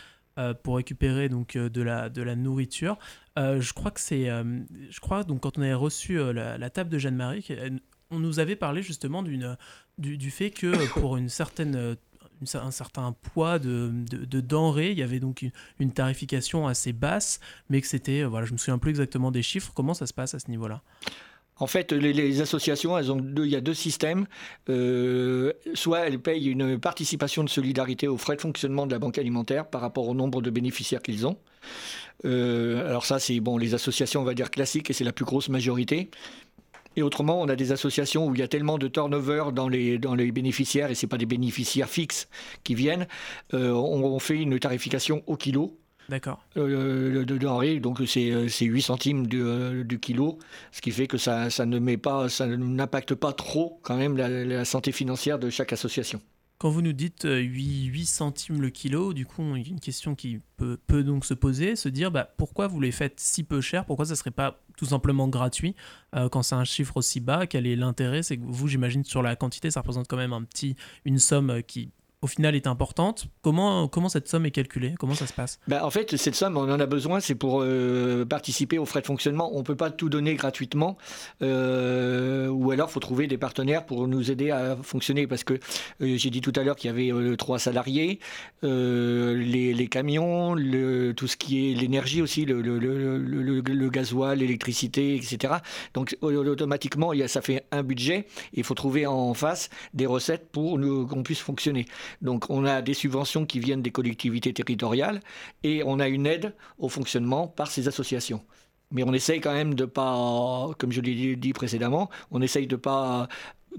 pour 0.61 0.75
récupérer 0.75 1.29
donc 1.29 1.57
de 1.57 1.81
la 1.81 2.09
de 2.09 2.21
la 2.21 2.35
nourriture. 2.35 2.99
je 3.35 3.73
crois 3.73 3.89
que 3.89 3.99
c'est, 3.99 4.25
je 4.27 4.99
crois 4.99 5.23
donc 5.23 5.39
quand 5.39 5.57
on 5.57 5.63
avait 5.63 5.73
reçu 5.73 6.19
la, 6.31 6.69
table 6.69 6.91
de 6.91 6.99
Jeanne-Marie, 6.99 7.43
on 8.11 8.19
nous 8.19 8.39
avait 8.39 8.55
parlé 8.55 8.83
justement 8.83 9.23
d'une 9.23 9.57
du, 9.97 10.15
du, 10.15 10.29
fait 10.29 10.51
que 10.51 10.87
pour 10.99 11.17
une 11.17 11.29
certaine 11.29 11.95
un 12.55 12.71
certain 12.71 13.15
poids 13.33 13.59
de, 13.59 13.91
de, 13.91 14.41
denrées. 14.41 14.91
Il 14.91 14.97
y 14.97 15.03
avait 15.03 15.19
donc 15.19 15.45
une, 15.79 15.91
tarification 15.91 16.67
assez 16.67 16.93
basse, 16.93 17.39
mais 17.69 17.81
que 17.81 17.87
c'était, 17.87 18.21
euh, 18.21 18.27
voilà, 18.27 18.45
je 18.45 18.53
me 18.53 18.57
souviens 18.57 18.77
plus 18.77 18.91
exactement 18.91 19.31
des 19.31 19.43
chiffres. 19.43 19.71
Comment 19.73 19.93
ça 19.93 20.05
se 20.05 20.13
passe 20.13 20.33
à 20.33 20.39
ce 20.39 20.49
niveau-là? 20.49 20.81
En 21.59 21.65
fait, 21.65 21.91
les, 21.91 22.41
associations, 22.41 22.97
elles 22.97 23.11
ont 23.11 23.15
deux, 23.15 23.45
il 23.45 23.51
y 23.51 23.55
a 23.55 23.61
deux 23.61 23.73
systèmes. 23.73 24.27
Euh, 24.69 25.53
soit 25.73 26.01
elles 26.01 26.19
payent 26.19 26.47
une 26.47 26.79
participation 26.79 27.43
de 27.43 27.49
solidarité 27.49 28.07
aux 28.07 28.17
frais 28.17 28.35
de 28.35 28.41
fonctionnement 28.41 28.85
de 28.85 28.91
la 28.91 28.99
banque 28.99 29.17
alimentaire 29.17 29.67
par 29.67 29.81
rapport 29.81 30.07
au 30.07 30.13
nombre 30.13 30.41
de 30.41 30.51
bénéficiaires 30.51 31.01
qu'ils 31.01 31.25
ont. 31.25 31.37
Euh, 32.25 32.87
alors 32.87 33.05
ça, 33.05 33.19
c'est 33.19 33.39
bon, 33.39 33.57
les 33.57 33.73
associations, 33.73 34.21
on 34.21 34.23
va 34.23 34.35
dire 34.35 34.51
classiques, 34.51 34.89
et 34.89 34.93
c'est 34.93 35.03
la 35.03 35.13
plus 35.13 35.25
grosse 35.25 35.49
majorité. 35.49 36.11
Et 36.97 37.03
autrement, 37.03 37.39
on 37.39 37.47
a 37.47 37.55
des 37.55 37.71
associations 37.71 38.25
où 38.25 38.33
il 38.33 38.39
y 38.39 38.43
a 38.43 38.47
tellement 38.47 38.79
de 38.79 38.87
turnover 38.87 39.45
dans 39.53 39.69
les, 39.69 39.99
dans 39.99 40.15
les 40.15 40.31
bénéficiaires, 40.31 40.89
et 40.89 40.95
ce 40.95 41.05
pas 41.05 41.19
des 41.19 41.27
bénéficiaires 41.27 41.87
fixes 41.87 42.27
qui 42.63 42.73
viennent, 42.73 43.07
euh, 43.53 43.71
on, 43.71 44.17
fait 44.17 44.37
une 44.37 44.57
tarification 44.57 45.23
au 45.27 45.37
kilo. 45.37 45.77
D'accord. 46.09 46.39
Euh, 46.57 47.23
de 47.23 47.37
denrées, 47.37 47.79
donc 47.79 48.01
c'est 48.07 48.65
8 48.65 48.81
centimes 48.81 49.27
du, 49.27 49.41
euh, 49.41 49.83
du, 49.83 49.99
kilo, 49.99 50.39
ce 50.71 50.81
qui 50.81 50.89
fait 50.89 51.05
que 51.05 51.17
ça, 51.19 51.51
ça 51.51 51.67
ne 51.67 51.77
met 51.77 51.97
pas, 51.97 52.29
ça 52.29 52.47
n'impacte 52.47 53.13
pas 53.13 53.31
trop 53.31 53.79
quand 53.83 53.97
même 53.97 54.17
la 54.17 54.65
santé 54.65 54.91
financière 54.91 55.37
de 55.37 55.51
chaque 55.51 55.73
association. 55.73 56.19
Quand 56.59 56.71
vous 56.71 56.81
nous 56.81 56.93
dites 56.93 57.23
8, 57.23 57.25
euh, 57.25 57.39
8, 57.39 58.05
centimes 58.07 58.61
le 58.61 58.71
kilo, 58.71 59.13
du 59.13 59.27
coup, 59.27 59.55
il 59.55 59.61
y 59.61 59.65
a 59.67 59.69
une 59.69 59.79
question 59.79 60.15
qui 60.15 60.39
peut, 60.57 61.03
donc 61.03 61.23
se 61.23 61.35
poser, 61.35 61.75
se 61.75 61.87
dire 61.87 62.09
bah, 62.09 62.33
pourquoi 62.35 62.65
vous 62.65 62.81
les 62.81 62.91
faites 62.91 63.19
si 63.19 63.43
peu 63.43 63.61
cher? 63.61 63.85
Pourquoi 63.85 64.05
ça 64.05 64.13
ne 64.13 64.17
serait 64.17 64.31
pas 64.31 64.59
tout 64.75 64.85
simplement 64.85 65.27
gratuit 65.27 65.75
euh, 66.15 66.29
quand 66.29 66.41
c'est 66.41 66.55
un 66.55 66.63
chiffre 66.63 66.97
aussi 66.97 67.19
bas? 67.19 67.45
Quel 67.45 67.67
est 67.67 67.75
l'intérêt? 67.75 68.23
C'est 68.23 68.37
que 68.37 68.43
vous, 68.43 68.67
j'imagine, 68.67 69.03
sur 69.03 69.21
la 69.21 69.35
quantité, 69.35 69.69
ça 69.69 69.81
représente 69.81 70.07
quand 70.07 70.17
même 70.17 70.33
un 70.33 70.43
petit, 70.43 70.75
une 71.05 71.19
somme 71.19 71.61
qui 71.61 71.91
au 72.21 72.27
final 72.27 72.55
est 72.55 72.65
importante. 72.65 73.27
Comment, 73.43 73.87
comment 73.87 74.09
cette 74.09 74.27
somme 74.27 74.45
est 74.47 74.51
calculée? 74.51 74.95
Comment 74.97 75.13
ça 75.13 75.27
se 75.27 75.33
passe? 75.33 75.59
Ben, 75.67 75.83
En 75.83 75.91
fait, 75.91 76.17
cette 76.17 76.33
somme, 76.33 76.57
on 76.57 76.71
en 76.71 76.79
a 76.79 76.85
besoin, 76.87 77.19
c'est 77.19 77.35
pour 77.35 77.61
euh, 77.61 78.25
participer 78.25 78.79
aux 78.79 78.85
frais 78.85 79.01
de 79.01 79.05
fonctionnement. 79.05 79.51
On 79.53 79.59
ne 79.59 79.63
peut 79.63 79.75
pas 79.75 79.91
tout 79.91 80.09
donner 80.09 80.33
gratuitement, 80.33 80.97
euh, 81.43 82.47
ou 82.47 82.71
alors 82.71 82.89
il 82.89 82.93
faut 82.93 82.99
trouver 82.99 83.27
des 83.27 83.37
partenaires 83.37 83.85
pour 83.85 84.07
nous 84.07 84.31
aider 84.31 84.49
à 84.49 84.77
fonctionner. 84.81 85.27
Parce 85.27 85.43
que 85.43 85.53
euh, 86.01 86.17
j'ai 86.17 86.31
dit 86.31 86.41
tout 86.41 86.53
à 86.55 86.63
l'heure 86.63 86.75
qu'il 86.75 86.89
y 86.89 87.11
avait 87.11 87.37
trois 87.37 87.59
salariés, 87.59 88.19
les, 88.63 89.87
camions, 89.91 90.55
tout 91.15 91.27
ce 91.27 91.37
qui 91.37 91.71
est 91.71 91.75
l'énergie 91.75 92.23
aussi, 92.23 92.45
le, 92.45 92.61
le 92.61 93.89
gasoil, 93.89 94.39
l'électricité, 94.39 95.15
etc. 95.15 95.55
Donc 95.93 96.17
automatiquement, 96.21 97.11
ça 97.27 97.41
fait 97.41 97.65
un 97.71 97.83
budget. 97.83 98.25
Il 98.53 98.63
faut 98.63 98.73
trouver 98.73 99.05
en 99.05 99.35
face 99.35 99.69
des 99.93 100.07
recettes 100.07 100.49
pour 100.51 100.79
qu'on 101.07 101.21
puisse 101.21 101.39
fonctionner. 101.41 101.85
Donc 102.21 102.49
on 102.49 102.65
a 102.65 102.81
des 102.81 102.93
subventions 102.93 103.45
qui 103.45 103.59
viennent 103.59 103.81
des 103.81 103.91
collectivités 103.91 104.53
territoriales 104.53 105.19
et 105.63 105.83
on 105.85 105.99
a 105.99 106.07
une 106.07 106.25
aide 106.25 106.53
au 106.77 106.89
fonctionnement 106.89 107.47
par 107.47 107.67
ces 107.67 107.87
associations. 107.87 108.43
Mais 108.91 109.03
on 109.03 109.13
essaye 109.13 109.41
quand 109.41 109.53
même 109.53 109.73
de 109.73 109.85
pas, 109.85 110.69
comme 110.77 110.91
je 110.91 111.01
l'ai 111.01 111.35
dit 111.35 111.53
précédemment, 111.53 112.09
on 112.31 112.41
essaye 112.41 112.67
de 112.67 112.77
pas 112.77 113.27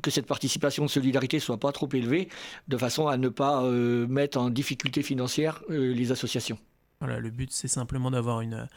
que 0.02 0.10
cette 0.10 0.26
participation 0.26 0.84
de 0.84 0.90
solidarité 0.90 1.40
soit 1.40 1.58
pas 1.58 1.72
trop 1.72 1.88
élevée, 1.92 2.28
de 2.68 2.76
façon 2.76 3.08
à 3.08 3.16
ne 3.16 3.28
pas 3.28 3.62
euh, 3.62 4.06
mettre 4.06 4.38
en 4.38 4.50
difficulté 4.50 5.02
financière 5.02 5.62
euh, 5.70 5.92
les 5.94 6.12
associations. 6.12 6.58
Voilà, 7.00 7.18
le 7.20 7.30
but 7.30 7.50
c'est 7.52 7.68
simplement 7.68 8.10
d'avoir 8.10 8.40
une, 8.40 8.68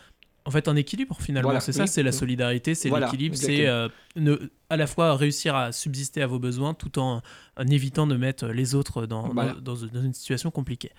en 0.45 0.51
fait 0.51 0.67
un 0.67 0.75
équilibre 0.75 1.17
finalement. 1.19 1.59
c'est 1.59 1.71
ça, 1.71 1.87
c'est 1.87 2.03
la 2.03 2.11
solidarité, 2.11 2.75
c'est 2.75 2.89
l'équilibre, 2.89 3.35
c'est 3.35 3.67
euh, 3.67 3.87
à 4.69 4.77
la 4.77 4.87
fois 4.87 5.15
réussir 5.15 5.55
à 5.55 5.71
subsister 5.71 6.21
à 6.21 6.27
vos 6.27 6.39
besoins 6.39 6.73
tout 6.73 6.99
en, 6.99 7.21
évitant 7.69 8.07
de 8.07 8.15
mettre 8.15 8.47
les 8.47 8.75
autres 8.75 9.05
dans, 9.05 9.33
dans, 9.33 9.75
une 9.75 10.13
situation 10.13 10.51
compliquée. 10.51 10.91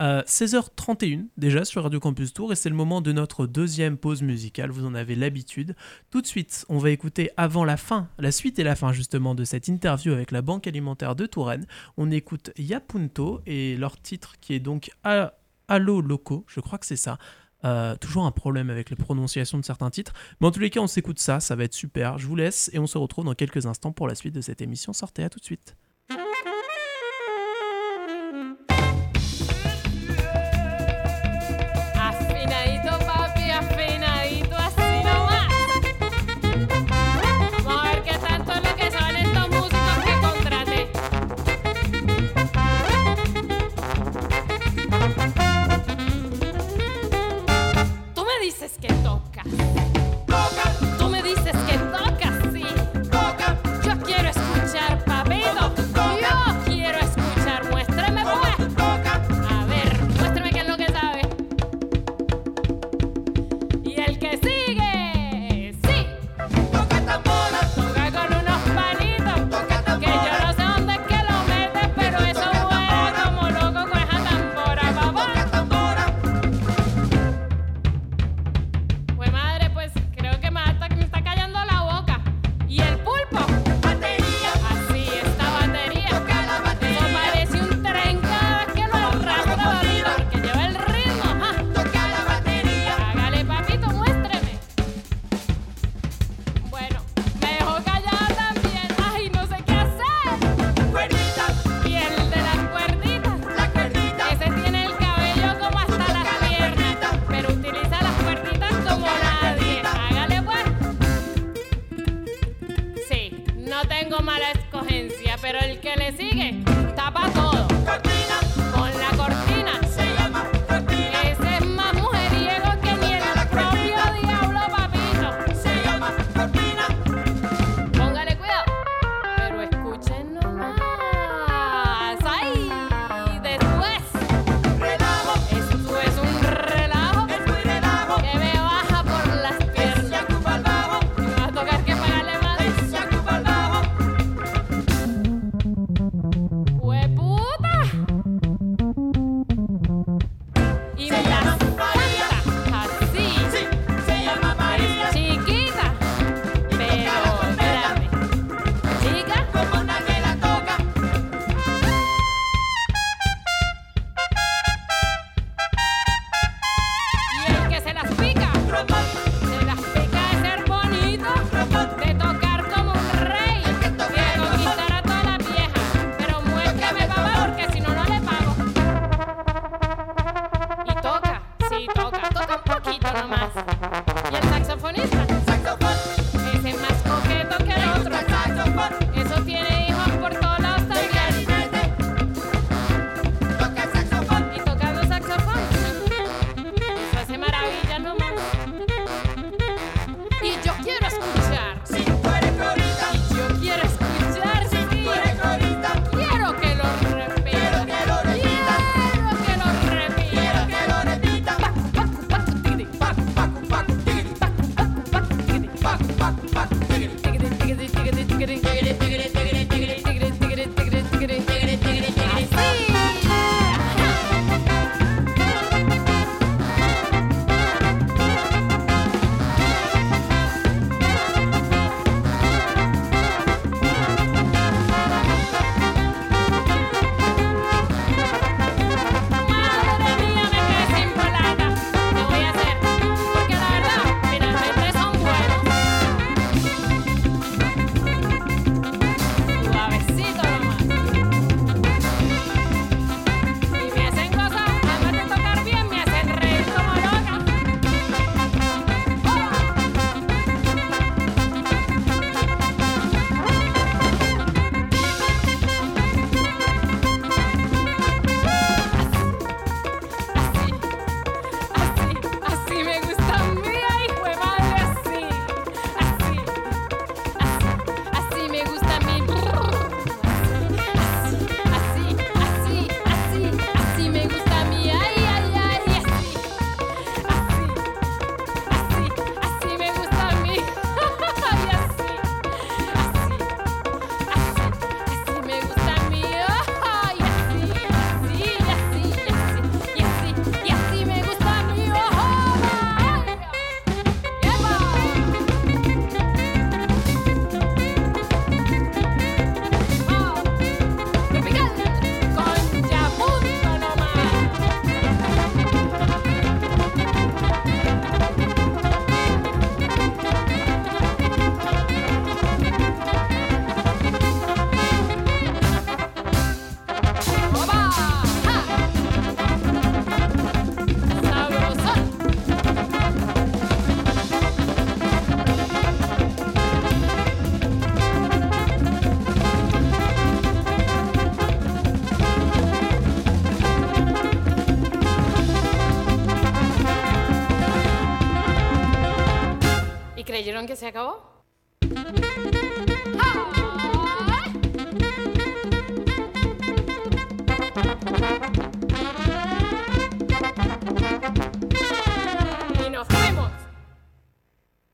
16h31 0.00 1.26
déjà 1.36 1.66
sur 1.66 1.82
Radio 1.82 2.00
Campus 2.00 2.32
Tour 2.32 2.52
et 2.52 2.56
c'est 2.56 2.70
le 2.70 2.74
moment 2.74 3.02
de 3.02 3.12
notre 3.12 3.46
deuxième 3.46 3.98
pause 3.98 4.22
musicale, 4.22 4.70
vous 4.70 4.86
en 4.86 4.94
avez 4.94 5.14
l'habitude. 5.14 5.76
Tout 6.10 6.22
de 6.22 6.26
suite, 6.26 6.64
on 6.70 6.78
va 6.78 6.90
écouter 6.90 7.30
avant 7.36 7.64
la 7.66 7.76
fin, 7.76 8.08
la 8.18 8.32
suite 8.32 8.58
et 8.58 8.64
la 8.64 8.76
fin 8.76 8.92
justement 8.92 9.34
de 9.34 9.44
cette 9.44 9.68
interview 9.68 10.12
avec 10.12 10.30
la 10.30 10.40
Banque 10.40 10.66
alimentaire 10.66 11.16
de 11.16 11.26
Touraine. 11.26 11.66
On 11.98 12.10
écoute 12.10 12.50
Yapunto 12.56 13.42
et 13.44 13.76
leur 13.76 14.00
titre 14.00 14.36
qui 14.40 14.54
est 14.54 14.60
donc 14.60 14.90
Allo 15.04 16.00
Loco, 16.00 16.44
je 16.48 16.60
crois 16.60 16.78
que 16.78 16.86
c'est 16.86 16.96
ça. 16.96 17.18
Euh, 17.64 17.96
toujours 17.96 18.24
un 18.24 18.30
problème 18.30 18.70
avec 18.70 18.90
les 18.90 18.96
prononciations 18.96 19.58
de 19.58 19.64
certains 19.64 19.90
titres. 19.90 20.12
Mais 20.40 20.46
en 20.46 20.50
tous 20.50 20.60
les 20.60 20.70
cas, 20.70 20.80
on 20.80 20.86
s'écoute 20.86 21.18
ça, 21.18 21.40
ça 21.40 21.56
va 21.56 21.64
être 21.64 21.74
super. 21.74 22.18
Je 22.18 22.26
vous 22.26 22.36
laisse 22.36 22.70
et 22.72 22.78
on 22.78 22.86
se 22.86 22.98
retrouve 22.98 23.24
dans 23.24 23.34
quelques 23.34 23.66
instants 23.66 23.92
pour 23.92 24.08
la 24.08 24.14
suite 24.14 24.34
de 24.34 24.40
cette 24.40 24.62
émission. 24.62 24.92
Sortez, 24.92 25.24
à 25.24 25.30
tout 25.30 25.40
de 25.40 25.44
suite. 25.44 25.76
tocca. 49.10 49.79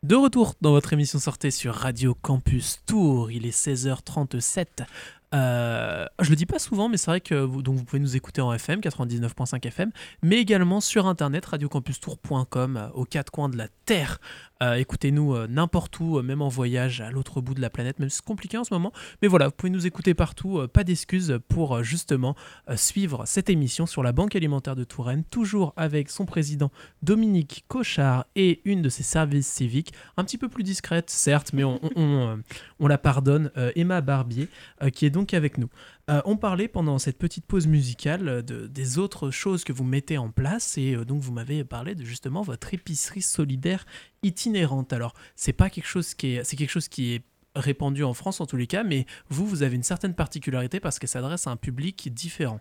De 0.02 0.14
retour 0.16 0.54
dans 0.60 0.72
votre 0.72 0.92
émission 0.92 1.20
sortée 1.20 1.52
sur 1.52 1.74
Radio 1.74 2.16
Campus 2.20 2.80
Tour, 2.84 3.30
il 3.30 3.46
est 3.46 3.56
16h37. 3.56 4.86
Euh, 5.34 6.06
je 6.26 6.30
le 6.30 6.36
dis 6.36 6.44
pas 6.44 6.58
souvent, 6.58 6.88
mais 6.88 6.96
c'est 6.96 7.08
vrai 7.08 7.20
que 7.20 7.36
vous, 7.36 7.62
donc 7.62 7.76
vous 7.76 7.84
pouvez 7.84 8.00
nous 8.00 8.16
écouter 8.16 8.40
en 8.40 8.52
FM, 8.52 8.80
99.5 8.80 9.64
FM, 9.64 9.92
mais 10.22 10.38
également 10.38 10.80
sur 10.80 11.06
internet, 11.06 11.46
radiocampustour.com, 11.46 12.76
euh, 12.76 12.88
aux 12.94 13.04
quatre 13.04 13.30
coins 13.30 13.48
de 13.48 13.56
la 13.56 13.68
Terre. 13.84 14.18
Euh, 14.60 14.74
écoutez-nous 14.74 15.36
euh, 15.36 15.46
n'importe 15.46 16.00
où, 16.00 16.20
même 16.22 16.42
en 16.42 16.48
voyage 16.48 17.00
à 17.00 17.12
l'autre 17.12 17.40
bout 17.40 17.54
de 17.54 17.60
la 17.60 17.70
planète, 17.70 18.00
même 18.00 18.08
si 18.08 18.16
c'est 18.16 18.24
compliqué 18.24 18.58
en 18.58 18.64
ce 18.64 18.74
moment. 18.74 18.92
Mais 19.22 19.28
voilà, 19.28 19.46
vous 19.46 19.52
pouvez 19.52 19.70
nous 19.70 19.86
écouter 19.86 20.14
partout. 20.14 20.66
pas 20.72 20.82
d'excuses 20.82 21.38
pour 21.46 21.84
justement 21.84 22.34
suivre 22.74 23.22
cette 23.24 23.48
émission 23.48 23.86
sur 23.86 24.02
la 24.02 24.10
Banque 24.10 24.34
alimentaire 24.34 24.74
de 24.74 24.82
Touraine, 24.82 25.22
toujours 25.22 25.74
avec 25.76 26.10
son 26.10 26.24
président 26.24 26.72
Dominique 27.04 27.64
Cochard 27.68 28.24
et 28.34 28.62
une 28.64 28.82
de 28.82 28.88
ses 28.88 29.04
services 29.04 29.46
civiques, 29.46 29.92
un 30.16 30.24
petit 30.24 30.38
peu 30.38 30.48
plus 30.48 30.64
discrète, 30.64 31.08
certes, 31.08 31.52
mais 31.52 31.62
on 31.62 32.88
la 32.88 32.98
pardonne, 32.98 33.52
Emma 33.76 34.00
Barbier, 34.00 34.48
qui 34.92 35.06
est 35.06 35.10
donc 35.10 35.34
avec 35.34 35.58
nous. 35.58 35.68
Euh, 36.08 36.22
on 36.24 36.36
parlait 36.36 36.68
pendant 36.68 37.00
cette 37.00 37.18
petite 37.18 37.46
pause 37.46 37.66
musicale 37.66 38.28
euh, 38.28 38.42
de, 38.42 38.68
des 38.68 38.98
autres 38.98 39.32
choses 39.32 39.64
que 39.64 39.72
vous 39.72 39.82
mettez 39.82 40.18
en 40.18 40.30
place 40.30 40.78
et 40.78 40.94
euh, 40.94 41.04
donc 41.04 41.20
vous 41.20 41.32
m'avez 41.32 41.64
parlé 41.64 41.96
de 41.96 42.04
justement 42.04 42.42
votre 42.42 42.72
épicerie 42.72 43.22
solidaire 43.22 43.84
itinérante. 44.22 44.92
Alors 44.92 45.14
c'est 45.34 45.52
pas 45.52 45.68
quelque 45.68 45.88
chose 45.88 46.14
qui 46.14 46.36
est, 46.36 46.44
c'est 46.44 46.54
quelque 46.54 46.70
chose 46.70 46.86
qui 46.86 47.14
est 47.14 47.22
répandu 47.56 48.04
en 48.04 48.14
France 48.14 48.40
en 48.40 48.46
tous 48.46 48.56
les 48.56 48.68
cas, 48.68 48.84
mais 48.84 49.04
vous, 49.30 49.46
vous 49.46 49.64
avez 49.64 49.74
une 49.74 49.82
certaine 49.82 50.14
particularité 50.14 50.78
parce 50.78 51.00
qu'elle 51.00 51.08
s'adresse 51.08 51.48
à 51.48 51.50
un 51.50 51.56
public 51.56 52.14
différent. 52.14 52.60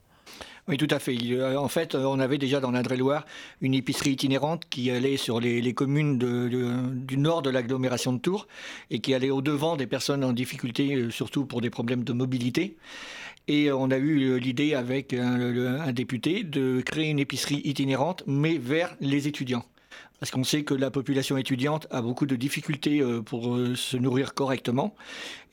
Oui, 0.67 0.77
tout 0.77 0.87
à 0.89 0.97
fait. 0.97 1.15
En 1.55 1.67
fait, 1.67 1.93
on 1.93 2.19
avait 2.19 2.39
déjà 2.39 2.59
dans 2.59 2.71
l'Indre-et-Loire 2.71 3.25
une 3.61 3.75
épicerie 3.75 4.11
itinérante 4.11 4.63
qui 4.67 4.89
allait 4.89 5.17
sur 5.17 5.39
les, 5.39 5.73
communes 5.73 6.17
du 6.17 7.17
nord 7.17 7.43
de 7.43 7.51
l'agglomération 7.51 8.13
de 8.13 8.17
Tours 8.17 8.47
et 8.89 8.99
qui 8.99 9.13
allait 9.13 9.29
au-devant 9.29 9.75
des 9.75 9.85
personnes 9.85 10.23
en 10.23 10.33
difficulté, 10.33 10.95
euh, 10.95 11.11
surtout 11.11 11.45
pour 11.45 11.61
des 11.61 11.69
problèmes 11.69 12.03
de 12.03 12.13
mobilité. 12.13 12.77
Et 13.47 13.71
on 13.71 13.91
a 13.91 13.97
eu 13.97 14.39
l'idée 14.39 14.73
avec 14.73 15.13
un, 15.13 15.91
député 15.91 16.43
de 16.43 16.81
créer 16.81 17.09
une 17.09 17.19
épicerie 17.19 17.61
itinérante, 17.63 18.23
mais 18.25 18.57
vers 18.57 18.95
les 18.99 19.27
étudiants. 19.27 19.65
Parce 20.19 20.31
qu'on 20.31 20.43
sait 20.43 20.63
que 20.63 20.73
la 20.73 20.91
population 20.91 21.37
étudiante 21.37 21.87
a 21.91 22.01
beaucoup 22.01 22.25
de 22.25 22.35
difficultés 22.35 23.01
euh, 23.01 23.21
pour 23.21 23.53
euh, 23.53 23.75
se 23.75 23.97
nourrir 23.97 24.33
correctement. 24.33 24.95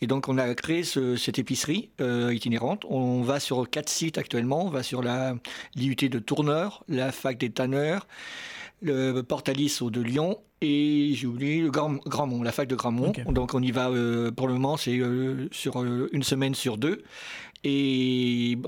Et 0.00 0.06
donc 0.06 0.28
on 0.28 0.38
a 0.38 0.54
créé 0.54 0.84
cette 0.84 1.38
épicerie 1.38 1.90
euh, 2.00 2.32
itinérante. 2.32 2.84
On 2.88 3.22
va 3.22 3.40
sur 3.40 3.68
quatre 3.68 3.88
sites 3.88 4.18
actuellement. 4.18 4.64
On 4.66 4.70
va 4.70 4.82
sur 4.82 5.02
l'IUT 5.02 6.08
de 6.08 6.18
Tourneur, 6.18 6.84
la 6.88 7.12
fac 7.12 7.38
des 7.38 7.50
Tanneurs, 7.50 8.06
le 8.80 9.20
Portalis 9.22 9.78
au 9.80 9.90
de 9.90 10.00
Lyon 10.00 10.38
et 10.60 11.10
j'ai 11.14 11.26
oublié 11.26 11.60
le 11.60 11.70
Grand, 11.70 11.94
Grandmont, 12.06 12.42
la 12.42 12.52
fac 12.52 12.68
de 12.68 12.76
Grandmont. 12.76 13.12
Donc 13.28 13.54
on 13.54 13.62
y 13.62 13.72
va 13.72 13.90
pour 14.36 14.46
le 14.46 14.54
moment, 14.54 14.76
c'est 14.76 15.00
sur 15.50 15.84
une 15.84 16.22
semaine 16.22 16.54
sur 16.54 16.78
deux. 16.78 17.02
Et 17.64 18.58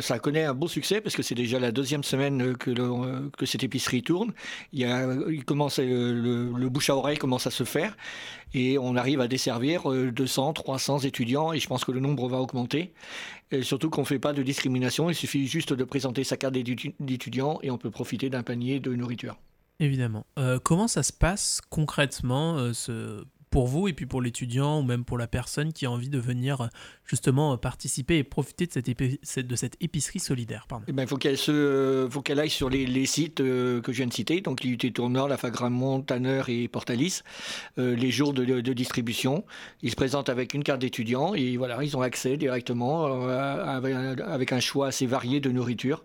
ça 0.00 0.18
connaît 0.18 0.44
un 0.44 0.54
beau 0.54 0.66
succès 0.66 1.00
parce 1.00 1.14
que 1.14 1.22
c'est 1.22 1.36
déjà 1.36 1.60
la 1.60 1.70
deuxième 1.70 2.02
semaine 2.02 2.56
que, 2.56 3.46
cette 3.46 3.62
épicerie 3.62 4.02
tourne. 4.02 4.32
Il, 4.72 5.44
commence, 5.44 5.78
le, 5.78 6.50
le, 6.52 6.68
bouche 6.68 6.90
à 6.90 6.96
oreille 6.96 7.18
commence 7.18 7.46
à 7.46 7.50
se 7.50 7.64
faire 7.64 7.96
et 8.54 8.78
on 8.78 8.96
arrive 8.96 9.20
à 9.20 9.28
desservir 9.28 9.82
200, 9.90 10.50
euh, 10.50 10.52
300 10.52 10.98
étudiants 11.00 11.52
et 11.52 11.60
je 11.60 11.68
pense 11.68 11.84
que 11.84 11.92
le 11.92 12.00
nombre 12.00 12.28
va 12.28 12.38
augmenter. 12.38 12.92
Surtout 13.62 13.88
qu'on 13.88 14.02
ne 14.02 14.06
fait 14.06 14.18
pas 14.18 14.32
de 14.32 14.42
discrimination, 14.42 15.08
il 15.08 15.14
suffit 15.14 15.46
juste 15.46 15.72
de 15.72 15.84
présenter 15.84 16.24
sa 16.24 16.36
carte 16.36 16.54
d'étudiant 16.54 17.60
et 17.62 17.70
on 17.70 17.78
peut 17.78 17.90
profiter 17.90 18.30
d'un 18.30 18.42
panier 18.42 18.80
de 18.80 18.94
nourriture. 18.94 19.36
Évidemment. 19.80 20.26
Euh, 20.38 20.58
comment 20.58 20.88
ça 20.88 21.02
se 21.02 21.12
passe 21.12 21.60
concrètement 21.70 22.56
euh, 22.58 22.72
pour 23.50 23.66
vous 23.66 23.88
et 23.88 23.92
puis 23.92 24.06
pour 24.06 24.22
l'étudiant 24.22 24.80
ou 24.80 24.82
même 24.82 25.04
pour 25.04 25.18
la 25.18 25.26
personne 25.26 25.72
qui 25.72 25.86
a 25.86 25.90
envie 25.90 26.08
de 26.08 26.18
venir 26.18 26.60
euh, 26.60 26.66
justement 27.04 27.54
euh, 27.54 27.56
participer 27.56 28.18
et 28.18 28.24
profiter 28.24 28.66
de 28.66 28.72
cette, 28.72 29.46
de 29.46 29.56
cette 29.56 29.76
épicerie 29.80 30.20
solidaire 30.20 30.66
eh 30.86 30.92
ben, 30.92 31.06
faut 31.06 31.16
qu'elle 31.16 31.38
se, 31.38 32.08
qu'elle 32.22 32.40
aille 32.40 32.50
sur 32.50 32.68
les, 32.68 33.06
sites 33.06 33.40
euh, 33.40 33.80
que 33.80 33.92
je 33.92 33.98
viens 33.98 34.06
de 34.06 34.12
citer, 34.12 34.40
donc 34.40 34.62
l'IUT 34.62 34.76
Tourneur, 34.92 35.28
la 35.28 35.36
Fagramont, 35.36 36.02
Tanner 36.02 36.42
et 36.48 36.68
Portalis, 36.68 37.22
les 37.76 38.10
jours 38.10 38.32
de, 38.32 38.72
distribution. 38.72 39.44
Ils 39.82 39.90
se 39.90 39.96
présentent 39.96 40.28
avec 40.28 40.54
une 40.54 40.62
carte 40.62 40.80
d'étudiant 40.80 41.34
et 41.34 41.56
voilà, 41.56 41.82
ils 41.82 41.96
ont 41.96 42.02
accès 42.02 42.36
directement 42.36 43.04
avec, 43.28 44.52
un 44.52 44.60
choix 44.60 44.88
assez 44.88 45.06
varié 45.06 45.40
de 45.40 45.50
nourriture. 45.50 46.04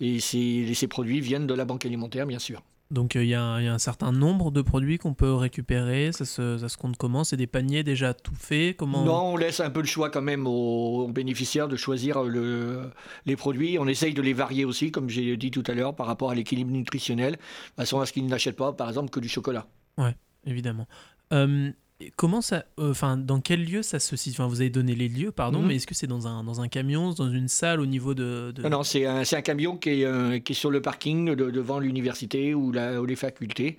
Et 0.00 0.20
ces 0.20 0.86
produits 0.88 1.20
viennent 1.20 1.46
de 1.46 1.54
la 1.54 1.64
banque 1.64 1.84
alimentaire, 1.84 2.26
bien 2.26 2.38
sûr. 2.38 2.62
Donc 2.90 3.16
il 3.16 3.24
y, 3.24 3.34
a 3.34 3.42
un 3.42 3.78
certain 3.78 4.12
nombre 4.12 4.50
de 4.50 4.62
produits 4.62 4.96
qu'on 4.96 5.12
peut 5.12 5.34
récupérer, 5.34 6.10
ça 6.12 6.24
se, 6.24 6.76
compte 6.78 6.96
comment? 6.96 7.22
C'est 7.22 7.36
des 7.36 7.46
paniers 7.46 7.82
déjà 7.82 8.14
tout 8.14 8.34
faits? 8.34 8.78
Comment... 8.78 9.04
Non, 9.04 9.32
on 9.32 9.36
laisse 9.36 9.60
un 9.60 9.68
peu 9.68 9.80
le 9.80 9.86
choix 9.86 10.08
quand 10.08 10.22
même 10.22 10.46
aux, 10.46 11.06
bénéficiaires 11.08 11.68
de 11.68 11.76
choisir 11.76 12.22
les 12.22 13.36
produits. 13.36 13.78
On 13.78 13.86
essaye 13.86 14.14
de 14.14 14.22
les 14.22 14.32
varier 14.32 14.64
aussi, 14.64 14.90
comme 14.90 15.10
j'ai 15.10 15.36
dit 15.36 15.50
tout 15.50 15.64
à 15.66 15.74
l'heure, 15.74 15.94
par 15.94 16.06
rapport 16.06 16.30
à 16.30 16.34
l'équilibre 16.34 16.70
nutritionnel, 16.70 17.32
de 17.32 17.82
façon 17.82 18.00
à 18.00 18.06
ce 18.06 18.12
qu'ils 18.14 18.26
n'achètent 18.26 18.56
pas, 18.56 18.72
par 18.72 18.88
exemple, 18.88 19.10
que 19.10 19.20
du 19.20 19.28
chocolat. 19.28 19.66
Ouais, 19.98 20.16
évidemment. 20.46 20.86
Euh, 21.34 21.70
Comment 22.14 22.40
ça, 22.42 22.64
euh, 22.78 22.92
enfin, 22.92 23.16
dans 23.16 23.40
quel 23.40 23.64
lieu 23.64 23.82
ça 23.82 23.98
se 23.98 24.14
situe? 24.14 24.40
Vous 24.42 24.60
avez 24.60 24.70
donné 24.70 24.94
les 24.94 25.08
lieux, 25.08 25.32
pardon, 25.32 25.58
mhm. 25.58 25.66
mais 25.66 25.76
est-ce 25.76 25.86
que 25.86 25.96
c'est 25.96 26.06
dans 26.06 26.28
un, 26.28 26.44
dans 26.44 26.60
un 26.60 26.68
camion, 26.68 27.10
dans 27.10 27.28
une 27.28 27.48
salle 27.48 27.80
au 27.80 27.86
niveau 27.86 28.14
de. 28.14 28.54
Non, 28.70 28.84
c'est 28.84 29.04
un, 29.04 29.22
un, 29.22 29.42
camion 29.42 29.76
qui 29.76 29.90
est, 29.90 30.04
euh, 30.04 30.38
qui 30.38 30.52
est 30.52 30.54
sur 30.54 30.70
le 30.70 30.80
parking 30.80 31.34
devant 31.34 31.80
l'université 31.80 32.54
ou, 32.54 32.72
ou, 32.72 33.04
les 33.04 33.16
facultés. 33.16 33.78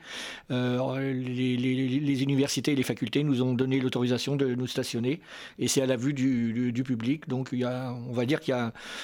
Euh, 0.52 1.14
les, 1.14 1.56
les, 1.56 2.24
universités 2.24 2.74
et 2.74 2.76
les 2.76 2.84
facultés 2.84 3.24
nous 3.24 3.42
ont 3.42 3.54
donné 3.54 3.80
l'autorisation 3.80 4.36
de 4.36 4.54
nous 4.54 4.68
stationner 4.68 5.22
et 5.58 5.70
c'est 5.70 5.82
à 5.82 5.86
la 5.86 5.96
vue 5.96 6.14
du, 6.14 6.74
du, 6.74 6.84
public. 6.84 7.30
Donc, 7.30 7.50
il 7.54 7.60
y 7.60 7.64
a, 7.64 7.94
on 8.10 8.12
va 8.12 8.26
dire 8.26 8.42
qu'il 8.42 8.54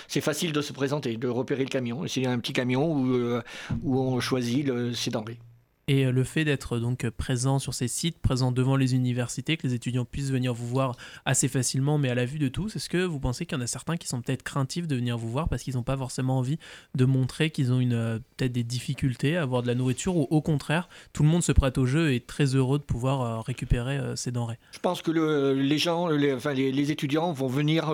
c'est 0.09 0.19
facile 0.19 0.51
de 0.51 0.61
se 0.61 0.73
présenter, 0.73 1.15
de 1.15 1.29
repérer 1.29 1.63
le 1.63 1.69
camion. 1.69 2.05
C'est 2.07 2.25
un 2.25 2.37
petit 2.39 2.51
camion 2.51 2.91
où, 2.91 3.39
où 3.83 3.97
on 3.97 4.19
choisit 4.19 4.67
le, 4.67 4.93
ses 4.93 5.09
denrées. 5.09 5.39
Et 5.87 6.05
euh, 6.05 6.11
le 6.11 6.23
fait 6.23 6.45
d'être 6.45 6.79
donc 6.79 7.07
présent 7.11 7.59
sur 7.59 7.75
ces 7.75 7.87
sites, 7.87 8.17
présent 8.17 8.51
devant 8.51 8.75
les 8.75 8.95
universités, 8.95 9.55
que 9.55 9.67
les 9.67 9.75
étudiants 9.75 10.05
puissent 10.05 10.31
venir 10.31 10.53
vous 10.53 10.67
voir 10.67 10.97
assez 11.25 11.47
facilement, 11.47 11.99
mais 11.99 12.09
à 12.09 12.15
la 12.15 12.25
vue 12.25 12.39
de 12.39 12.47
tous, 12.47 12.75
est-ce 12.75 12.89
que 12.89 13.03
vous 13.03 13.19
pensez 13.19 13.45
qu'il 13.45 13.55
y 13.55 13.61
en 13.61 13.63
a 13.63 13.67
certains 13.67 13.95
qui 13.95 14.07
sont 14.07 14.21
peut-être 14.21 14.41
craintifs 14.41 14.87
de 14.87 14.95
venir 14.95 15.15
vous 15.17 15.29
voir 15.29 15.47
parce 15.47 15.61
qu'ils 15.61 15.75
n'ont 15.75 15.83
pas 15.83 15.97
forcément 15.97 16.39
envie 16.39 16.57
de 16.95 17.05
montrer 17.05 17.51
qu'ils 17.51 17.71
ont 17.71 17.81
euh, 17.91 18.17
peut-être 18.35 18.51
des 18.51 18.63
difficultés 18.63 19.37
à 19.37 19.43
avoir 19.43 19.61
de 19.61 19.67
la 19.67 19.75
nourriture, 19.75 20.17
ou 20.17 20.27
au 20.31 20.41
contraire, 20.41 20.89
tout 21.13 21.21
le 21.21 21.29
monde 21.29 21.43
se 21.43 21.51
prête 21.51 21.77
au 21.77 21.85
jeu 21.85 22.11
et 22.11 22.15
est 22.15 22.25
très 22.25 22.55
heureux 22.55 22.79
de 22.79 22.83
pouvoir 22.83 23.21
euh, 23.21 23.41
récupérer 23.41 23.99
ces 24.15 24.31
denrées? 24.31 24.57
Je 24.71 24.79
pense 24.79 25.03
que 25.03 25.11
les 25.11 25.77
gens, 25.77 26.07
les, 26.07 26.33
enfin, 26.33 26.53
les, 26.53 26.91
étudiants 26.91 27.31
vont 27.31 27.47
venir 27.47 27.93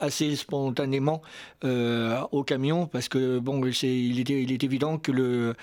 assez 0.00 0.34
spontanément 0.36 1.22
au 1.62 2.44
camion 2.44 2.86
parce 2.86 3.08
que 3.08 3.38
bon, 3.38 3.64
il 3.64 4.20
est, 4.20 4.64
évident 4.64 4.98
que 4.98 5.12
le, 5.12 5.54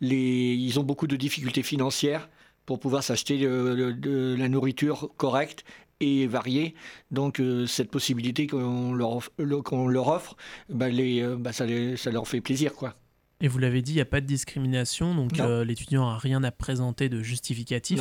les, 0.00 0.54
ils 0.54 0.78
ont 0.78 0.82
beaucoup 0.82 1.06
de 1.06 1.16
difficultés 1.24 1.62
financières 1.62 2.28
pour 2.66 2.78
pouvoir 2.78 3.02
s'acheter 3.02 3.38
de, 3.38 4.36
la 4.38 4.48
nourriture 4.48 5.10
correcte 5.16 5.64
et 6.00 6.26
variée. 6.26 6.74
Donc 7.10 7.40
euh, 7.40 7.66
cette 7.66 7.90
possibilité 7.90 8.46
qu'on 8.46 8.92
leur, 8.92 9.30
qu'on 9.64 9.86
leur 9.86 10.08
offre, 10.08 10.36
bah, 10.68 10.88
les, 10.88 11.22
euh, 11.22 11.36
bah, 11.36 11.52
ça, 11.52 11.66
ça, 11.96 12.10
leur 12.10 12.28
fait 12.28 12.40
plaisir. 12.40 12.74
quoi. 12.74 12.94
Et 13.40 13.48
vous 13.48 13.58
l'avez 13.58 13.80
dit, 13.82 13.92
il 13.92 13.96
n'y 13.96 14.00
a 14.00 14.06
pas 14.06 14.20
de 14.20 14.26
discrimination, 14.26 15.14
donc 15.14 15.38
euh, 15.40 15.64
l'étudiant 15.64 16.10
n'a 16.10 16.18
rien 16.18 16.42
à 16.44 16.50
présenter 16.50 17.08
de 17.08 17.22
justificatif. 17.22 18.00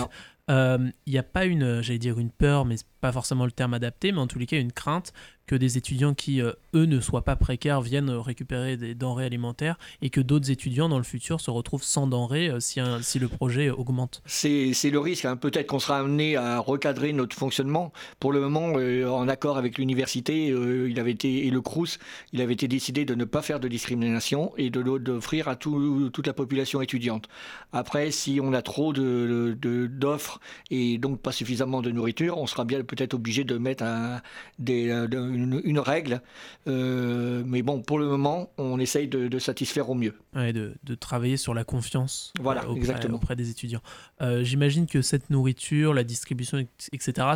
Il 0.49 0.93
n'y 1.07 1.17
a 1.17 1.23
pas 1.23 1.45
une, 1.45 1.81
j'allais 1.81 1.99
dire 1.99 2.19
une 2.19 2.31
peur, 2.31 2.65
mais 2.65 2.75
pas 3.01 3.11
forcément 3.11 3.45
le 3.45 3.51
terme 3.51 3.73
adapté, 3.73 4.11
mais 4.11 4.19
en 4.19 4.27
tous 4.27 4.39
les 4.39 4.45
cas 4.45 4.59
une 4.59 4.71
crainte 4.73 5.13
que 5.45 5.55
des 5.55 5.77
étudiants 5.77 6.13
qui, 6.13 6.41
euh, 6.41 6.53
eux, 6.73 6.85
ne 6.85 6.99
soient 6.99 7.23
pas 7.23 7.35
précaires 7.35 7.81
viennent 7.81 8.09
récupérer 8.09 8.77
des 8.77 8.95
denrées 8.95 9.25
alimentaires 9.25 9.77
et 10.01 10.09
que 10.09 10.21
d'autres 10.21 10.51
étudiants 10.51 10.89
dans 10.89 10.97
le 10.97 11.03
futur 11.03 11.41
se 11.41 11.51
retrouvent 11.51 11.83
sans 11.83 12.07
denrées 12.07 12.49
euh, 12.49 12.59
si, 12.59 12.79
si 13.01 13.19
le 13.19 13.27
projet 13.27 13.69
augmente. 13.69 14.21
C'est 14.25 14.73
le 14.89 14.99
risque. 14.99 15.25
Hein. 15.25 15.35
Peut-être 15.35 15.67
qu'on 15.67 15.79
sera 15.79 15.99
amené 15.99 16.35
à 16.37 16.59
recadrer 16.59 17.13
notre 17.13 17.35
fonctionnement. 17.35 17.91
Pour 18.19 18.31
le 18.31 18.39
moment, 18.39 18.73
euh, 18.77 19.07
en 19.07 19.27
accord 19.27 19.57
avec 19.57 19.77
l'université 19.77 20.47
il 20.47 20.99
avait 20.99 21.11
été, 21.11 21.47
et 21.47 21.49
le 21.49 21.61
CRUS, 21.61 21.99
il 22.31 22.41
avait 22.41 22.53
été 22.53 22.67
décidé 22.67 23.05
de 23.05 23.15
ne 23.15 23.25
pas 23.25 23.41
faire 23.41 23.59
de 23.59 23.67
discrimination 23.67 24.53
et 24.57 24.69
d'offrir 24.69 25.47
à 25.47 25.55
tout, 25.55 26.09
toute 26.11 26.27
la 26.27 26.33
population 26.33 26.81
étudiante. 26.81 27.27
Après, 27.71 28.11
si 28.11 28.39
on 28.41 28.53
a 28.53 28.61
trop 28.61 28.93
d'offres 28.93 30.39
de, 30.69 30.75
et 30.75 30.97
donc 30.97 31.19
pas 31.19 31.31
suffisamment 31.31 31.81
de 31.81 31.91
nourriture, 31.91 32.37
on 32.37 32.47
sera 32.47 32.65
bien 32.65 32.83
peut-être 32.83 33.13
obligé 33.13 33.43
de 33.43 33.57
mettre 33.57 33.83
un, 33.83 34.21
des, 34.59 34.91
une, 35.35 35.79
règle. 35.79 36.21
Euh, 36.67 37.43
mais 37.45 37.61
bon, 37.61 37.81
pour 37.81 37.99
le 37.99 38.07
moment, 38.07 38.51
on 38.57 38.79
essaye 38.79 39.07
de, 39.07 39.39
satisfaire 39.39 39.89
au 39.89 39.95
mieux. 39.95 40.13
Ouais, 40.35 40.53
de, 40.53 40.75
de, 40.83 40.95
travailler 40.95 41.37
sur 41.37 41.53
la 41.53 41.63
confiance 41.63 42.33
voilà, 42.39 42.67
auprès, 42.67 42.77
exactement. 42.77 43.17
auprès 43.17 43.35
des 43.35 43.49
étudiants. 43.49 43.81
Euh, 44.21 44.43
j'imagine 44.43 44.87
que 44.87 45.01
cette 45.01 45.29
nourriture, 45.29 45.93
la 45.93 46.03
distribution, 46.03 46.65
etc., 46.91 47.27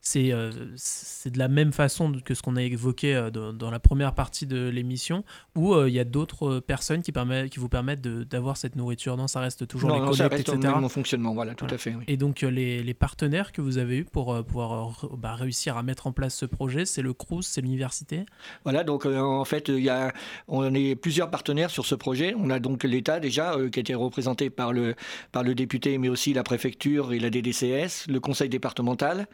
c'est, 0.00 0.32
euh, 0.32 0.50
de 0.50 1.38
la 1.38 1.48
même 1.48 1.72
façon 1.72 2.12
que 2.24 2.34
ce 2.34 2.42
qu'on 2.42 2.56
a 2.56 2.62
évoqué 2.62 3.30
dans, 3.32 3.70
la 3.70 3.80
première 3.80 4.14
partie 4.14 4.46
de 4.46 4.68
l'émission, 4.68 5.24
où 5.54 5.74
il 5.86 5.92
y 5.92 6.00
a 6.00 6.04
d'autres 6.04 6.60
personnes 6.60 7.02
qui, 7.02 7.12
permettent, 7.12 7.50
qui 7.50 7.58
vous 7.58 7.68
permettent 7.68 8.02
d'avoir 8.02 8.56
cette 8.56 8.76
nourriture? 8.76 9.16
Non, 9.16 9.28
ça 9.28 9.40
reste 9.40 9.66
toujours 9.66 9.90
les 9.90 10.00
non, 10.00 10.12
ça 10.12 10.28
reste 10.28 10.48
etc. 10.48 10.74
Mon 10.78 10.88
fonctionnement, 10.88 11.34
voilà, 11.34 11.54
tout 11.54 11.66
à 11.70 11.78
fait. 11.78 11.94
Et 12.06 12.16
donc, 12.16 12.42
les, 12.42 12.82
les, 12.82 12.94
partenaires 12.94 13.52
que 13.52 13.60
vous 13.60 13.78
avez 13.78 13.98
eu 13.98 14.04
pour 14.04 14.44
pouvoir 14.44 15.08
bah, 15.16 15.34
réussir 15.34 15.76
à 15.76 15.82
mettre 15.82 16.06
en 16.06 16.12
place 16.12 16.34
ce 16.34 16.46
projet, 16.46 16.84
c'est 16.84 17.02
le 17.02 17.12
C'est 17.42 17.60
l'université? 17.60 18.26
Voilà, 18.64 18.84
donc 18.84 19.06
euh, 19.06 19.18
en 19.18 19.44
fait, 19.44 19.68
il 19.68 19.80
y 19.80 19.88
a, 19.88 20.12
on 20.48 20.74
est 20.74 20.94
plusieurs 20.94 21.30
partenaires 21.30 21.70
sur 21.70 21.86
ce 21.86 21.94
projet. 21.94 22.34
On 22.38 22.50
a 22.50 22.58
donc 22.58 22.84
l'État 22.84 23.20
déjà, 23.20 23.54
euh, 23.54 23.68
qui 23.68 23.78
a 23.78 23.82
été 23.82 23.94
représenté 23.94 24.50
par 24.50 24.72
le, 24.72 24.94
par 25.32 25.42
le 25.42 25.54
député, 25.54 25.98
mais 25.98 26.08
aussi 26.08 26.32
la 26.32 26.42
préfecture 26.42 27.12
et 27.12 27.18
la 27.18 27.30
DDCS, 27.30 28.08
le 28.08 28.18
conseil 28.20 28.48
départemental. 28.48 29.26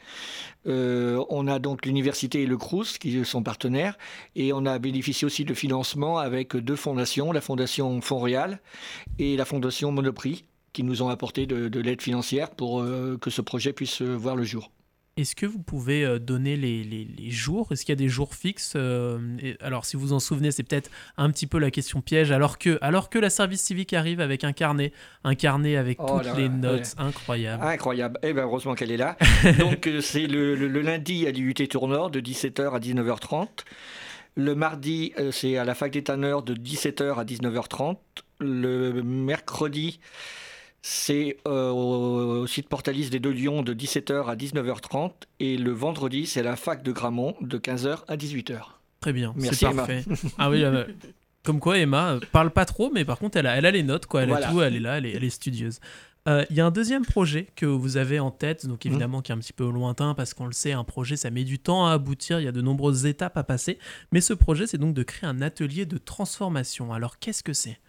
Euh, 0.66 1.24
on 1.28 1.46
a 1.46 1.58
donc 1.58 1.86
l'université 1.86 2.42
et 2.42 2.46
le 2.46 2.56
CRUS 2.56 2.98
qui 2.98 3.24
sont 3.24 3.42
partenaires. 3.42 3.96
Et 4.36 4.52
on 4.52 4.66
a 4.66 4.78
bénéficié 4.78 5.26
aussi 5.26 5.44
de 5.44 5.54
financement 5.54 6.18
avec 6.18 6.56
deux 6.56 6.76
fondations, 6.76 7.32
la 7.32 7.40
fondation 7.40 8.00
Fonds 8.00 8.22
et 9.18 9.36
la 9.36 9.44
fondation 9.44 9.90
Monoprix, 9.90 10.44
qui 10.72 10.84
nous 10.84 11.02
ont 11.02 11.08
apporté 11.08 11.46
de, 11.46 11.80
l'aide 11.80 12.00
financière 12.00 12.50
pour 12.50 12.84
que 13.20 13.30
ce 13.30 13.40
projet 13.40 13.72
puisse 13.72 14.00
voir 14.00 14.36
le 14.36 14.44
jour. 14.44 14.70
Est-ce 15.18 15.36
que 15.36 15.44
vous 15.44 15.58
pouvez 15.58 16.04
euh, 16.06 16.18
donner 16.18 16.56
les, 16.56 16.82
les, 16.84 17.04
les 17.04 17.30
jours? 17.30 17.70
Est-ce 17.70 17.84
qu'il 17.84 17.92
y 17.92 17.96
a 17.96 17.96
des 17.96 18.08
jours 18.08 18.34
fixes 18.34 18.72
euh, 18.76 19.18
Alors, 19.60 19.84
si 19.84 19.96
vous 19.98 20.14
en 20.14 20.20
souvenez, 20.20 20.50
c'est 20.52 20.62
peut-être 20.62 20.90
un 21.18 21.30
petit 21.30 21.46
peu 21.46 21.58
la 21.58 21.70
question 21.70 22.00
piège. 22.00 22.30
Alors 22.32 22.56
que, 22.58 22.78
alors 22.80 23.10
que 23.10 23.18
la 23.18 23.28
service 23.28 23.60
civique 23.60 23.92
arrive 23.92 24.20
avec 24.20 24.42
un 24.42 24.52
carnet, 24.52 24.90
un 25.24 25.34
carnet 25.34 25.76
avec 25.76 25.98
Oh 26.00 26.06
toutes 26.16 26.26
là 26.26 26.34
les 26.34 26.48
notes, 26.48 26.94
incroyable. 26.96 27.62
Incroyable. 27.62 28.18
Eh 28.22 28.32
ben, 28.32 28.42
heureusement 28.44 28.74
qu'elle 28.74 28.90
est 28.90 28.96
là. 28.96 29.18
Donc, 29.58 29.86
euh, 29.86 30.00
c'est 30.00 30.26
le, 30.26 30.54
le- 30.54 30.68
le 30.68 30.80
lundi 30.80 31.26
à 31.26 31.30
l'IUT 31.30 31.52
Tournord 31.68 32.10
de 32.10 32.20
17h 32.20 32.70
à 32.74 32.78
19h30. 32.80 33.48
Le 34.34 34.54
mardi, 34.54 35.12
c'est 35.30 35.58
à 35.58 35.64
la 35.66 35.74
fac 35.74 35.92
des 35.92 36.04
tanneurs 36.04 36.42
de 36.42 36.54
17h 36.54 37.16
à 37.16 37.24
19h30. 37.24 37.98
Le 38.40 39.02
mercredi, 39.02 40.00
c'est 40.82 41.38
euh, 41.46 41.70
au 41.70 42.46
site 42.46 42.68
Portalis 42.68 43.08
des 43.08 43.20
Deux 43.20 43.32
Lions 43.32 43.62
de 43.62 43.72
17h 43.72 44.26
à 44.26 44.34
19h30. 44.36 45.12
Et 45.40 45.56
le 45.56 45.70
vendredi, 45.72 46.26
c'est 46.26 46.42
la 46.42 46.56
fac 46.56 46.82
de 46.82 46.92
Gramont 46.92 47.34
de 47.40 47.56
15h 47.58 48.00
à 48.08 48.16
18h. 48.16 48.58
Très 49.00 49.12
bien, 49.12 49.32
Merci, 49.36 49.60
c'est 49.60 49.66
Emma. 49.66 49.76
parfait. 49.86 50.04
ah 50.38 50.50
oui, 50.50 50.62
euh, 50.64 50.84
comme 51.44 51.60
quoi 51.60 51.78
Emma 51.78 52.12
euh, 52.14 52.20
parle 52.32 52.50
pas 52.50 52.64
trop, 52.64 52.90
mais 52.92 53.04
par 53.04 53.18
contre 53.18 53.36
elle 53.36 53.46
a, 53.46 53.56
elle 53.56 53.66
a 53.66 53.70
les 53.70 53.82
notes, 53.82 54.06
quoi. 54.06 54.22
Elle 54.22 54.28
Voilà. 54.28 54.48
a 54.48 54.52
tout, 54.52 54.60
elle 54.60 54.76
est 54.76 54.80
là, 54.80 54.98
elle 54.98 55.06
est, 55.06 55.12
elle 55.12 55.24
est 55.24 55.30
studieuse. 55.30 55.80
Euh, 56.28 56.44
Il 56.50 56.56
y 56.56 56.60
a 56.60 56.66
un 56.66 56.70
deuxième 56.70 57.04
projet 57.04 57.48
que 57.56 57.66
vous 57.66 57.96
avez 57.96 58.20
en 58.20 58.30
tête, 58.30 58.64
donc 58.66 58.84
Mhm. 58.84 58.92
évidemment 58.92 59.22
qui 59.22 59.32
est 59.32 59.34
un 59.34 59.38
petit 59.38 59.52
peu 59.52 59.68
lointain 59.68 60.14
parce 60.14 60.34
qu'on 60.34 60.46
le 60.46 60.52
sait, 60.52 60.70
un 60.70 60.84
projet 60.84 61.16
ça 61.16 61.30
met 61.30 61.42
du 61.42 61.58
temps 61.58 61.84
à 61.86 61.92
aboutir, 61.94 62.38
il 62.38 62.44
y 62.44 62.48
a 62.48 62.52
de 62.52 62.60
nombreuses 62.62 63.06
étapes 63.06 63.36
à 63.36 63.42
passer. 63.42 63.78
Mais 64.12 64.20
ce 64.20 64.34
projet 64.34 64.68
c'est 64.68 64.78
donc 64.78 64.94
de 64.94 65.02
créer 65.02 65.28
un 65.28 65.42
atelier 65.42 65.84
de 65.84 65.98
transformation. 65.98 66.92
Alors 66.92 67.18
qu'est-ce 67.18 67.42
que 67.42 67.52
c'est? 67.52 67.80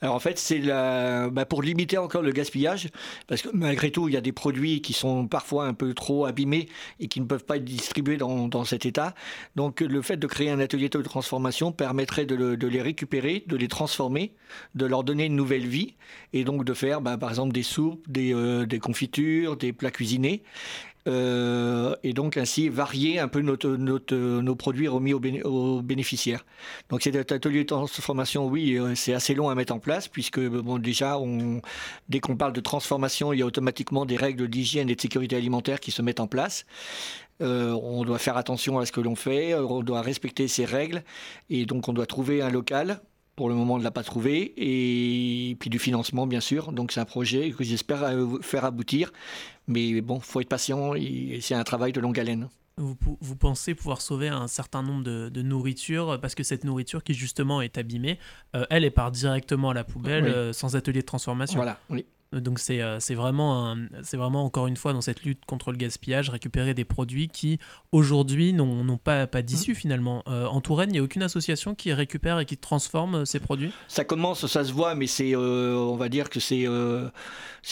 Alors 0.00 0.16
en 0.16 0.20
fait, 0.20 0.38
c'est 0.38 0.60
bah, 0.60 1.46
pour 1.48 1.62
limiter 1.62 1.98
encore 1.98 2.22
le 2.22 2.32
gaspillage, 2.32 2.88
parce 3.26 3.42
que 3.42 3.48
malgré 3.52 3.90
tout, 3.90 4.08
il 4.08 4.14
y 4.14 4.16
a 4.16 4.20
des 4.20 4.32
produits 4.32 4.82
qui 4.82 4.92
sont 4.92 5.26
parfois 5.26 5.66
un 5.66 5.74
peu 5.74 5.94
trop 5.94 6.26
abîmés 6.26 6.68
et 7.00 7.08
qui 7.08 7.20
ne 7.20 7.26
peuvent 7.26 7.44
pas 7.44 7.56
être 7.56 7.64
distribués 7.64 8.16
dans, 8.16 8.48
dans 8.48 8.64
cet 8.64 8.86
état. 8.86 9.14
Donc 9.56 9.80
le 9.80 10.02
fait 10.02 10.16
de 10.16 10.26
créer 10.26 10.50
un 10.50 10.60
atelier 10.60 10.88
de 10.88 11.00
transformation 11.00 11.72
permettrait 11.72 12.26
de 12.26 12.66
les 12.66 12.82
récupérer, 12.82 13.44
de 13.46 13.56
les 13.56 13.68
transformer, 13.68 14.34
de 14.74 14.86
leur 14.86 15.04
donner 15.04 15.26
une 15.26 15.36
nouvelle 15.36 15.66
vie, 15.66 15.94
et 16.32 16.44
donc 16.44 16.64
de 16.64 16.74
faire 16.74 17.00
bah, 17.00 17.16
par 17.16 17.30
exemple 17.30 17.52
des 17.52 17.62
soupes, 17.62 18.04
des, 18.08 18.34
euh, 18.34 18.66
des 18.66 18.78
confitures, 18.78 19.56
des 19.56 19.72
plats 19.72 19.90
cuisinés. 19.90 20.42
Euh, 21.06 21.94
et 22.02 22.14
donc 22.14 22.38
ainsi 22.38 22.70
varier 22.70 23.18
un 23.18 23.28
peu 23.28 23.42
notre, 23.42 23.68
notre- 23.68 24.16
nos 24.16 24.56
produits 24.56 24.88
remis 24.88 25.12
aux, 25.12 25.20
béné- 25.20 25.42
aux 25.42 25.82
bénéficiaires. 25.82 26.46
Donc 26.88 27.02
cet 27.02 27.30
atelier 27.30 27.64
de 27.64 27.68
transformation, 27.68 28.46
oui, 28.46 28.78
euh, 28.78 28.94
c'est 28.94 29.12
assez 29.12 29.34
long 29.34 29.50
à 29.50 29.54
mettre 29.54 29.74
en 29.74 29.78
place 29.80 30.08
puisque 30.08 30.40
bon, 30.40 30.78
déjà, 30.78 31.18
dès 32.08 32.20
qu'on 32.20 32.36
parle 32.36 32.54
de 32.54 32.60
transformation, 32.60 33.34
il 33.34 33.40
y 33.40 33.42
a 33.42 33.46
automatiquement 33.46 34.06
des 34.06 34.16
règles 34.16 34.48
d'hygiène 34.48 34.88
et 34.88 34.94
de 34.94 35.00
sécurité 35.00 35.36
alimentaire 35.36 35.78
qui 35.78 35.90
se 35.90 36.00
mettent 36.00 36.20
en 36.20 36.26
place. 36.26 36.64
Euh, 37.42 37.72
on 37.82 38.04
doit 38.04 38.18
faire 38.18 38.36
attention 38.36 38.78
à 38.78 38.86
ce 38.86 38.92
que 38.92 39.00
l'on 39.00 39.16
fait, 39.16 39.52
euh, 39.52 39.66
on 39.66 39.82
doit 39.82 40.00
respecter 40.02 40.48
ces 40.48 40.64
règles 40.64 41.02
et 41.50 41.66
donc 41.66 41.88
on 41.88 41.92
doit 41.92 42.06
trouver 42.06 42.40
un 42.42 42.50
local. 42.50 43.00
Pour 43.36 43.48
le 43.48 43.54
moment, 43.54 43.74
on 43.74 43.78
ne 43.78 43.84
l'a 43.84 43.90
pas 43.90 44.04
trouvé. 44.04 44.54
Et 44.56 45.56
puis 45.56 45.70
du 45.70 45.78
financement, 45.78 46.26
bien 46.26 46.40
sûr. 46.40 46.72
Donc 46.72 46.92
c'est 46.92 47.00
un 47.00 47.04
projet 47.04 47.50
que 47.50 47.64
j'espère 47.64 48.04
euh, 48.04 48.38
faire 48.42 48.64
aboutir. 48.64 49.12
Mais 49.66 50.00
bon, 50.00 50.20
faut 50.20 50.40
être 50.40 50.48
patient 50.48 50.94
et 50.94 51.38
c'est 51.40 51.54
un 51.54 51.64
travail 51.64 51.92
de 51.92 52.00
longue 52.00 52.18
haleine. 52.20 52.48
vous, 52.76 52.96
pensez 53.36 53.74
pouvoir 53.74 54.00
sauver 54.00 54.28
un 54.28 54.46
certain 54.48 54.82
nombre 54.82 55.02
de, 55.04 55.28
de 55.30 55.42
nourritures 55.42 56.18
parce 56.20 56.34
que 56.34 56.42
cette 56.42 56.64
nourriture 56.64 57.02
qui 57.02 57.14
justement 57.14 57.60
est 57.62 57.78
abîmée, 57.78 58.18
euh, 58.54 58.66
elle, 58.70 58.84
elle 58.84 58.92
part 58.92 59.10
directement 59.10 59.70
à 59.70 59.74
la 59.74 59.84
poubelle 59.84 60.24
Oui. 60.24 60.30
euh, 60.30 60.52
sans 60.52 60.76
atelier 60.76 61.00
de 61.00 61.06
transformation. 61.06 61.56
Voilà. 61.56 61.78
Oui. 61.90 62.04
Donc 62.40 62.58
c'est 62.58 62.82
euh, 62.82 62.98
c'est 63.00 63.14
vraiment, 63.14 63.70
un- 63.70 63.86
vraiment 64.12 64.44
encore 64.44 64.66
une 64.66 64.76
fois 64.76 64.92
dans 64.92 65.00
cette 65.00 65.22
lutte 65.22 65.44
contre 65.46 65.70
le 65.70 65.76
gaspillage, 65.76 66.30
récupérer 66.30 66.74
des 66.74 66.84
produits 66.84 67.28
qui 67.28 67.58
aujourd'hui 67.92 68.52
n'ont 68.52 68.98
pas, 68.98 69.26
pas 69.26 69.42
d'issue 69.42 69.74
finalement. 69.74 70.22
Euh, 70.26 70.46
en 70.46 70.60
Touraine, 70.60 70.90
il 70.90 70.94
n'y 70.94 70.98
a 70.98 71.02
aucune 71.02 71.22
association 71.22 71.74
qui 71.74 71.92
récupère 71.92 72.38
et 72.40 72.44
qui 72.46 72.56
transforme 72.56 73.14
euh, 73.14 73.24
ces 73.24 73.40
produits? 73.40 73.72
Ça 73.88 74.04
commence, 74.04 74.46
ça 74.46 74.64
se 74.64 74.72
voit, 74.72 74.94
mais 74.94 75.06
c'est, 75.06 75.36
euh, 75.36 75.76
on 75.76 75.96
va 75.96 76.08
dire 76.08 76.28
que 76.28 76.40
c'est, 76.40 76.66
euh, 76.66 77.08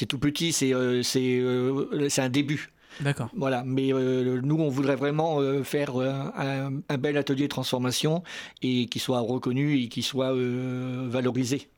tout 0.08 0.18
petit, 0.18 0.52
c'est, 0.52 0.72
un 0.72 2.28
début. 2.28 2.70
D'accord. 3.00 3.30
Voilà, 3.34 3.64
mais 3.64 3.92
euh, 3.92 4.40
nous, 4.42 4.56
on 4.56 4.68
voudrait 4.68 4.96
vraiment 4.96 5.40
euh, 5.40 5.64
faire 5.64 5.96
euh, 5.96 6.10
un, 6.36 6.80
un 6.88 6.98
bel 6.98 7.16
atelier 7.16 7.44
de 7.44 7.48
transformation 7.48 8.22
et 8.60 8.86
qui 8.86 8.98
soit 8.98 9.20
reconnu 9.20 9.78
et 9.78 9.88
qui 9.88 10.02
soit 10.02 10.32
valorisé. 10.34 11.70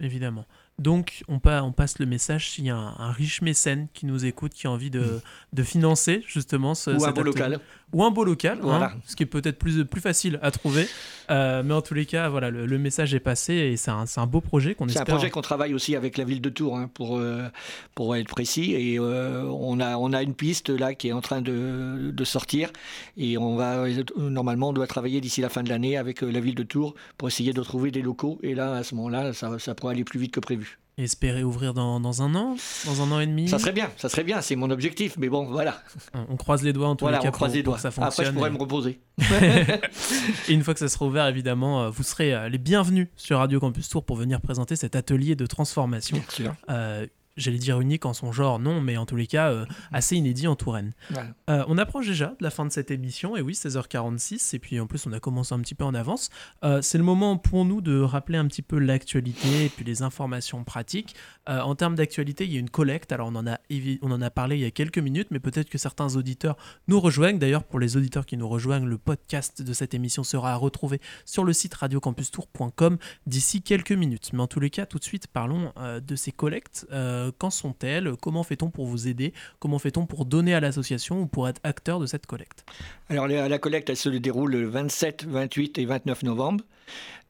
Évidemment. 0.00 0.46
Donc, 0.80 1.22
on, 1.28 1.38
pa- 1.38 1.62
on 1.62 1.70
passe 1.70 2.00
le 2.00 2.06
message 2.06 2.50
s'il 2.50 2.64
y 2.66 2.70
a 2.70 2.76
un, 2.76 2.94
un 2.98 3.12
riche 3.12 3.42
mécène 3.42 3.86
qui 3.94 4.06
nous 4.06 4.24
écoute, 4.24 4.52
qui 4.54 4.66
a 4.66 4.70
envie 4.72 4.90
de, 4.90 5.20
de 5.52 5.62
financer 5.62 6.24
justement 6.26 6.74
ce, 6.74 6.90
Ou 6.90 7.04
un 7.04 7.12
beau 7.12 7.22
local. 7.22 7.60
Ou 7.92 8.02
un 8.02 8.10
beau 8.10 8.24
local, 8.24 8.58
hein, 8.58 8.64
Voilà. 8.64 8.92
ce 9.06 9.14
qui 9.14 9.22
est 9.22 9.26
peut-être 9.26 9.56
plus, 9.56 9.84
plus 9.84 10.00
facile 10.00 10.40
à 10.42 10.50
trouver. 10.50 10.88
Euh, 11.30 11.62
mais 11.64 11.74
en 11.74 11.80
tous 11.80 11.94
les 11.94 12.06
cas, 12.06 12.28
voilà, 12.28 12.50
le, 12.50 12.66
le 12.66 12.78
message 12.78 13.14
est 13.14 13.20
passé 13.20 13.54
et 13.54 13.76
c'est 13.76 13.92
un, 13.92 14.26
beau 14.26 14.40
projet 14.40 14.74
qu'on 14.74 14.88
C'est 14.88 14.98
un 14.98 15.02
espère. 15.02 15.14
projet 15.14 15.30
qu'on 15.30 15.42
travaille 15.42 15.74
aussi 15.74 15.94
avec 15.94 16.18
la 16.18 16.24
ville 16.24 16.40
de 16.40 16.48
Tours, 16.50 16.76
hein, 16.76 16.90
pour, 16.92 17.18
euh, 17.18 17.46
pour 17.94 18.16
être 18.16 18.26
précis. 18.26 18.72
Et 18.72 18.98
euh, 18.98 19.44
on, 19.44 19.78
a, 19.78 19.96
on 19.96 20.12
a 20.12 20.24
une 20.24 20.34
piste 20.34 20.70
là 20.70 20.94
qui 20.96 21.06
est 21.08 21.12
en 21.12 21.20
train 21.20 21.40
de, 21.40 22.10
de 22.12 22.24
sortir. 22.24 22.70
Et 23.16 23.38
on 23.38 23.54
va, 23.54 23.84
normalement, 24.18 24.70
on 24.70 24.72
doit 24.72 24.88
travailler 24.88 25.20
d'ici 25.20 25.40
la 25.40 25.50
fin 25.50 25.62
de 25.62 25.68
l'année 25.68 25.96
avec 25.96 26.20
la 26.22 26.40
ville 26.40 26.56
de 26.56 26.64
Tours 26.64 26.96
pour 27.16 27.28
essayer 27.28 27.52
de 27.52 27.62
trouver 27.62 27.92
des 27.92 28.02
locaux. 28.02 28.40
Et 28.42 28.56
là, 28.56 28.74
à 28.74 28.82
ce 28.82 28.96
moment-là, 28.96 29.32
ça, 29.34 29.56
ça 29.60 29.76
pourrait 29.76 29.94
aller 29.94 30.02
plus 30.04 30.18
vite 30.18 30.32
que 30.32 30.40
prévu. 30.40 30.73
Espérer 30.96 31.42
ouvrir 31.42 31.74
dans, 31.74 31.98
dans 31.98 32.22
un 32.22 32.36
an, 32.36 32.54
dans 32.86 33.02
un 33.02 33.10
an 33.10 33.18
et 33.18 33.26
demi. 33.26 33.48
Ça 33.48 33.58
serait 33.58 33.72
bien, 33.72 33.90
ça 33.96 34.08
serait 34.08 34.22
bien, 34.22 34.40
c'est 34.40 34.54
mon 34.54 34.70
objectif. 34.70 35.16
Mais 35.18 35.28
bon, 35.28 35.46
voilà. 35.46 35.82
On, 36.28 36.36
croise 36.36 36.62
les 36.62 36.72
doigts 36.72 36.86
en 36.88 36.94
tous 36.94 37.04
Voilà, 37.06 37.18
les 37.18 37.22
cas 37.24 37.28
on 37.30 37.32
croise 37.32 37.50
pour, 37.50 37.56
les 37.56 37.62
pour 37.64 37.72
doigts. 37.72 37.76
que 37.78 37.82
ça 37.82 37.88
Après, 37.88 38.10
je 38.10 38.14
fonctionne. 38.30 38.34
pourrais 38.36 38.50
et- 38.50 38.52
me 38.52 38.58
reposer. 38.58 39.00
Et 40.48 40.52
une 40.52 40.62
fois 40.62 40.72
que 40.74 40.80
ça 40.80 40.88
sera 40.88 41.06
ouvert, 41.06 41.26
évidemment, 41.26 41.82
euh, 41.82 41.90
vous 41.90 42.02
serez 42.04 42.32
euh, 42.32 42.48
les 42.48 42.58
bienvenus 42.58 43.08
sur 43.16 43.38
Radio 43.38 43.58
Campus 43.58 43.88
Tour 43.88 44.04
pour 44.04 44.16
venir 44.16 44.40
présenter 44.40 44.76
cet 44.76 44.94
atelier 44.94 45.34
de 45.34 45.46
transformation. 45.46 46.16
Bien 46.16 46.26
sûr. 46.30 46.54
Euh, 46.70 47.06
J'allais 47.36 47.58
dire 47.58 47.80
unique 47.80 48.06
en 48.06 48.12
son 48.12 48.30
genre, 48.30 48.60
non, 48.60 48.80
mais 48.80 48.96
en 48.96 49.06
tous 49.06 49.16
les 49.16 49.26
cas, 49.26 49.50
euh, 49.50 49.66
assez 49.92 50.14
inédit 50.14 50.46
en 50.46 50.54
Touraine. 50.54 50.92
Voilà. 51.10 51.30
Euh, 51.50 51.64
on 51.66 51.78
approche 51.78 52.06
déjà 52.06 52.28
de 52.38 52.44
la 52.44 52.50
fin 52.50 52.64
de 52.64 52.70
cette 52.70 52.92
émission, 52.92 53.36
et 53.36 53.40
oui, 53.40 53.54
16h46, 53.54 54.54
et 54.54 54.58
puis 54.60 54.78
en 54.78 54.86
plus 54.86 55.04
on 55.06 55.12
a 55.12 55.18
commencé 55.18 55.52
un 55.52 55.58
petit 55.58 55.74
peu 55.74 55.84
en 55.84 55.94
avance. 55.94 56.30
Euh, 56.62 56.80
c'est 56.80 56.98
le 56.98 57.02
moment 57.02 57.36
pour 57.36 57.64
nous 57.64 57.80
de 57.80 58.00
rappeler 58.00 58.38
un 58.38 58.46
petit 58.46 58.62
peu 58.62 58.78
l'actualité 58.78 59.64
et 59.64 59.68
puis 59.68 59.84
les 59.84 60.02
informations 60.02 60.62
pratiques. 60.64 61.14
En 61.46 61.74
termes 61.74 61.94
d'actualité, 61.94 62.44
il 62.44 62.52
y 62.52 62.56
a 62.56 62.60
une 62.60 62.70
collecte, 62.70 63.12
alors 63.12 63.28
on 63.28 63.34
en, 63.34 63.46
a, 63.46 63.58
on 64.00 64.10
en 64.10 64.22
a 64.22 64.30
parlé 64.30 64.56
il 64.56 64.62
y 64.62 64.64
a 64.64 64.70
quelques 64.70 64.98
minutes, 64.98 65.28
mais 65.30 65.40
peut-être 65.40 65.68
que 65.68 65.76
certains 65.76 66.16
auditeurs 66.16 66.56
nous 66.88 66.98
rejoignent. 67.00 67.38
D'ailleurs, 67.38 67.64
pour 67.64 67.78
les 67.78 67.98
auditeurs 67.98 68.24
qui 68.24 68.38
nous 68.38 68.48
rejoignent, 68.48 68.86
le 68.86 68.96
podcast 68.96 69.60
de 69.60 69.72
cette 69.74 69.92
émission 69.92 70.24
sera 70.24 70.52
à 70.52 70.56
retrouver 70.56 71.00
sur 71.26 71.44
le 71.44 71.52
site 71.52 71.74
radiocampustour.com 71.74 72.96
d'ici 73.26 73.60
quelques 73.60 73.92
minutes. 73.92 74.30
Mais 74.32 74.40
en 74.40 74.46
tous 74.46 74.60
les 74.60 74.70
cas, 74.70 74.86
tout 74.86 74.98
de 74.98 75.04
suite, 75.04 75.26
parlons 75.26 75.72
de 75.76 76.16
ces 76.16 76.32
collectes. 76.32 76.86
Euh, 77.24 77.32
quand 77.36 77.50
sont-elles? 77.50 78.12
Comment 78.20 78.42
fait-on 78.42 78.70
pour 78.70 78.86
vous 78.86 79.08
aider? 79.08 79.32
Comment 79.58 79.78
fait-on 79.78 80.06
pour 80.06 80.24
donner 80.24 80.54
à 80.54 80.60
l'association 80.60 81.20
ou 81.22 81.26
pour 81.26 81.48
être 81.48 81.60
acteur 81.64 82.00
de 82.00 82.06
cette 82.06 82.26
collecte? 82.26 82.64
Alors 83.08 83.26
la, 83.26 83.58
collecte, 83.58 83.90
elle 83.90 83.96
se 83.96 84.08
déroule 84.08 84.52
le 84.52 84.68
27, 84.68 85.24
28 85.24 85.78
et 85.78 85.86
29 85.86 86.22
novembre 86.22 86.64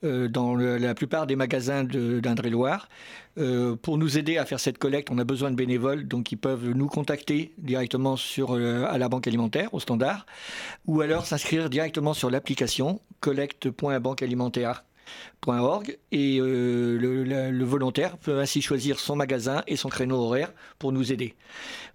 euh, 0.04 0.28
dans 0.28 0.54
la 0.54 0.94
plupart 0.94 1.26
des 1.26 1.36
magasins 1.36 1.84
d'Indre-et-Loire. 1.84 2.88
Euh, 3.38 3.74
pour 3.76 3.98
nous 3.98 4.18
aider 4.18 4.38
à 4.38 4.44
faire 4.44 4.60
cette 4.60 4.78
collecte, 4.78 5.10
on 5.10 5.18
a 5.18 5.24
besoin 5.24 5.50
de 5.50 5.56
bénévoles, 5.56 6.06
donc 6.06 6.30
ils 6.32 6.38
peuvent 6.38 6.70
nous 6.70 6.86
contacter 6.86 7.52
directement 7.58 8.16
sur, 8.16 8.54
à 8.54 8.98
la 8.98 9.08
banque 9.08 9.26
alimentaire, 9.26 9.72
au 9.74 9.80
standard, 9.80 10.26
ou 10.86 11.00
alors 11.00 11.26
s'inscrire 11.26 11.68
directement 11.68 12.14
sur 12.14 12.30
l'application 12.30 13.00
collecte.banquealimentaire.org 13.20 14.84
et 16.10 16.38
euh, 16.40 16.98
le, 17.50 17.64
volontaire 17.64 18.16
peut 18.16 18.38
ainsi 18.38 18.62
choisir 18.62 18.98
son 18.98 19.16
magasin 19.16 19.62
et 19.66 19.76
son 19.76 19.88
créneau 19.88 20.16
horaire 20.16 20.52
pour 20.78 20.92
nous 20.92 21.12
aider. 21.12 21.34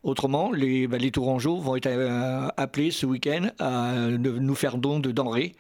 Autrement, 0.03 0.51
les, 0.51 0.87
bah, 0.87 0.97
Tourangeaux 1.11 1.57
vont 1.57 1.75
être 1.75 1.87
euh, 1.87 2.47
appelés 2.57 2.91
ce 2.91 3.05
week-end 3.05 3.49
à 3.59 3.93
nous 4.09 4.55
faire 4.55 4.77
don 4.77 4.99
de 4.99 5.11
denrées 5.11 5.55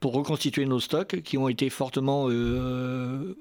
pour 0.00 0.14
reconstituer 0.14 0.66
nos 0.66 0.80
stocks 0.80 1.20
qui 1.22 1.36
ont 1.36 1.48
été 1.48 1.68
fortement 1.68 2.26
euh, 2.28 3.31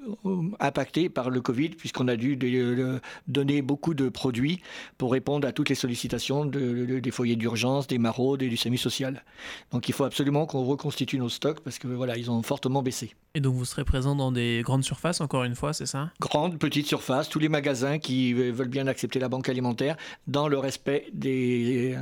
impactés 0.61 1.09
par 1.09 1.29
le 1.29 1.41
Covid, 1.41 1.69
puisqu'on 1.69 2.07
a 2.07 2.15
dû 2.15 2.35
de- 2.37 2.99
donner 3.27 3.61
beaucoup 3.61 3.93
de 3.93 4.07
produits 4.09 4.61
pour 4.97 5.11
répondre 5.11 5.47
à 5.47 5.51
toutes 5.51 5.69
les 5.69 5.75
sollicitations 5.75 6.45
de- 6.45 6.85
de- 6.85 6.99
des 6.99 7.11
foyers 7.11 7.35
d'urgence, 7.35 7.87
des 7.87 7.97
maraudes 7.97 8.41
et 8.43 8.49
du 8.49 8.57
SAMU 8.57 8.77
social. 8.77 9.23
Donc 9.71 9.89
il 9.89 9.93
faut 9.93 10.03
absolument 10.05 10.45
qu'on 10.45 10.63
reconstitue 10.63 11.17
nos 11.17 11.29
stocks 11.29 11.59
parce 11.61 11.79
que 11.79 11.87
voilà, 11.87 12.17
ils 12.17 12.29
ont 12.31 12.41
fortement 12.43 12.81
baissé. 12.83 13.13
Et 13.33 13.39
donc 13.39 13.55
vous 13.55 13.65
serez 13.65 13.85
présent 13.85 14.15
dans 14.15 14.31
des 14.31 14.61
grandes 14.63 14.83
surfaces, 14.83 15.21
encore 15.21 15.43
une 15.45 15.55
fois, 15.55 15.71
c'est 15.73 15.85
ça? 15.85 16.11
Grande, 16.19 16.57
petite 16.59 16.85
surface, 16.85 17.29
tous 17.29 17.39
les 17.39 17.47
magasins 17.49 17.97
qui 17.97 18.33
veulent 18.33 18.67
bien 18.67 18.87
accepter 18.87 19.19
la 19.19 19.29
banque 19.29 19.47
alimentaire 19.49 19.95
dans 20.27 20.47
le 20.49 20.57
respect 20.57 21.07
des, 21.13 21.95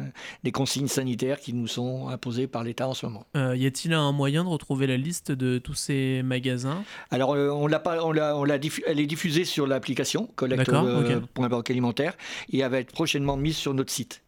des 0.44 0.52
consignes 0.52 0.88
sanitaires 0.88 1.40
qui 1.40 1.54
nous 1.54 1.68
sont 1.68 2.08
imposées 2.10 2.48
par 2.48 2.64
l'État 2.64 2.88
en 2.88 2.94
ce 2.96 3.06
moment. 3.06 3.26
Euh, 3.38 3.56
Y 3.56 3.68
a-t-il 3.68 3.94
un 3.94 4.12
moyen 4.12 4.44
de 4.44 4.50
retrouver 4.50 4.88
la 4.88 4.98
liste 4.98 5.32
de 5.32 5.60
tous 5.60 5.76
ces 5.76 6.22
magasins? 6.24 6.84
Alors, 7.12 7.34
euh, 7.36 7.50
on 7.52 7.68
l'a 7.68 7.80
pas, 7.80 8.04
on 8.04 8.12
l'a, 8.12 8.36
l'a 8.50 8.58
elle 8.86 9.00
est 9.00 9.06
diffusée 9.08 9.46
sur 9.46 9.66
l'application 9.66 10.30
D'accord, 10.42 10.84
ok. 10.84 11.06
collecte.banque 11.06 11.70
alimentaire 11.70 12.14
et 12.52 12.60
elle 12.60 12.70
va 12.72 12.80
être 12.80 12.92
prochainement 12.92 13.38
mise 13.38 13.56
sur 13.58 13.74
notre 13.74 13.92
site. 13.92 14.22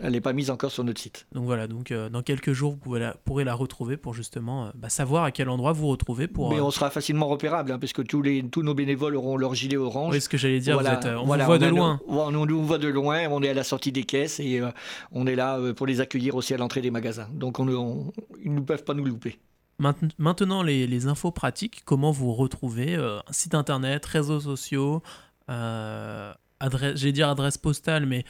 Elle 0.00 0.12
n'est 0.12 0.22
pas 0.22 0.32
mise 0.32 0.48
encore 0.50 0.70
sur 0.70 0.82
notre 0.82 0.98
site. 0.98 1.26
Donc 1.32 1.44
voilà, 1.44 1.66
donc 1.66 1.92
euh, 1.92 2.08
dans 2.08 2.22
quelques 2.22 2.54
jours, 2.54 2.78
vous 2.86 2.94
la- 2.94 3.12
pourrez 3.26 3.44
la 3.44 3.52
retrouver 3.54 3.98
pour 3.98 4.14
justement 4.14 4.64
euh, 4.64 4.70
bah, 4.74 4.88
savoir 4.88 5.24
à 5.24 5.30
quel 5.30 5.50
endroit 5.50 5.72
vous 5.72 5.88
retrouvez 5.88 6.26
pour. 6.26 6.48
Mais 6.48 6.56
euh, 6.58 6.62
on 6.64 6.70
sera 6.70 6.88
facilement 6.88 7.26
repérable, 7.28 7.70
hein, 7.70 7.78
parce 7.78 7.92
que 7.92 8.00
tous, 8.00 8.22
les, 8.22 8.42
tous 8.48 8.62
nos 8.62 8.72
bénévoles 8.72 9.14
auront 9.14 9.36
leur 9.36 9.54
gilet 9.54 9.76
orange. 9.76 10.14
oui, 10.14 10.22
ce 10.22 10.28
que 10.30 10.38
j'allais 10.38 10.60
dire, 10.60 10.72
Voilà, 10.72 10.92
vous 10.92 10.96
êtes, 11.00 11.04
euh, 11.04 11.18
on 11.18 11.26
voilà, 11.26 11.44
vous 11.44 11.48
voit 11.50 11.58
de 11.58 11.66
le- 11.66 11.70
loin. 11.72 12.00
on, 12.08 12.30
nous 12.30 12.62
voit 12.64 12.78
de 12.78 12.88
loin, 12.88 13.28
on 13.28 13.42
est 13.42 13.50
à 13.50 13.54
la 13.54 13.62
sortie 13.62 13.92
des 13.92 14.04
caisses 14.04 14.40
et 14.40 14.58
euh, 14.60 14.70
on 15.12 15.26
est 15.26 15.36
là 15.36 15.58
euh, 15.58 15.74
pour 15.74 15.86
les 15.86 16.00
accueillir 16.00 16.34
aussi 16.34 16.54
à 16.54 16.56
l'entrée 16.56 16.80
des 16.80 16.90
magasins. 16.90 17.28
Donc 17.34 17.60
on, 17.60 17.68
on- 17.68 18.12
ils 18.42 18.54
ne 18.54 18.60
peuvent 18.60 18.84
pas 18.84 18.94
nous 18.94 19.04
louper. 19.04 19.38
Mainte- 19.78 20.12
Maintenant, 20.18 20.62
les, 20.62 20.86
les 20.86 21.06
infos 21.06 21.30
pratiques, 21.30 21.82
comment 21.84 22.10
vous 22.10 22.32
retrouvez 22.34 22.96
euh, 22.96 23.18
un 23.28 23.32
site 23.32 23.54
internet, 23.54 24.04
réseaux 24.06 24.40
sociaux, 24.40 25.02
euh, 25.50 26.32
adresse, 26.60 26.96
j'allais 26.98 27.12
dire 27.12 27.28
adresse 27.28 27.58
postale, 27.58 28.04
mais 28.06 28.24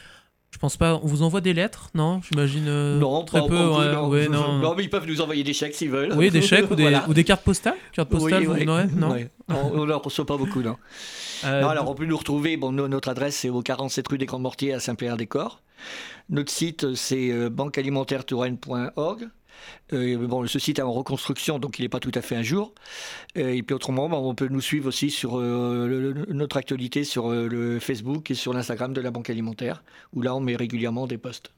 je 0.51 0.59
pense 0.59 0.77
pas. 0.77 0.95
On 1.03 1.07
vous 1.07 1.23
envoie 1.23 1.41
des 1.41 1.53
lettres, 1.55 1.89
non? 1.95 2.21
J'imagine 2.23 2.67
euh, 2.69 2.99
non, 2.99 3.23
très 3.25 3.47
peu. 3.47 3.55
ouais, 3.57 3.93
non, 3.93 4.09
ouais, 4.09 4.29
non. 4.29 4.75
mais 4.77 4.85
ils 4.85 4.91
peuvent 4.91 5.07
nous 5.07 5.21
envoyer 5.21 5.43
des 5.45 5.53
chèques 5.53 5.75
s'ils 5.75 5.91
veulent. 5.91 6.13
Oui, 6.17 6.31
des 6.31 6.43
chèques 6.43 6.71
ou 6.71 6.75
des, 6.77 6.83
Voilà. 6.85 7.09
ou 7.09 7.15
des 7.15 7.25
cartes 7.25 7.45
postales? 7.45 7.77
Cartes 7.93 8.09
postales, 8.11 8.41
Oui, 8.41 8.47
vous- 8.47 8.53
ouais. 8.53 8.67
ouais, 8.67 8.87
non 8.97 9.15
on 9.49 9.85
ne 9.87 9.93
reçoit 9.95 10.27
pas 10.27 10.37
beaucoup, 10.37 10.61
non. 10.63 10.77
Euh, 11.45 11.63
Non, 11.63 11.69
alors 11.69 11.89
on 11.91 11.95
peut 11.95 12.05
nous 12.05 12.17
retrouver, 12.17 12.57
bon, 12.57 12.73
no- 12.73 12.89
notre 12.89 13.09
adresse 13.09 13.37
c'est 13.37 13.49
au 13.49 13.63
47 13.63 14.07
rue 14.09 14.19
des 14.19 14.27
Grands 14.27 14.39
Mortiers 14.39 14.75
à 14.75 14.81
Saint-Pierre-des-Corps. 14.81 15.63
Notre 16.31 16.51
site 16.53 16.95
c'est 16.95 17.31
euh, 17.31 17.49
banquealimentaire-touraine.org. 17.49 19.29
Euh, 19.93 20.27
bon, 20.27 20.47
ce 20.47 20.59
site 20.59 20.79
est 20.79 20.83
en 20.83 20.93
reconstruction, 20.93 21.59
donc 21.59 21.79
il 21.79 21.83
n'est 21.83 21.89
pas 21.89 22.01
tout 22.01 22.13
à 22.15 22.23
fait 22.23 22.37
un 22.37 22.43
jour. 22.43 22.75
Euh, 23.37 23.55
et 23.55 23.63
puis 23.63 23.75
autrement, 23.75 24.09
bon, 24.09 24.19
on 24.19 24.35
peut 24.35 24.49
nous 24.49 24.61
suivre 24.61 24.89
aussi 24.89 25.11
sur 25.11 25.39
euh, 25.39 26.15
notre 26.29 26.57
actualité 26.57 27.05
sur 27.05 27.31
le 27.31 27.79
Facebook 27.79 28.31
et 28.31 28.35
sur 28.35 28.53
l'Instagram 28.53 28.93
de 28.93 29.01
la 29.01 29.11
Banque 29.11 29.31
Alimentaire, 29.31 29.83
où 30.15 30.23
là 30.23 30.35
on 30.35 30.41
met 30.41 30.57
régulièrement 30.57 31.07
des 31.07 31.19
posts. 31.19 31.51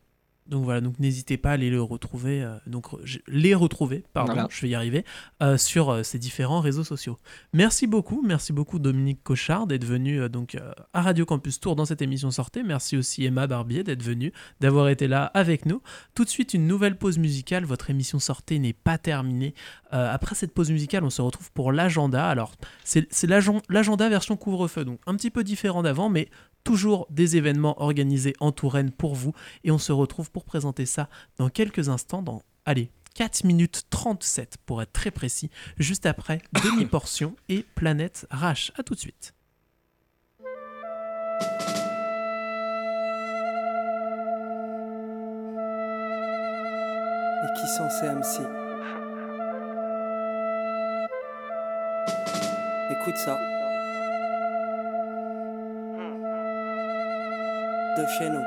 Donc 0.50 0.64
voilà, 0.64 0.80
donc 0.80 0.98
n'hésitez 0.98 1.36
pas 1.36 1.50
à 1.50 1.52
aller 1.52 1.70
le 1.70 1.80
retrouver, 1.80 2.42
euh, 2.42 2.56
donc 2.66 2.86
les 3.28 3.54
retrouver, 3.54 4.04
pardon, 4.12 4.32
Voilà. 4.32 4.48
je 4.50 4.60
vais 4.62 4.68
y 4.68 4.74
arriver, 4.74 5.04
euh, 5.42 5.56
sur 5.56 5.90
euh, 5.90 6.02
ces 6.02 6.18
différents 6.18 6.60
réseaux 6.60 6.82
sociaux. 6.82 7.18
Merci 7.52 7.86
beaucoup, 7.86 8.20
merci 8.26 8.52
beaucoup 8.52 8.80
Dominique 8.80 9.22
Cochard 9.22 9.68
d'être 9.68 9.84
venu 9.84 10.28
donc 10.28 10.56
à 10.92 11.02
Radio 11.02 11.24
Campus 11.24 11.60
Tour 11.60 11.76
dans 11.76 11.84
cette 11.84 12.02
émission 12.02 12.32
sortée. 12.32 12.64
Merci 12.64 12.96
aussi 12.96 13.24
Emma 13.24 13.46
Barbier 13.46 13.84
d'être 13.84 14.02
venue, 14.02 14.32
d'avoir 14.60 14.88
été 14.88 15.06
là 15.06 15.24
avec 15.34 15.66
nous. 15.66 15.80
Tout 16.14 16.24
de 16.24 16.28
suite 16.30 16.52
une 16.52 16.66
nouvelle 16.66 16.96
pause 16.96 17.18
musicale. 17.18 17.64
Votre 17.64 17.90
émission 17.90 18.18
sortée 18.18 18.58
n'est 18.58 18.72
pas 18.72 18.98
terminée. 18.98 19.54
Après 19.90 20.34
cette 20.34 20.52
pause 20.52 20.70
musicale, 20.70 21.04
on 21.04 21.10
se 21.10 21.22
retrouve 21.22 21.50
pour 21.52 21.70
l'agenda. 21.72 22.28
Alors 22.28 22.54
c'est 22.84 23.06
c'est 23.12 23.26
l'agen- 23.28 23.62
l'agenda 23.68 24.08
version 24.08 24.36
couvre-feu, 24.36 24.84
donc 24.84 25.00
un 25.06 25.14
petit 25.14 25.30
peu 25.30 25.44
différent 25.44 25.82
d'avant, 25.82 26.08
mais 26.08 26.28
toujours 26.64 27.06
des 27.10 27.36
événements 27.36 27.80
organisés 27.82 28.34
en 28.40 28.52
Touraine 28.52 28.90
pour 28.90 29.14
vous. 29.14 29.32
Et 29.64 29.70
on 29.70 29.78
se 29.78 29.92
retrouve 29.92 30.30
pour 30.30 30.44
présenter 30.44 30.86
ça 30.86 31.08
dans 31.36 31.48
quelques 31.48 31.88
instants 31.88 32.22
dans 32.22 32.42
allez 32.64 32.90
4 33.14 33.44
minutes 33.44 33.86
37 33.90 34.58
pour 34.66 34.82
être 34.82 34.92
très 34.92 35.10
précis 35.10 35.50
juste 35.78 36.06
après 36.06 36.42
demi-portion 36.64 37.34
et 37.48 37.64
planète 37.74 38.26
Rash 38.30 38.72
à 38.76 38.82
tout 38.82 38.94
de 38.94 39.00
suite. 39.00 39.34
Et 47.42 47.60
qui 47.60 47.66
sont 47.76 47.88
ces 47.90 48.06
MC 48.08 48.46
Écoute 52.90 53.16
ça. 53.16 53.59
De 57.96 58.06
chez 58.06 58.30
nous. 58.30 58.44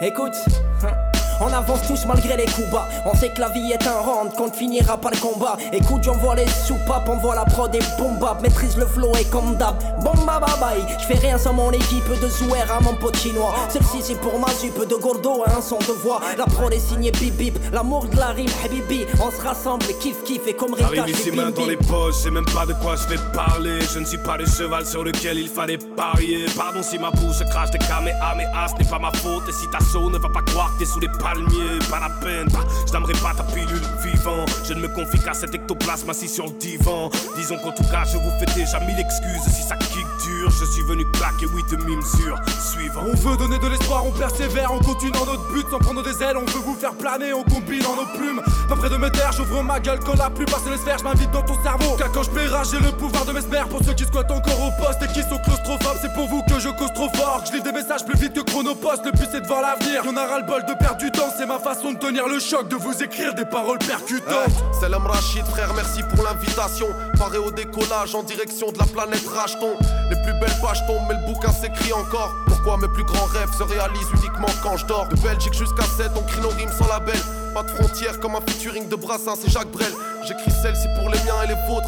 Écoute, 0.00 0.34
on 1.40 1.52
avance 1.52 1.80
tous 1.86 2.06
malgré 2.06 2.36
les 2.36 2.46
coups 2.46 2.68
bas. 2.70 2.88
On 3.04 3.14
sait 3.14 3.30
que 3.30 3.40
la 3.40 3.48
vie 3.48 3.72
est 3.72 3.86
un 3.86 3.98
round, 3.98 4.32
qu'on 4.34 4.50
finira 4.50 4.96
par 4.96 5.10
le 5.10 5.18
combat. 5.18 5.56
Écoute, 5.72 6.02
j'envoie 6.04 6.34
les 6.34 6.46
soupapes, 6.46 7.08
on 7.08 7.16
voit 7.16 7.34
la 7.34 7.44
prod 7.44 7.74
et 7.74 7.80
boom 7.98 8.16
bap. 8.18 8.42
Maîtrise 8.42 8.76
le 8.76 8.86
flow 8.86 9.12
et 9.20 9.24
comme 9.24 9.56
d'hab. 9.56 9.76
Bomba 10.02 10.40
bye 10.40 10.60
bye. 10.60 10.96
Je 10.98 11.04
fais 11.04 11.18
rien 11.18 11.38
sans 11.38 11.52
mon 11.52 11.70
équipe 11.70 12.08
de 12.20 12.28
Zouer 12.28 12.60
à 12.60 12.80
mon 12.80 12.94
pote 12.94 13.16
chinois. 13.16 13.54
Celle-ci 13.68 13.98
c'est 14.02 14.20
pour 14.20 14.38
ma 14.38 14.48
jupe 14.60 14.88
de 14.88 14.94
Gordo 14.96 15.42
à 15.46 15.56
un 15.56 15.62
son 15.62 15.78
de 15.78 15.92
voix. 16.02 16.20
La 16.38 16.46
prod 16.46 16.72
est 16.72 16.78
signée 16.78 17.12
bip 17.12 17.36
bip. 17.36 17.58
L'amour 17.72 18.06
de 18.06 18.16
la 18.16 18.28
rime, 18.28 18.50
habibi. 18.64 19.06
On 19.20 19.30
se 19.30 19.40
rassemble, 19.42 19.86
kiff 20.00 20.22
kiff 20.24 20.46
et 20.46 20.54
comme 20.54 20.74
Rita, 20.74 20.86
Arrive 20.86 21.08
ici 21.08 21.30
main 21.30 21.50
dans 21.50 21.66
les 21.66 21.76
poches, 21.76 22.14
sais 22.14 22.30
même 22.30 22.44
pas 22.46 22.66
de 22.66 22.72
quoi 22.74 22.96
je 22.96 23.08
vais 23.08 23.20
parler. 23.32 23.80
Je 23.92 23.98
ne 23.98 24.04
suis 24.04 24.18
pas 24.18 24.36
le 24.36 24.46
cheval 24.46 24.84
sur 24.86 25.04
lequel 25.04 25.38
il 25.38 25.48
fallait 25.48 25.78
parier. 25.78 26.46
Pardon 26.56 26.82
si 26.82 26.98
ma 26.98 27.10
bouche 27.10 27.42
crache 27.50 27.70
des 27.70 27.78
kamehameha, 27.78 28.68
ce 28.68 28.82
n'est 28.82 28.88
pas 28.88 28.98
ma 28.98 29.12
faute. 29.12 29.48
Et 29.48 29.52
si 29.52 29.68
ta 29.68 29.80
sauce 29.80 30.12
ne 30.12 30.18
va 30.18 30.28
pas 30.28 30.42
croire 30.42 30.72
que 30.74 30.80
t'es 30.80 30.90
sous 30.90 31.00
les 31.00 31.08
palmiers, 31.24 31.78
pas 31.90 32.00
la 32.00 32.10
peine. 32.20 32.46
Bah, 32.52 32.60
je 32.86 32.92
n'aimerais 32.92 33.14
pas 33.14 33.32
ta 33.34 33.44
pilule 33.44 33.80
vivant. 34.04 34.44
Je 34.68 34.74
ne 34.74 34.80
me 34.80 34.88
confie 34.88 35.18
qu'à 35.18 35.32
cet 35.32 35.54
ectoplasme 35.54 36.10
assis 36.10 36.28
sur 36.28 36.44
le 36.44 36.52
divan. 36.60 37.10
Disons 37.36 37.56
qu'en 37.56 37.72
tout 37.72 37.84
cas, 37.84 38.04
je 38.04 38.18
vous 38.18 38.30
fais 38.38 38.46
déjà 38.54 38.78
mille 38.80 39.00
excuses 39.00 39.52
si 39.52 39.62
ça 39.62 39.76
kick 39.76 40.06
dur. 40.24 40.50
Je 40.50 40.64
suis 40.66 40.82
venu 40.82 41.04
claquer, 41.12 41.46
oui, 41.54 41.62
de 41.70 41.76
mille 41.84 42.04
sur 42.04 42.36
suivant. 42.60 43.04
On 43.10 43.16
veut 43.16 43.36
donner 43.38 43.58
de 43.58 43.66
l'espoir, 43.68 44.04
on 44.06 44.12
persévère, 44.12 44.70
on 44.72 44.78
continue 44.80 45.12
dans 45.12 45.24
notre 45.24 45.48
but 45.52 45.66
sans 45.70 45.78
prendre 45.78 46.02
des 46.02 46.22
ailes, 46.22 46.36
on 46.36 46.44
veut 46.44 46.60
vous 46.60 46.74
faire 46.74 46.92
planer, 46.92 47.32
on 47.32 47.42
combine 47.44 47.80
dans 47.80 47.96
nos 47.96 48.06
plumes. 48.18 48.42
Pas 48.68 48.76
près 48.76 48.90
de 48.90 48.96
me 48.96 49.10
taire, 49.10 49.32
j'ouvre 49.32 49.62
ma 49.62 49.80
gueule 49.80 50.00
quand 50.04 50.16
la 50.16 50.28
plupart 50.28 50.60
se 50.60 50.68
laissent 50.70 50.84
faire, 50.84 50.98
je 50.98 51.04
m'invite 51.04 51.30
dans 51.30 51.42
ton 51.42 51.60
cerveau. 51.62 51.96
Car 51.96 52.12
quand 52.12 52.22
je 52.22 52.30
paiera, 52.30 52.62
j'ai 52.64 52.78
le 52.78 52.92
pouvoir 52.92 53.24
de 53.24 53.32
mesmer 53.32 53.62
pour 53.70 53.82
ceux 53.82 53.94
qui 53.94 54.04
squattent 54.04 54.30
encore 54.30 54.60
au 54.60 54.70
poste 54.84 55.02
et 55.02 55.12
qui 55.12 55.22
sont 55.22 55.38
claustrophobes. 55.38 55.98
C'est 56.02 56.12
pour 56.12 56.28
vous 56.28 56.42
que 56.42 56.58
je 56.58 56.68
cause 56.68 56.92
trop 56.94 57.08
fort, 57.14 57.42
je 57.46 57.52
livre 57.52 57.64
des 57.64 57.72
messages 57.72 58.04
plus 58.04 58.18
vite 58.18 58.34
que 58.34 58.40
Chronopost. 58.50 59.04
Le 59.04 59.12
but 59.12 59.28
c'est 59.30 59.40
de 59.40 59.46
voir 59.46 59.62
l'avenir, 59.62 60.04
y'en 60.04 60.16
a 60.16 60.26
ras 60.26 60.40
le 60.40 60.46
bol 60.46 60.62
de 60.66 60.74
perdre 60.74 60.98
du 60.98 61.10
c'est 61.36 61.46
ma 61.46 61.58
façon 61.58 61.92
de 61.92 61.98
tenir 61.98 62.28
le 62.28 62.38
choc, 62.38 62.68
de 62.68 62.76
vous 62.76 63.02
écrire 63.02 63.34
des 63.34 63.44
paroles 63.44 63.78
percutantes. 63.78 64.54
Salam 64.80 65.06
Rachid, 65.06 65.44
frère, 65.46 65.72
merci 65.74 66.02
pour 66.02 66.24
l'invitation. 66.24 66.86
Paré 67.18 67.38
au 67.38 67.50
décollage 67.50 68.14
en 68.14 68.22
direction 68.22 68.70
de 68.72 68.78
la 68.78 68.86
planète 68.86 69.26
Racheton. 69.26 69.76
Les 70.10 70.16
plus 70.22 70.32
belles 70.40 70.60
pages 70.62 70.84
tombent, 70.86 71.06
mais 71.08 71.14
le 71.14 71.32
bouquin 71.32 71.52
s'écrit 71.52 71.92
encore. 71.92 72.34
Pourquoi 72.46 72.76
mes 72.78 72.88
plus 72.88 73.04
grands 73.04 73.26
rêves 73.26 73.52
se 73.56 73.62
réalisent 73.62 74.10
uniquement 74.12 74.52
quand 74.62 74.76
je 74.76 74.86
dors? 74.86 75.08
De 75.08 75.16
Belgique 75.16 75.54
jusqu'à 75.54 75.84
7, 75.84 76.12
on 76.16 76.22
crie 76.22 76.40
nos 76.40 76.48
rimes 76.48 76.72
sans 76.78 76.88
label. 76.88 77.18
Pas 77.54 77.62
de 77.62 77.70
frontières 77.70 78.18
comme 78.20 78.34
un 78.34 78.40
featuring 78.40 78.88
de 78.88 78.96
Brassens 78.96 79.44
et 79.46 79.50
Jacques 79.50 79.70
Brel. 79.70 79.92
J'écris 80.26 80.50
celle-ci 80.62 80.88
pour 80.98 81.08
les 81.10 81.18
miens 81.24 81.42
et 81.44 81.48
les 81.48 81.68
vôtres. 81.68 81.83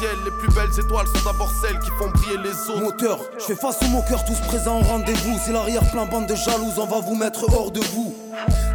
Les 0.00 0.30
plus 0.30 0.54
belles 0.54 0.70
étoiles 0.78 1.08
sont 1.08 1.24
d'abord 1.24 1.50
celles 1.60 1.76
qui 1.80 1.90
font 1.98 2.08
briller 2.10 2.36
les 2.44 2.70
autres. 2.70 2.80
Moteur, 2.80 3.18
je 3.36 3.44
fais 3.46 3.56
face 3.56 3.82
au 3.82 3.86
mon 3.86 4.00
cœur, 4.02 4.24
tous 4.24 4.38
présents 4.46 4.78
au 4.78 4.82
rendez-vous. 4.84 5.40
C'est 5.44 5.50
l'arrière-plan, 5.50 6.06
bande 6.06 6.26
de 6.26 6.36
jalouses, 6.36 6.78
on 6.78 6.86
va 6.86 7.00
vous 7.00 7.16
mettre 7.16 7.52
hors 7.52 7.72
de 7.72 7.80
vous. 7.80 8.14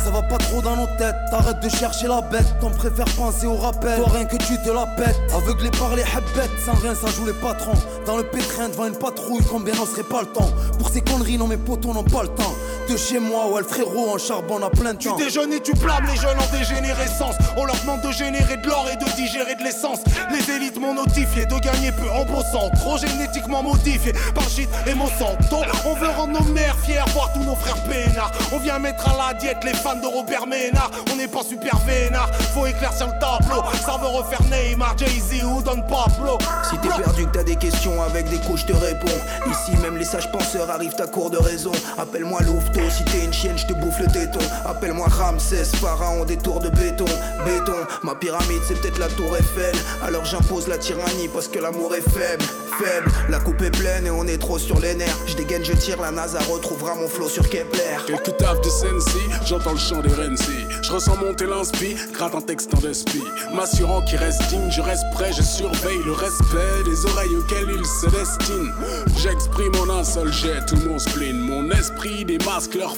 Ça 0.04 0.10
va 0.10 0.22
pas 0.24 0.38
trop 0.38 0.62
dans 0.62 0.76
nos 0.76 0.88
têtes, 0.98 1.16
t'arrêtes 1.32 1.62
de 1.62 1.70
chercher 1.70 2.08
la 2.08 2.20
bête. 2.20 2.60
T'en 2.60 2.72
préfères 2.72 3.08
penser 3.16 3.48
au 3.48 3.56
rappel, 3.56 4.00
toi 4.00 4.12
rien 4.12 4.26
que 4.26 4.36
tu 4.36 4.62
te 4.66 4.70
la 4.70 4.86
pètes. 4.86 5.16
Aveuglé 5.34 5.72
par 5.72 5.96
les 5.96 6.04
habbettes, 6.04 6.52
sans 6.66 6.74
rien 6.74 6.94
ça 6.94 7.08
joue 7.08 7.26
les 7.26 7.34
patrons. 7.34 7.72
Dans 8.06 8.18
le 8.18 8.24
pétrin 8.24 8.68
devant 8.68 8.88
une 8.88 8.98
patrouille, 8.98 9.46
combien 9.50 9.74
n'en 9.76 9.86
serait 9.86 10.04
pas 10.04 10.24
le 10.24 10.28
temps? 10.28 10.50
Pour 10.78 10.90
ces 10.90 11.00
conneries, 11.00 11.38
non 11.38 11.48
mes 11.48 11.56
potos 11.56 11.94
n'ont 11.94 12.04
pas 12.04 12.24
le 12.24 12.30
temps. 12.30 12.54
De 12.90 12.98
chez 12.98 13.18
moi, 13.20 13.48
ouais 13.48 13.62
le 13.62 13.68
frérot 13.68 14.14
en 14.14 14.18
charbon 14.18 14.62
a 14.62 14.70
plein 14.70 14.94
de 14.94 14.98
Tu 15.00 15.08
temps. 15.08 15.16
déjeunes 15.16 15.54
et 15.54 15.60
tu 15.62 15.74
blâmes 15.74 16.06
les 16.06 16.16
jeunes 16.20 16.38
en 16.38 16.58
dégénérescence. 16.58 17.36
On 17.58 17.66
leur 17.66 17.76
demande 17.80 18.02
de 18.02 18.12
générer 18.12 18.58
de 18.58 18.68
l'or 18.68 18.86
et 18.92 18.98
de 18.98 19.06
digérer 19.16 19.56
de 19.56 19.64
l'essence. 19.64 20.00
Les 20.32 20.54
élites 20.54 20.80
m'ont 20.80 20.94
notifié 20.94 21.46
de 21.46 21.58
gagner 21.60 21.92
peu 21.94 22.10
en 22.12 22.26
bossant. 22.26 22.70
Trop 22.76 22.98
génétiquement 22.98 23.64
modifié 23.64 24.14
par 24.36 24.48
shit 24.50 24.70
et 24.86 24.94
Monsanto. 24.94 25.62
On 25.86 25.94
veut 25.96 26.10
rendre 26.10 26.40
nos 26.40 26.46
mères 26.52 26.76
fiers, 26.84 27.00
voir 27.14 27.32
tous 27.34 27.44
nos 27.44 27.56
frères 27.56 27.82
peinards. 27.86 28.32
On 28.52 28.58
vient 28.60 28.78
mettre 28.80 29.08
à 29.10 29.18
la 29.30 29.34
diète 29.34 29.64
les 29.64 29.74
fans 29.74 29.96
de 29.96 30.06
Robert 30.08 30.46
Ménard. 30.46 30.92
On 31.12 31.16
n'est 31.16 31.28
pas 31.28 31.44
super 31.44 31.78
vénard, 31.88 32.30
faut 32.54 32.66
éclaircir 32.68 33.08
le 33.08 33.14
tableau. 33.14 33.64
Ça 33.86 33.98
veut 34.02 34.08
refaire 34.08 34.42
Neymar, 34.52 34.96
Jay-Z 34.98 35.44
ou 35.46 35.62
Don 35.64 35.82
Pablo. 35.82 36.38
Si 36.70 36.78
t'es 36.80 36.90
perdu, 36.90 37.26
que 37.28 37.32
t'as 37.38 37.44
des 37.44 37.56
questions 37.56 38.02
avec 38.04 38.30
des 38.30 38.38
couches, 38.38 38.62
je 38.68 38.74
te 38.74 38.78
réponds. 38.78 39.08
Ici, 39.50 39.72
même 39.82 39.98
les 39.98 40.06
sages 40.06 40.32
penseurs 40.32 40.70
arrivent 40.70 40.96
à 41.00 41.08
court 41.08 41.30
de 41.32 41.38
raison. 41.38 41.72
Appelle-moi 41.98 42.42
Si 42.74 43.04
t'es 43.06 43.26
une 43.26 43.34
chienne, 43.34 43.58
je 43.58 43.66
te 43.66 43.74
bouffe 43.74 44.00
le 44.00 44.08
téton. 44.08 44.40
Appelle-moi 44.66 45.08
Ramsès, 45.08 45.66
pharaon 45.82 46.26
des 46.26 46.38
tours 46.38 46.60
de 46.60 46.70
béton. 46.70 47.06
Béton, 47.46 47.74
ma 48.04 48.14
pyramide, 48.14 48.62
c'est 48.68 48.80
peut-être 48.80 49.00
la 49.00 49.08
tour 49.08 49.36
Eiffel. 49.36 49.74
Alors 50.04 50.26
j'impose 50.26 50.68
la 50.68 50.78
tyrannie 50.78 51.28
parce 51.34 51.48
que 51.48 51.60
l'amour 51.60 51.96
est 51.96 52.08
faible. 52.08 52.44
Faible, 52.80 53.12
la 53.30 53.40
coupe 53.40 53.62
est 53.62 53.72
pleine 53.72 54.08
et 54.08 54.12
on 54.12 54.26
est 54.28 54.38
trop 54.38 54.58
sur 54.58 54.80
les 54.80 54.96
nerfs. 54.96 55.18
Je 55.28 55.36
dégaine, 55.36 55.64
je 55.64 55.74
tire, 55.74 56.02
la 56.02 56.12
NASA 56.12 56.40
retrouvera 56.52 56.96
mon 56.96 57.08
flow 57.08 57.30
sur 57.30 57.48
Kepler. 57.50 57.98
Quelques 58.08 58.38
taffes 58.38 58.62
de 58.62 58.70
Sensi, 58.70 59.20
j'entends 59.46 59.74
le 59.74 59.78
chant 59.78 60.02
des 60.02 60.14
Renzi. 60.14 60.66
Je 60.82 60.92
ressens 60.92 61.16
monter 61.18 61.46
l'inspi, 61.46 61.96
gratte 62.14 62.36
un 62.36 62.42
texte 62.42 62.74
en 62.76 62.80
despi. 62.80 63.24
M'assurant 63.54 64.02
qu'il 64.02 64.18
reste 64.18 64.42
digne, 64.50 64.72
je 64.72 64.82
reste 64.82 65.04
prêt, 65.14 65.32
je 65.36 65.44
surveille 65.44 66.02
le 66.06 66.14
respect 66.14 66.84
des 66.86 67.06
oreilles 67.06 67.36
auxquelles 67.38 67.70
il 67.70 67.86
se 67.86 68.08
destine. 68.08 68.72
J'exprime 69.18 69.74
en 69.82 70.00
un 70.00 70.04
seul 70.04 70.32
jet 70.32 70.66
tout 70.68 70.78
mon 70.88 70.98
spleen. 70.98 71.40
Mon 71.40 71.70
esprit 71.72 72.26
démasque 72.64 72.76
leur 72.76 72.96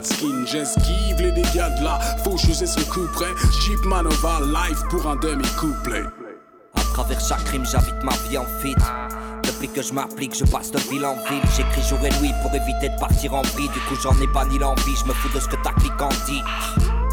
de 0.00 0.04
skin. 0.04 0.44
J'esquive 0.46 1.16
les 1.18 1.32
dégâts 1.32 1.70
de 1.78 1.84
la 1.84 1.98
son 2.66 2.80
coup 2.90 3.06
près. 3.12 3.32
Pour 4.90 5.06
un 5.06 5.16
demi-couplet. 5.16 6.04
À 6.74 6.80
travers 6.92 7.20
chaque 7.20 7.48
rime, 7.48 7.64
j'habite 7.64 8.02
ma 8.02 8.12
vie 8.28 8.38
en 8.38 8.46
fit. 8.60 8.74
De 8.74 9.48
m'explique 9.60 9.72
que 9.72 9.82
je 9.82 9.92
m'applique, 9.92 10.36
je 10.36 10.44
passe 10.44 10.70
de 10.70 10.78
ville 10.90 11.04
en 11.04 11.14
ville. 11.14 11.42
J'écris 11.56 11.82
jour 11.88 11.98
et 12.00 12.10
nuit 12.20 12.32
pour 12.42 12.54
éviter 12.54 12.88
de 12.88 12.98
partir 12.98 13.34
en 13.34 13.42
vie. 13.42 13.68
Du 13.68 13.80
coup, 13.80 13.96
j'en 14.02 14.18
ai 14.20 14.28
pas 14.28 14.44
ni 14.46 14.58
l'envie, 14.58 14.96
je 14.96 15.04
me 15.04 15.12
fous 15.12 15.28
de 15.34 15.40
ce 15.40 15.48
que 15.48 15.56
ta 15.62 15.72
clique 15.72 16.00
en 16.00 16.08
dit. 16.26 16.42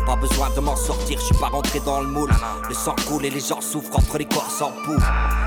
Pas 0.05 0.15
besoin 0.15 0.49
de 0.55 0.61
m'en 0.61 0.75
sortir, 0.75 1.19
je 1.19 1.25
suis 1.25 1.35
pas 1.35 1.47
rentré 1.47 1.81
dans 1.81 1.99
le 1.99 2.07
moule. 2.07 2.31
Le 2.69 2.73
sang 2.73 2.95
coule 3.07 3.25
et 3.25 3.29
les 3.29 3.41
gens 3.41 3.59
souffrent 3.59 3.97
entre 3.97 4.17
les 4.17 4.25
corps 4.25 4.49
sans 4.49 4.71
poux. 4.85 4.97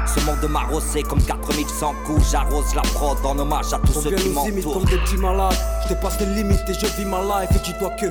Ce 0.07 0.21
monde 0.27 0.51
m'a 0.51 0.65
rosé 0.65 1.03
comme 1.03 1.23
4100 1.23 1.95
coups. 2.05 2.31
J'arrose 2.31 2.75
la 2.75 2.83
prod 2.83 3.17
en 3.25 3.39
hommage 3.39 3.73
à 3.73 3.79
tous 3.79 4.03
ceux 4.03 4.11
qui 4.11 4.29
m'entourent. 4.29 4.75
comme 4.75 4.85
des 4.85 4.99
petits 4.99 5.17
malades. 5.17 5.57
Dépasse 5.91 6.21
les 6.21 6.27
limites 6.27 6.69
et 6.69 6.75
je 6.75 6.87
vis 6.87 7.05
ma 7.05 7.21
life. 7.21 7.51
Et 7.57 7.59
dis-toi 7.59 7.91
que 8.01 8.07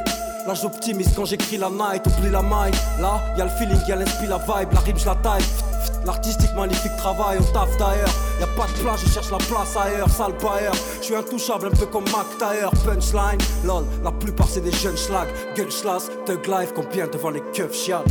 Là 0.46 0.54
j'optimise 0.54 1.10
quand 1.16 1.24
j'écris 1.24 1.58
la 1.58 1.70
night, 1.70 2.06
oublie 2.08 2.30
la 2.30 2.42
maille 2.42 2.74
Là, 3.00 3.22
y'a 3.38 3.46
le 3.46 3.50
feeling, 3.52 3.80
y'a 3.88 3.96
l'esprit, 3.96 4.28
la 4.28 4.38
vibe, 4.38 4.74
la 4.74 4.80
rime, 4.82 4.98
je 4.98 5.06
la 5.06 5.16
taille. 5.16 5.44
L'artistique, 6.06 6.54
magnifique 6.56 6.96
travail, 6.98 7.38
on 7.40 7.54
taf 7.54 7.70
d'ailleurs. 7.78 8.14
Y'a 8.40 8.48
pas 8.48 8.68
de 8.68 8.82
place, 8.82 9.02
je 9.06 9.12
cherche 9.12 9.32
la 9.32 9.38
place 9.38 9.78
ailleurs, 9.78 10.10
sale 10.10 10.36
pailleur. 10.38 10.74
Je 11.00 11.06
suis 11.06 11.16
intouchable, 11.16 11.68
un 11.68 11.72
peu 11.72 11.86
comme 11.86 12.06
Mac 12.06 12.26
Taylor. 12.38 12.72
Punchline, 12.84 13.40
lol, 13.64 13.86
la 14.04 14.12
plupart 14.12 14.48
c'est 14.50 14.62
des 14.62 14.72
jeunes 14.72 14.98
schlags. 14.98 15.30
Gunschlass, 15.56 16.10
Thug 16.26 16.48
Life, 16.48 16.74
combien 16.76 17.08
devant 17.08 17.30
les 17.30 17.44
keufs 17.54 17.74
chiales. 17.74 18.04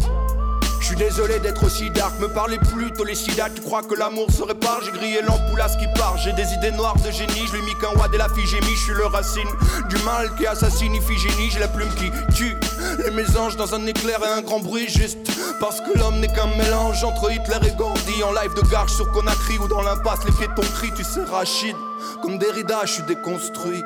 Je 0.89 0.95
suis 0.95 1.05
désolé 1.05 1.39
d'être 1.39 1.65
aussi 1.65 1.91
dark, 1.91 2.19
me 2.19 2.29
parlez 2.29 2.57
plus 2.57 2.91
les 3.05 3.15
sida, 3.15 3.51
tu 3.55 3.61
crois 3.61 3.83
que 3.83 3.95
l'amour 3.95 4.31
se 4.31 4.43
répare? 4.43 4.81
J'ai 4.83 4.91
grillé 4.91 5.21
l'ampoule 5.21 5.61
à 5.61 5.69
ce 5.69 5.77
qui 5.77 5.85
part, 5.95 6.17
j'ai 6.17 6.33
des 6.33 6.51
idées 6.55 6.71
noires 6.71 6.97
de 6.97 7.11
génie, 7.11 7.47
je 7.47 7.57
lui 7.57 7.63
mis 7.63 7.75
qu'un 7.75 7.95
wad 8.01 8.15
et 8.15 8.17
la 8.17 8.31
fille 8.31 8.47
je 8.47 8.57
suis 8.57 8.95
le 8.95 9.05
racine 9.05 9.51
du 9.91 9.97
mal 10.03 10.35
qui 10.37 10.47
assassine 10.47 10.95
Iphigénie, 10.95 11.51
j'ai 11.51 11.59
la 11.59 11.69
plume 11.69 11.91
qui 11.91 12.11
tue 12.35 12.57
les 13.05 13.11
mésanges 13.11 13.57
dans 13.57 13.75
un 13.75 13.85
éclair 13.85 14.19
et 14.25 14.39
un 14.39 14.41
grand 14.41 14.61
bruit 14.61 14.89
juste 14.89 15.19
parce 15.61 15.83
que 15.83 15.99
l'homme 15.99 16.21
n'est 16.21 16.33
qu'un 16.33 16.47
mélange 16.57 17.05
entre 17.05 17.31
Hitler 17.33 17.59
et 17.67 17.77
Gandhi 17.77 18.23
en 18.25 18.33
live 18.33 18.55
de 18.55 18.67
garge 18.71 18.91
sur 18.91 19.13
Conakry 19.13 19.59
ou 19.59 19.69
dans 19.69 19.83
l'impasse 19.83 20.25
les 20.25 20.33
piétons 20.33 20.63
crient, 20.73 20.95
tu 20.97 21.05
sais 21.05 21.23
Rachid, 21.23 21.77
comme 22.23 22.39
Derrida 22.39 22.81
je 22.87 22.93
suis 22.93 23.03
déconstruit. 23.03 23.85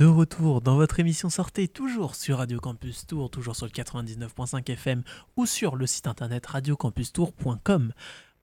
De 0.00 0.06
retour 0.06 0.62
dans 0.62 0.76
votre 0.76 0.98
émission 0.98 1.28
Sortez, 1.28 1.68
toujours 1.68 2.14
sur 2.14 2.38
Radio 2.38 2.58
Campus 2.58 3.06
Tour, 3.06 3.28
toujours 3.28 3.54
sur 3.54 3.66
le 3.66 3.70
99.5 3.70 4.70
FM 4.72 5.02
ou 5.36 5.44
sur 5.44 5.76
le 5.76 5.86
site 5.86 6.06
internet 6.06 6.46
radiocampustour.com. 6.46 7.92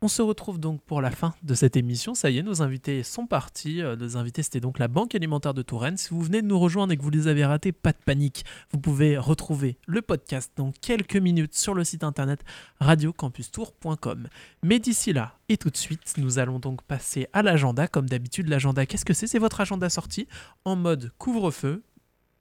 On 0.04 0.08
se 0.08 0.22
retrouve 0.22 0.60
donc 0.60 0.84
pour 0.84 1.02
la 1.02 1.10
fin 1.10 1.34
de 1.42 1.56
cette 1.56 1.76
émission. 1.76 2.14
Ça 2.14 2.30
y 2.30 2.38
est, 2.38 2.44
nos 2.44 2.62
invités 2.62 3.02
sont 3.02 3.26
partis. 3.26 3.82
Euh, 3.82 3.96
nos 3.96 4.16
invités, 4.16 4.44
c'était 4.44 4.60
donc 4.60 4.78
la 4.78 4.88
Banque 4.88 5.16
alimentaire 5.16 5.56
de 5.56 5.64
Touraine. 5.64 5.98
Si 5.98 6.12
vous 6.12 6.22
venez 6.22 6.44
de 6.44 6.48
nous 6.48 6.60
rejoindre 6.60 6.94
et 6.94 6.98
que 6.98 7.02
vous 7.02 7.10
les 7.10 7.28
avez 7.28 7.44
ratés, 7.44 7.72
pas 7.72 7.94
de 7.94 7.98
panique. 8.06 8.46
Vous 8.70 8.78
pouvez 8.78 9.18
retrouver 9.18 9.80
le 9.88 10.04
podcast 10.04 10.52
dans 10.56 10.72
quelques 10.72 11.16
minutes 11.16 11.56
sur 11.56 11.74
le 11.74 11.84
site 11.84 12.04
internet 12.04 12.44
radiocampustour.com. 12.80 14.28
Mais 14.62 14.78
d'ici 14.78 15.14
là, 15.14 15.40
et 15.50 15.58
tout 15.58 15.72
de 15.72 15.78
suite, 15.78 16.14
nous 16.18 16.38
allons 16.38 16.60
donc 16.60 16.84
passer 16.84 17.28
à 17.34 17.42
l'agenda. 17.42 17.88
Comme 17.88 18.08
d'habitude, 18.08 18.50
l'agenda, 18.50 18.86
qu'est-ce 18.86 19.06
que 19.06 19.16
c'est? 19.16 19.26
C'est 19.26 19.40
votre 19.40 19.62
agenda 19.62 19.90
sorti 19.90 20.28
en 20.64 20.76
mode 20.76 21.12
couvre-feu. 21.18 21.82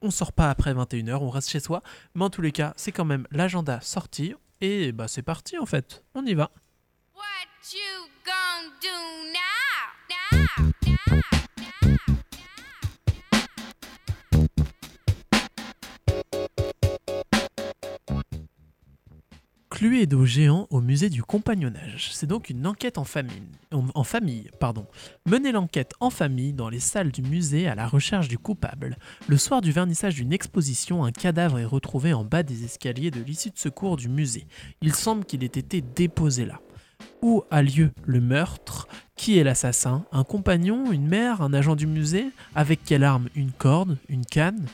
On 0.03 0.11
sort 0.11 0.31
pas 0.31 0.51
après 0.51 0.75
21h, 0.75 1.15
on 1.15 1.31
reste 1.31 1.49
chez 1.49 1.59
soi. 1.59 1.81
Mais 2.13 2.23
en 2.23 2.29
tous 2.29 2.43
les 2.43 2.51
cas, 2.51 2.75
c'est 2.77 2.91
quand 2.91 3.05
même 3.05 3.25
l'agenda 3.31 3.81
sorti. 3.81 4.35
Et 4.61 4.91
bah 4.91 5.07
c'est 5.07 5.23
parti 5.23 5.57
en 5.57 5.65
fait. 5.65 6.03
On 6.13 6.23
y 6.23 6.35
va. 6.35 6.51
You 7.73 8.07
gonna 8.23 8.57
géant 20.27 20.67
au 20.69 20.81
musée 20.81 21.09
du 21.09 21.23
compagnonnage. 21.23 22.11
C'est 22.13 22.27
donc 22.27 22.49
une 22.49 22.67
enquête 22.67 22.97
en 22.97 23.03
famille, 23.03 23.41
en 23.71 24.03
famille 24.03 24.49
pardon. 24.59 24.85
Menez 25.25 25.51
l'enquête 25.51 25.93
en 25.99 26.09
famille 26.09 26.53
dans 26.53 26.69
les 26.69 26.79
salles 26.79 27.11
du 27.11 27.23
musée 27.23 27.67
à 27.67 27.73
la 27.73 27.87
recherche 27.87 28.27
du 28.27 28.37
coupable. 28.37 28.97
Le 29.27 29.37
soir 29.37 29.61
du 29.61 29.71
vernissage 29.71 30.15
d'une 30.15 30.33
exposition, 30.33 31.05
un 31.05 31.11
cadavre 31.11 31.59
est 31.59 31.65
retrouvé 31.65 32.13
en 32.13 32.23
bas 32.23 32.43
des 32.43 32.65
escaliers 32.65 33.09
de 33.09 33.21
l'issue 33.21 33.49
de 33.49 33.57
secours 33.57 33.97
du 33.97 34.09
musée. 34.09 34.47
Il 34.81 34.93
semble 34.93 35.25
qu'il 35.25 35.43
ait 35.43 35.47
été 35.47 35.81
déposé 35.81 36.45
là. 36.45 36.59
Où 37.21 37.43
a 37.51 37.61
lieu 37.61 37.91
le 38.05 38.21
meurtre? 38.21 38.87
Qui 39.15 39.37
est 39.37 39.43
l'assassin? 39.43 40.05
Un 40.11 40.23
compagnon? 40.23 40.91
Une 40.91 41.07
mère? 41.07 41.41
Un 41.41 41.53
agent 41.53 41.75
du 41.75 41.87
musée? 41.87 42.31
Avec 42.55 42.83
quelle 42.83 43.03
arme? 43.03 43.27
Une 43.35 43.51
corde? 43.51 43.97
Une 44.07 44.25
canne? 44.25 44.67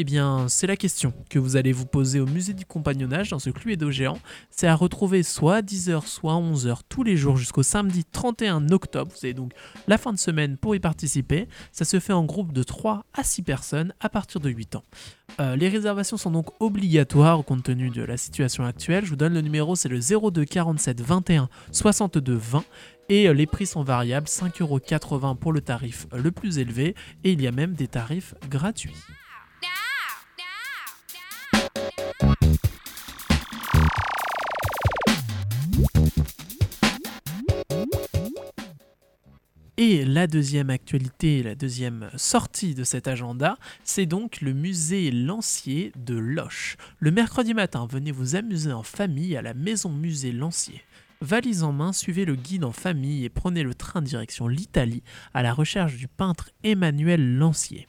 Eh 0.00 0.04
bien, 0.04 0.46
c'est 0.48 0.68
la 0.68 0.76
question 0.76 1.12
que 1.28 1.40
vous 1.40 1.56
allez 1.56 1.72
vous 1.72 1.84
poser 1.84 2.20
au 2.20 2.26
musée 2.26 2.54
du 2.54 2.64
compagnonnage 2.64 3.30
dans 3.30 3.40
ce 3.40 3.50
Cluedo 3.50 3.90
géant. 3.90 4.16
C'est 4.48 4.68
à 4.68 4.76
retrouver 4.76 5.24
soit 5.24 5.56
à 5.56 5.60
10h, 5.60 6.06
soit 6.06 6.34
à 6.34 6.36
11h 6.36 6.82
tous 6.88 7.02
les 7.02 7.16
jours 7.16 7.36
jusqu'au 7.36 7.64
samedi 7.64 8.04
31 8.04 8.68
octobre. 8.70 9.10
Vous 9.10 9.24
avez 9.24 9.34
donc 9.34 9.50
la 9.88 9.98
fin 9.98 10.12
de 10.12 10.18
semaine 10.18 10.56
pour 10.56 10.76
y 10.76 10.78
participer. 10.78 11.48
Ça 11.72 11.84
se 11.84 11.98
fait 11.98 12.12
en 12.12 12.24
groupe 12.24 12.52
de 12.52 12.62
3 12.62 13.06
à 13.12 13.24
6 13.24 13.42
personnes 13.42 13.92
à 13.98 14.08
partir 14.08 14.40
de 14.40 14.48
8 14.48 14.76
ans. 14.76 14.84
Euh, 15.40 15.56
les 15.56 15.68
réservations 15.68 16.16
sont 16.16 16.30
donc 16.30 16.46
obligatoires 16.60 17.44
compte 17.44 17.64
tenu 17.64 17.90
de 17.90 18.02
la 18.02 18.16
situation 18.16 18.64
actuelle. 18.64 19.04
Je 19.04 19.10
vous 19.10 19.16
donne 19.16 19.34
le 19.34 19.40
numéro, 19.40 19.74
c'est 19.74 19.88
le 19.88 19.98
02 19.98 20.44
47 20.44 21.00
21 21.00 21.48
62 21.72 22.34
20 22.36 22.64
et 23.08 23.28
euh, 23.28 23.32
les 23.32 23.46
prix 23.46 23.66
sont 23.66 23.82
variables, 23.82 24.28
5,80€ 24.28 25.36
pour 25.38 25.52
le 25.52 25.60
tarif 25.60 26.06
le 26.12 26.30
plus 26.30 26.58
élevé 26.58 26.94
et 27.24 27.32
il 27.32 27.42
y 27.42 27.48
a 27.48 27.52
même 27.52 27.72
des 27.72 27.88
tarifs 27.88 28.36
gratuits. 28.48 28.94
Et 39.80 40.04
la 40.04 40.26
deuxième 40.26 40.70
actualité, 40.70 41.40
la 41.44 41.54
deuxième 41.54 42.10
sortie 42.16 42.74
de 42.74 42.82
cet 42.82 43.06
agenda, 43.06 43.56
c'est 43.84 44.06
donc 44.06 44.40
le 44.40 44.52
musée 44.52 45.12
Lancier 45.12 45.92
de 45.96 46.16
Loche. 46.16 46.76
Le 46.98 47.12
mercredi 47.12 47.54
matin, 47.54 47.86
venez 47.88 48.10
vous 48.10 48.34
amuser 48.34 48.72
en 48.72 48.82
famille 48.82 49.36
à 49.36 49.42
la 49.42 49.54
maison 49.54 49.90
musée 49.90 50.32
Lancier. 50.32 50.82
Valise 51.20 51.62
en 51.62 51.70
main, 51.70 51.92
suivez 51.92 52.24
le 52.24 52.34
guide 52.34 52.64
en 52.64 52.72
famille 52.72 53.24
et 53.24 53.28
prenez 53.28 53.62
le 53.62 53.72
train 53.72 54.02
direction 54.02 54.48
l'Italie 54.48 55.04
à 55.32 55.44
la 55.44 55.54
recherche 55.54 55.94
du 55.94 56.08
peintre 56.08 56.50
Emmanuel 56.64 57.36
Lancier. 57.36 57.86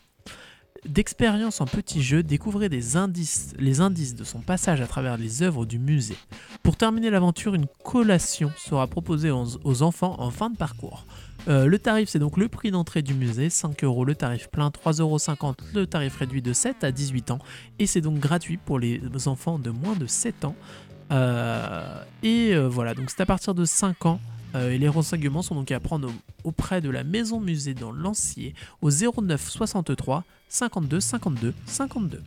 D'expérience 0.85 1.59
en 1.59 1.65
petits 1.65 2.03
jeux, 2.03 2.21
découvrez 2.21 2.69
les 2.69 2.97
indices 2.97 3.55
de 3.57 4.23
son 4.23 4.41
passage 4.41 4.79
à 4.79 4.87
travers 4.87 5.17
les 5.17 5.41
œuvres 5.41 5.65
du 5.65 5.79
musée. 5.79 6.17
Pour 6.61 6.77
terminer 6.77 7.09
l'aventure, 7.09 7.55
une 7.55 7.67
collation 7.83 8.51
sera 8.57 8.85
proposée 8.85 9.31
aux 9.31 9.81
enfants 9.81 10.15
en 10.19 10.29
fin 10.29 10.51
de 10.51 10.55
parcours. 10.55 11.07
Euh, 11.47 11.65
le 11.65 11.79
tarif, 11.79 12.09
c'est 12.09 12.19
donc 12.19 12.37
le 12.37 12.47
prix 12.47 12.71
d'entrée 12.71 13.01
du 13.01 13.13
musée, 13.13 13.49
5 13.49 13.83
euros 13.83 14.05
le 14.05 14.15
tarif 14.15 14.49
plein, 14.49 14.69
3,50 14.69 15.01
euros 15.01 15.17
le 15.73 15.87
tarif 15.87 16.17
réduit 16.17 16.41
de 16.41 16.53
7 16.53 16.83
à 16.83 16.91
18 16.91 17.31
ans. 17.31 17.39
Et 17.79 17.85
c'est 17.85 18.01
donc 18.01 18.19
gratuit 18.19 18.57
pour 18.57 18.79
les 18.79 19.01
enfants 19.27 19.57
de 19.57 19.69
moins 19.69 19.95
de 19.95 20.05
7 20.05 20.45
ans. 20.45 20.55
Euh, 21.11 22.03
et 22.21 22.53
euh, 22.53 22.67
voilà, 22.67 22.93
donc 22.93 23.09
c'est 23.09 23.21
à 23.21 23.25
partir 23.25 23.55
de 23.55 23.65
5 23.65 24.05
ans. 24.05 24.19
et 24.55 24.77
les 24.77 24.89
renseignements 24.89 25.41
sont 25.41 25.55
donc 25.55 25.71
à 25.71 25.79
prendre 25.79 26.11
auprès 26.43 26.81
de 26.81 26.89
la 26.89 27.03
maison 27.03 27.39
musée 27.39 27.73
dans 27.73 27.91
Lancier 27.91 28.53
au 28.81 28.89
09 28.89 29.49
63 29.49 30.23
52 30.49 30.99
52 30.99 31.53
52. 31.65 32.23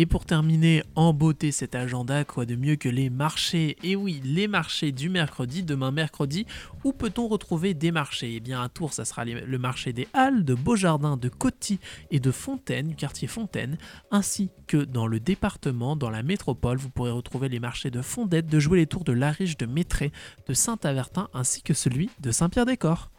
Et 0.00 0.06
pour 0.06 0.24
terminer 0.24 0.82
en 0.94 1.12
beauté 1.12 1.52
cet 1.52 1.74
agenda, 1.74 2.24
quoi 2.24 2.46
de 2.46 2.56
mieux 2.56 2.76
que 2.76 2.88
les 2.88 3.10
marchés? 3.10 3.76
Et 3.82 3.96
oui, 3.96 4.22
les 4.24 4.48
marchés 4.48 4.92
du 4.92 5.10
mercredi, 5.10 5.62
demain 5.62 5.90
mercredi, 5.90 6.46
où 6.84 6.94
peut-on 6.94 7.28
retrouver 7.28 7.74
des 7.74 7.92
marchés? 7.92 8.32
Eh 8.36 8.40
bien 8.40 8.62
à 8.62 8.70
Tours, 8.70 8.94
ça 8.94 9.04
sera 9.04 9.26
le 9.26 9.58
marché 9.58 9.92
des 9.92 10.08
Halles, 10.14 10.46
de 10.46 10.54
Beaujardin, 10.54 11.18
de 11.18 11.28
Coty 11.28 11.80
et 12.10 12.18
de 12.18 12.30
Fontaine, 12.30 12.88
du 12.88 12.94
quartier 12.96 13.28
Fontaine, 13.28 13.76
ainsi 14.10 14.48
que 14.66 14.78
dans 14.78 15.06
le 15.06 15.20
département, 15.20 15.96
dans 15.96 16.08
la 16.08 16.22
métropole, 16.22 16.78
vous 16.78 16.88
pourrez 16.88 17.10
retrouver 17.10 17.50
les 17.50 17.60
marchés 17.60 17.90
de 17.90 18.00
Fondette, 18.00 18.46
de 18.46 18.58
Jouer 18.58 18.78
les 18.78 18.86
Tours, 18.86 19.04
de 19.04 19.12
Lariche, 19.12 19.58
de 19.58 19.66
Métré, 19.66 20.12
de 20.48 20.54
Saint-Avertin, 20.54 21.28
ainsi 21.34 21.60
que 21.60 21.74
celui 21.74 22.08
de 22.20 22.30
Saint-Pierre-des-Corps. 22.30 23.10